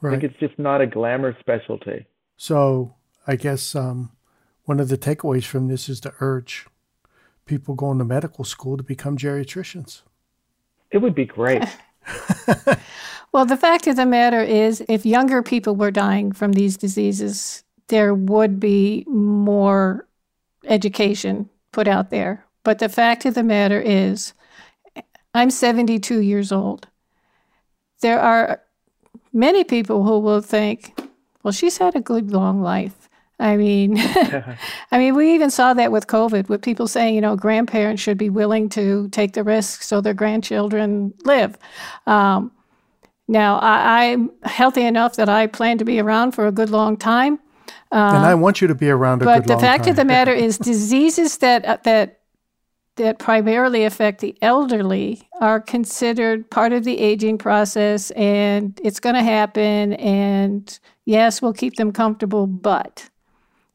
Right. 0.03 0.15
Like 0.15 0.25
it's 0.25 0.39
just 0.39 0.59
not 0.59 0.83
a 0.83 0.87
glamour 0.87 1.35
specialty. 1.41 2.07
So 2.37 2.95
I 3.27 3.37
guess 3.37 3.75
um, 3.75 4.11
one 4.65 4.79
of 4.79 4.89
the 4.89 4.99
takeaways 4.99 5.45
from 5.45 5.69
this 5.69 5.89
is 5.89 6.01
to 6.01 6.13
urge 6.21 6.67
people 7.47 7.75
going 7.75 7.99
to 7.99 8.05
medical 8.05 8.45
school 8.45 8.77
to 8.77 8.83
become 8.83 9.17
geriatricians. 9.17 10.03
It 10.91 10.99
would 10.99 11.15
be 11.15 11.25
great. 11.25 11.65
well, 13.33 13.47
the 13.47 13.57
fact 13.57 13.87
of 13.87 13.97
the 13.97 14.07
matter 14.07 14.43
is, 14.43 14.85
if 14.89 15.07
younger 15.07 15.43
people 15.43 15.75
were 15.75 15.91
dying 15.91 16.33
from 16.33 16.53
these 16.53 16.77
diseases, 16.77 17.65
there 17.89 18.15
would 18.15 18.61
be 18.61 19.05
more 19.09 20.07
education 20.67 21.49
put 21.73 21.89
out 21.89 22.11
there. 22.11 22.45
But 22.63 22.79
the 22.79 22.89
fact 22.89 23.25
of 23.25 23.35
the 23.35 23.43
matter 23.43 23.81
is, 23.81 24.33
I'm 25.35 25.51
72 25.51 26.21
years 26.21 26.51
old. 26.51 26.89
There 28.01 28.21
are 28.21 28.63
many 29.33 29.65
people 29.65 30.05
who 30.05 30.19
will 30.19 30.41
think, 30.41 30.99
well, 31.43 31.53
she's 31.53 31.79
had 31.79 31.95
a 31.95 32.01
good 32.01 32.33
long 32.33 32.63
life. 32.63 33.09
I 33.39 33.57
mean, 33.57 33.99
I 34.91 34.99
mean, 34.99 35.15
we 35.15 35.35
even 35.35 35.51
saw 35.51 35.75
that 35.75 35.93
with 35.93 36.07
COVID, 36.07 36.49
with 36.49 36.63
people 36.63 36.89
saying, 36.89 37.15
you 37.15 37.21
know, 37.21 37.37
grandparents 37.37 38.03
should 38.03 38.19
be 38.19 38.31
willing 38.31 38.69
to 38.71 39.09
take 39.11 39.35
the 39.35 39.45
risk 39.45 39.83
so 39.83 40.01
their 40.01 40.15
grandchildren 40.15 41.13
live. 41.25 41.59
Um, 42.07 42.51
now, 43.29 43.59
I, 43.59 44.13
I'm 44.13 44.31
healthy 44.45 44.83
enough 44.83 45.17
that 45.17 45.29
I 45.29 45.47
plan 45.47 45.79
to 45.79 45.85
be 45.85 46.01
around 46.01 46.33
for 46.33 46.47
a 46.47 46.53
good 46.53 46.71
long 46.71 46.97
time. 46.97 47.39
Uh, 47.93 48.13
and 48.15 48.27
I 48.27 48.35
want 48.35 48.61
you 48.61 48.67
to 48.69 48.75
be 48.75 48.91
around 48.91 49.23
a 49.23 49.25
but 49.25 49.47
the 49.47 49.59
fact 49.59 49.85
time. 49.85 49.91
of 49.91 49.97
the 49.97 50.05
matter 50.17 50.33
is, 50.33 50.59
diseases 50.59 51.39
that 51.39 51.65
uh, 51.65 51.79
that 51.85 52.21
that 52.97 53.19
primarily 53.19 53.85
affect 53.85 54.21
the 54.21 54.37
elderly 54.41 55.29
are 55.41 55.61
considered 55.61 56.51
part 56.51 56.73
of 56.73 56.85
the 56.85 56.99
aging 56.99 57.39
process, 57.39 58.11
and 58.13 58.81
it's 58.83 59.01
going 59.01 59.15
to 59.15 59.23
happen. 59.23 59.93
And 59.95 60.79
yes, 61.05 61.43
we'll 61.43 61.53
keep 61.53 61.77
them 61.77 61.93
comfortable, 61.93 62.47
but 62.47 63.09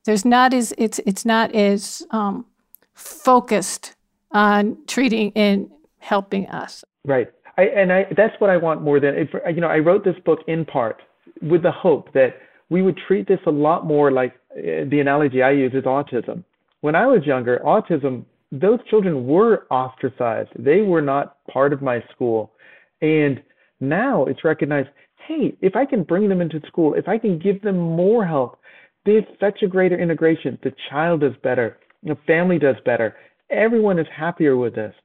there's 0.05 0.25
not 0.25 0.53
as 0.53 0.73
it's 0.77 0.99
it's 1.05 1.25
not 1.25 1.53
as 1.53 2.05
um, 2.11 2.45
focused 2.93 3.95
on 4.31 4.77
treating 4.87 5.31
and 5.35 5.69
helping 5.99 6.47
us. 6.49 6.83
Right. 7.05 7.31
I, 7.57 7.63
and 7.63 7.91
I, 7.91 8.07
that's 8.15 8.39
what 8.39 8.49
I 8.49 8.57
want 8.57 8.81
more 8.81 8.99
than, 8.99 9.15
if, 9.15 9.29
you 9.53 9.61
know, 9.61 9.67
I 9.67 9.79
wrote 9.79 10.03
this 10.03 10.17
book 10.25 10.39
in 10.47 10.65
part 10.65 11.01
with 11.41 11.63
the 11.63 11.71
hope 11.71 12.13
that 12.13 12.37
we 12.71 12.81
would 12.81 12.97
treat 13.05 13.27
this 13.27 13.39
a 13.45 13.51
lot 13.51 13.85
more 13.85 14.11
like 14.11 14.33
uh, 14.57 14.85
the 14.89 14.99
analogy 15.01 15.43
I 15.43 15.51
use 15.51 15.73
is 15.73 15.83
autism. 15.83 16.43
When 16.79 16.95
I 16.95 17.05
was 17.05 17.25
younger, 17.25 17.59
autism, 17.65 18.23
those 18.51 18.79
children 18.89 19.27
were 19.27 19.67
ostracized. 19.69 20.49
They 20.57 20.81
were 20.81 21.01
not 21.01 21.45
part 21.47 21.73
of 21.73 21.81
my 21.81 22.01
school. 22.13 22.53
And 23.01 23.43
now 23.81 24.25
it's 24.25 24.43
recognized 24.43 24.89
hey, 25.27 25.55
if 25.61 25.75
I 25.75 25.85
can 25.85 26.01
bring 26.03 26.27
them 26.27 26.41
into 26.41 26.59
school, 26.65 26.95
if 26.95 27.07
I 27.07 27.17
can 27.19 27.37
give 27.37 27.61
them 27.61 27.77
more 27.77 28.25
help, 28.25 28.57
there's 29.05 29.23
such 29.39 29.61
a 29.61 29.67
greater 29.67 29.99
integration. 29.99 30.57
The 30.63 30.73
child 30.89 31.21
does 31.21 31.33
better, 31.43 31.77
the 32.01 32.17
family 32.25 32.57
does 32.57 32.77
better, 32.85 33.15
everyone 33.51 33.99
is 33.99 34.07
happier 34.15 34.57
with 34.57 34.73
this. 34.73 34.95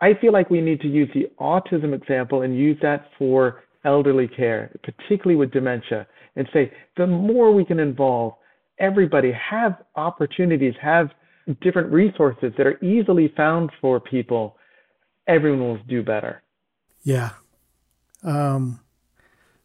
I 0.00 0.14
feel 0.20 0.32
like 0.32 0.50
we 0.50 0.60
need 0.60 0.80
to 0.80 0.88
use 0.88 1.08
the 1.14 1.30
autism 1.38 1.94
example 1.94 2.42
and 2.42 2.58
use 2.58 2.76
that 2.82 3.06
for 3.18 3.62
elderly 3.84 4.26
care, 4.26 4.72
particularly 4.82 5.36
with 5.36 5.52
dementia 5.52 6.08
and 6.40 6.48
say 6.54 6.72
the 6.96 7.06
more 7.06 7.52
we 7.52 7.66
can 7.66 7.78
involve 7.78 8.32
everybody, 8.78 9.30
have 9.32 9.76
opportunities, 9.94 10.72
have 10.80 11.10
different 11.60 11.92
resources 11.92 12.50
that 12.56 12.66
are 12.66 12.82
easily 12.82 13.30
found 13.36 13.70
for 13.78 14.00
people, 14.00 14.56
everyone 15.28 15.60
will 15.60 15.78
do 15.86 16.02
better. 16.02 16.42
Yeah. 17.02 17.32
Um, 18.22 18.80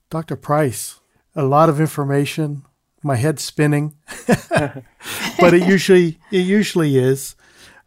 Dr. 0.09 0.36
Price, 0.36 0.99
a 1.34 1.43
lot 1.43 1.69
of 1.69 1.80
information. 1.80 2.63
My 3.01 3.15
head's 3.15 3.43
spinning, 3.43 3.95
but 4.28 5.53
it 5.53 5.65
usually 5.65 6.19
it 6.32 6.45
usually 6.45 6.97
is. 6.97 7.36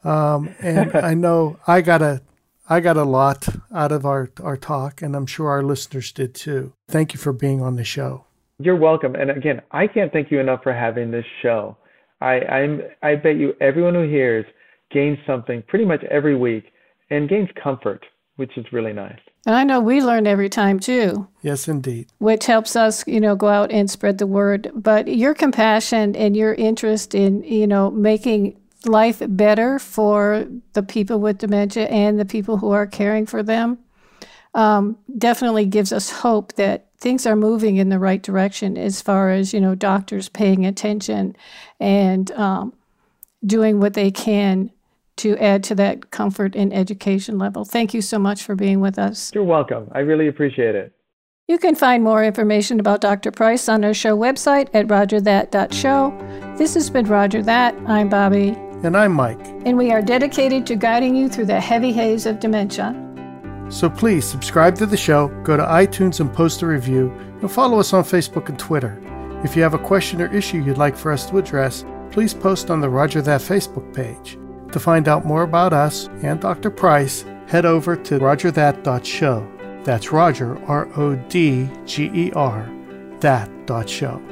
Um, 0.02 0.54
and 0.60 0.94
I 1.10 1.12
know 1.12 1.58
I 1.66 1.82
got 1.82 2.00
a 2.00 2.22
I 2.70 2.80
got 2.80 2.96
a 2.96 3.04
lot 3.04 3.48
out 3.74 3.92
of 3.92 4.06
our, 4.06 4.30
our 4.42 4.56
talk, 4.56 5.02
and 5.02 5.16
I'm 5.16 5.26
sure 5.26 5.48
our 5.48 5.62
listeners 5.62 6.12
did 6.12 6.34
too. 6.34 6.72
Thank 6.88 7.14
you 7.14 7.18
for 7.18 7.32
being 7.32 7.60
on 7.60 7.76
the 7.76 7.84
show. 7.84 8.27
You're 8.60 8.76
welcome. 8.76 9.14
And 9.14 9.30
again, 9.30 9.62
I 9.70 9.86
can't 9.86 10.12
thank 10.12 10.30
you 10.30 10.40
enough 10.40 10.62
for 10.64 10.72
having 10.72 11.10
this 11.10 11.24
show. 11.42 11.76
I, 12.20 12.40
I'm, 12.40 12.82
I 13.02 13.14
bet 13.14 13.36
you 13.36 13.54
everyone 13.60 13.94
who 13.94 14.02
hears 14.02 14.44
gains 14.90 15.18
something 15.26 15.62
pretty 15.68 15.84
much 15.84 16.02
every 16.04 16.36
week 16.36 16.72
and 17.10 17.28
gains 17.28 17.48
comfort, 17.62 18.04
which 18.36 18.56
is 18.58 18.66
really 18.72 18.92
nice. 18.92 19.18
And 19.46 19.54
I 19.54 19.62
know 19.62 19.80
we 19.80 20.02
learn 20.02 20.26
every 20.26 20.48
time 20.48 20.80
too. 20.80 21.28
Yes, 21.42 21.68
indeed. 21.68 22.08
Which 22.18 22.46
helps 22.46 22.74
us, 22.74 23.06
you 23.06 23.20
know, 23.20 23.36
go 23.36 23.46
out 23.46 23.70
and 23.70 23.88
spread 23.88 24.18
the 24.18 24.26
word. 24.26 24.72
But 24.74 25.06
your 25.06 25.34
compassion 25.34 26.16
and 26.16 26.36
your 26.36 26.54
interest 26.54 27.14
in, 27.14 27.44
you 27.44 27.66
know, 27.66 27.92
making 27.92 28.60
life 28.84 29.22
better 29.28 29.78
for 29.78 30.46
the 30.72 30.82
people 30.82 31.20
with 31.20 31.38
dementia 31.38 31.86
and 31.86 32.18
the 32.18 32.24
people 32.24 32.56
who 32.56 32.70
are 32.70 32.86
caring 32.86 33.26
for 33.26 33.42
them 33.42 33.78
um, 34.54 34.96
definitely 35.16 35.66
gives 35.66 35.92
us 35.92 36.10
hope 36.10 36.54
that 36.54 36.86
things 36.98 37.26
are 37.26 37.36
moving 37.36 37.76
in 37.76 37.88
the 37.88 37.98
right 37.98 38.22
direction 38.22 38.76
as 38.76 39.00
far 39.00 39.30
as 39.30 39.52
you 39.52 39.60
know 39.60 39.74
doctors 39.74 40.28
paying 40.28 40.66
attention 40.66 41.36
and 41.78 42.30
um, 42.32 42.72
doing 43.44 43.80
what 43.80 43.94
they 43.94 44.10
can 44.10 44.70
to 45.16 45.36
add 45.38 45.64
to 45.64 45.74
that 45.74 46.10
comfort 46.10 46.54
and 46.54 46.72
education 46.72 47.38
level. 47.38 47.64
Thank 47.64 47.92
you 47.92 48.00
so 48.00 48.18
much 48.18 48.42
for 48.42 48.54
being 48.54 48.80
with 48.80 48.98
us. 48.98 49.32
You're 49.34 49.44
welcome. 49.44 49.90
I 49.92 50.00
really 50.00 50.28
appreciate 50.28 50.74
it. 50.74 50.92
You 51.48 51.58
can 51.58 51.74
find 51.74 52.04
more 52.04 52.22
information 52.22 52.78
about 52.78 53.00
Dr. 53.00 53.30
Price 53.30 53.68
on 53.68 53.82
our 53.84 53.94
show 53.94 54.16
website 54.16 54.68
at 54.74 54.86
rodgerthat.show. 54.86 56.56
This 56.58 56.74
has 56.74 56.90
been 56.90 57.06
Rodger 57.06 57.42
That. 57.42 57.74
I'm 57.86 58.08
Bobby. 58.08 58.50
And 58.84 58.96
I'm 58.96 59.12
Mike. 59.12 59.40
And 59.64 59.76
we 59.76 59.90
are 59.90 60.02
dedicated 60.02 60.66
to 60.66 60.76
guiding 60.76 61.16
you 61.16 61.28
through 61.28 61.46
the 61.46 61.58
heavy 61.58 61.90
haze 61.90 62.26
of 62.26 62.38
dementia. 62.38 63.07
So 63.68 63.90
please 63.90 64.24
subscribe 64.24 64.76
to 64.76 64.86
the 64.86 64.96
show, 64.96 65.28
go 65.42 65.56
to 65.56 65.62
iTunes 65.62 66.20
and 66.20 66.32
post 66.32 66.62
a 66.62 66.66
review, 66.66 67.10
and 67.40 67.50
follow 67.50 67.78
us 67.78 67.92
on 67.92 68.02
Facebook 68.02 68.48
and 68.48 68.58
Twitter. 68.58 68.98
If 69.44 69.54
you 69.54 69.62
have 69.62 69.74
a 69.74 69.78
question 69.78 70.20
or 70.20 70.34
issue 70.34 70.58
you'd 70.58 70.78
like 70.78 70.96
for 70.96 71.12
us 71.12 71.28
to 71.30 71.38
address, 71.38 71.84
please 72.10 72.34
post 72.34 72.70
on 72.70 72.80
the 72.80 72.88
Rodger 72.88 73.22
That 73.22 73.40
Facebook 73.40 73.94
page. 73.94 74.38
To 74.72 74.80
find 74.80 75.08
out 75.08 75.24
more 75.24 75.42
about 75.42 75.72
us 75.72 76.08
and 76.22 76.40
Dr. 76.40 76.70
Price, 76.70 77.24
head 77.46 77.64
over 77.64 77.96
to 77.96 78.18
rodgerthat.show. 78.18 79.82
That's 79.84 80.12
Rodger, 80.12 80.58
R 80.66 80.88
O 80.96 81.14
D 81.14 81.70
G 81.86 82.10
E 82.12 82.32
R, 82.32 82.68
that.show. 83.20 84.22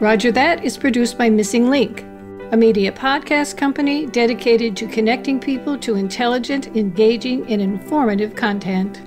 Rodger 0.00 0.32
That 0.32 0.64
is 0.64 0.76
produced 0.76 1.18
by 1.18 1.30
Missing 1.30 1.70
Link, 1.70 2.04
a 2.52 2.56
media 2.56 2.92
podcast 2.92 3.56
company 3.56 4.06
dedicated 4.06 4.76
to 4.76 4.86
connecting 4.86 5.40
people 5.40 5.76
to 5.78 5.96
intelligent, 5.96 6.68
engaging, 6.76 7.44
and 7.50 7.60
informative 7.60 8.36
content. 8.36 9.02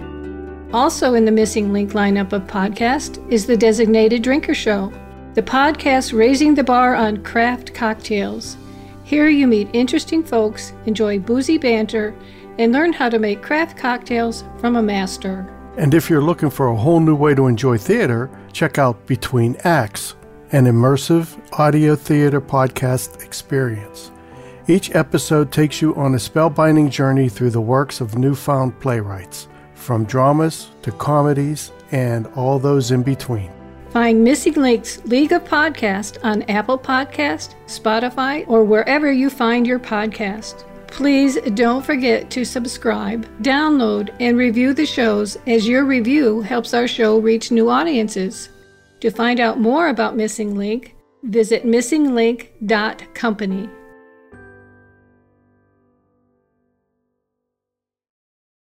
Also 0.73 1.13
in 1.13 1.23
the 1.23 1.31
Missing 1.31 1.71
Link 1.71 1.93
lineup 1.93 2.33
of 2.33 2.43
podcasts 2.43 3.17
is 3.31 3.45
the 3.45 3.55
Designated 3.55 4.23
Drinker 4.23 4.53
Show, 4.53 4.91
the 5.35 5.41
podcast 5.41 6.11
raising 6.11 6.53
the 6.53 6.63
bar 6.63 6.95
on 6.95 7.23
craft 7.23 7.73
cocktails. 7.73 8.57
Here 9.05 9.29
you 9.29 9.47
meet 9.47 9.69
interesting 9.71 10.21
folks, 10.21 10.73
enjoy 10.85 11.19
boozy 11.19 11.57
banter, 11.57 12.13
and 12.57 12.73
learn 12.73 12.91
how 12.91 13.07
to 13.07 13.19
make 13.19 13.41
craft 13.41 13.77
cocktails 13.77 14.43
from 14.59 14.75
a 14.75 14.83
master. 14.83 15.47
And 15.77 15.93
if 15.93 16.09
you're 16.09 16.21
looking 16.21 16.49
for 16.49 16.67
a 16.67 16.75
whole 16.75 16.99
new 16.99 17.15
way 17.15 17.33
to 17.35 17.47
enjoy 17.47 17.77
theater, 17.77 18.29
check 18.51 18.77
out 18.77 19.07
Between 19.07 19.55
Acts, 19.63 20.15
an 20.51 20.65
immersive 20.65 21.37
audio 21.59 21.95
theater 21.95 22.41
podcast 22.41 23.23
experience. 23.23 24.11
Each 24.67 24.95
episode 24.95 25.51
takes 25.51 25.79
you 25.79 25.95
on 25.95 26.15
a 26.15 26.17
spellbinding 26.17 26.89
journey 26.89 27.29
through 27.29 27.51
the 27.51 27.61
works 27.61 28.01
of 28.01 28.17
newfound 28.17 28.79
playwrights, 28.79 29.47
from 29.75 30.05
dramas 30.05 30.69
to 30.81 30.91
comedies 30.91 31.71
and 31.91 32.25
all 32.35 32.57
those 32.57 32.89
in 32.89 33.03
between. 33.03 33.51
Find 33.91 34.23
Missing 34.23 34.55
Link's 34.55 35.03
League 35.05 35.31
of 35.33 35.43
Podcast 35.43 36.23
on 36.23 36.41
Apple 36.43 36.79
Podcast, 36.79 37.53
Spotify, 37.67 38.43
or 38.47 38.63
wherever 38.63 39.11
you 39.11 39.29
find 39.29 39.67
your 39.67 39.79
podcast. 39.79 40.63
Please 40.87 41.37
don't 41.53 41.85
forget 41.85 42.31
to 42.31 42.43
subscribe, 42.43 43.27
download, 43.43 44.11
and 44.19 44.35
review 44.35 44.73
the 44.73 44.85
shows 44.85 45.37
as 45.45 45.67
your 45.67 45.85
review 45.85 46.41
helps 46.41 46.73
our 46.73 46.87
show 46.87 47.19
reach 47.19 47.51
new 47.51 47.69
audiences. 47.69 48.49
To 49.01 49.11
find 49.11 49.39
out 49.39 49.59
more 49.59 49.87
about 49.87 50.17
Missing 50.17 50.57
Link, 50.57 50.95
visit 51.23 51.65
missinglink.company. 51.65 53.69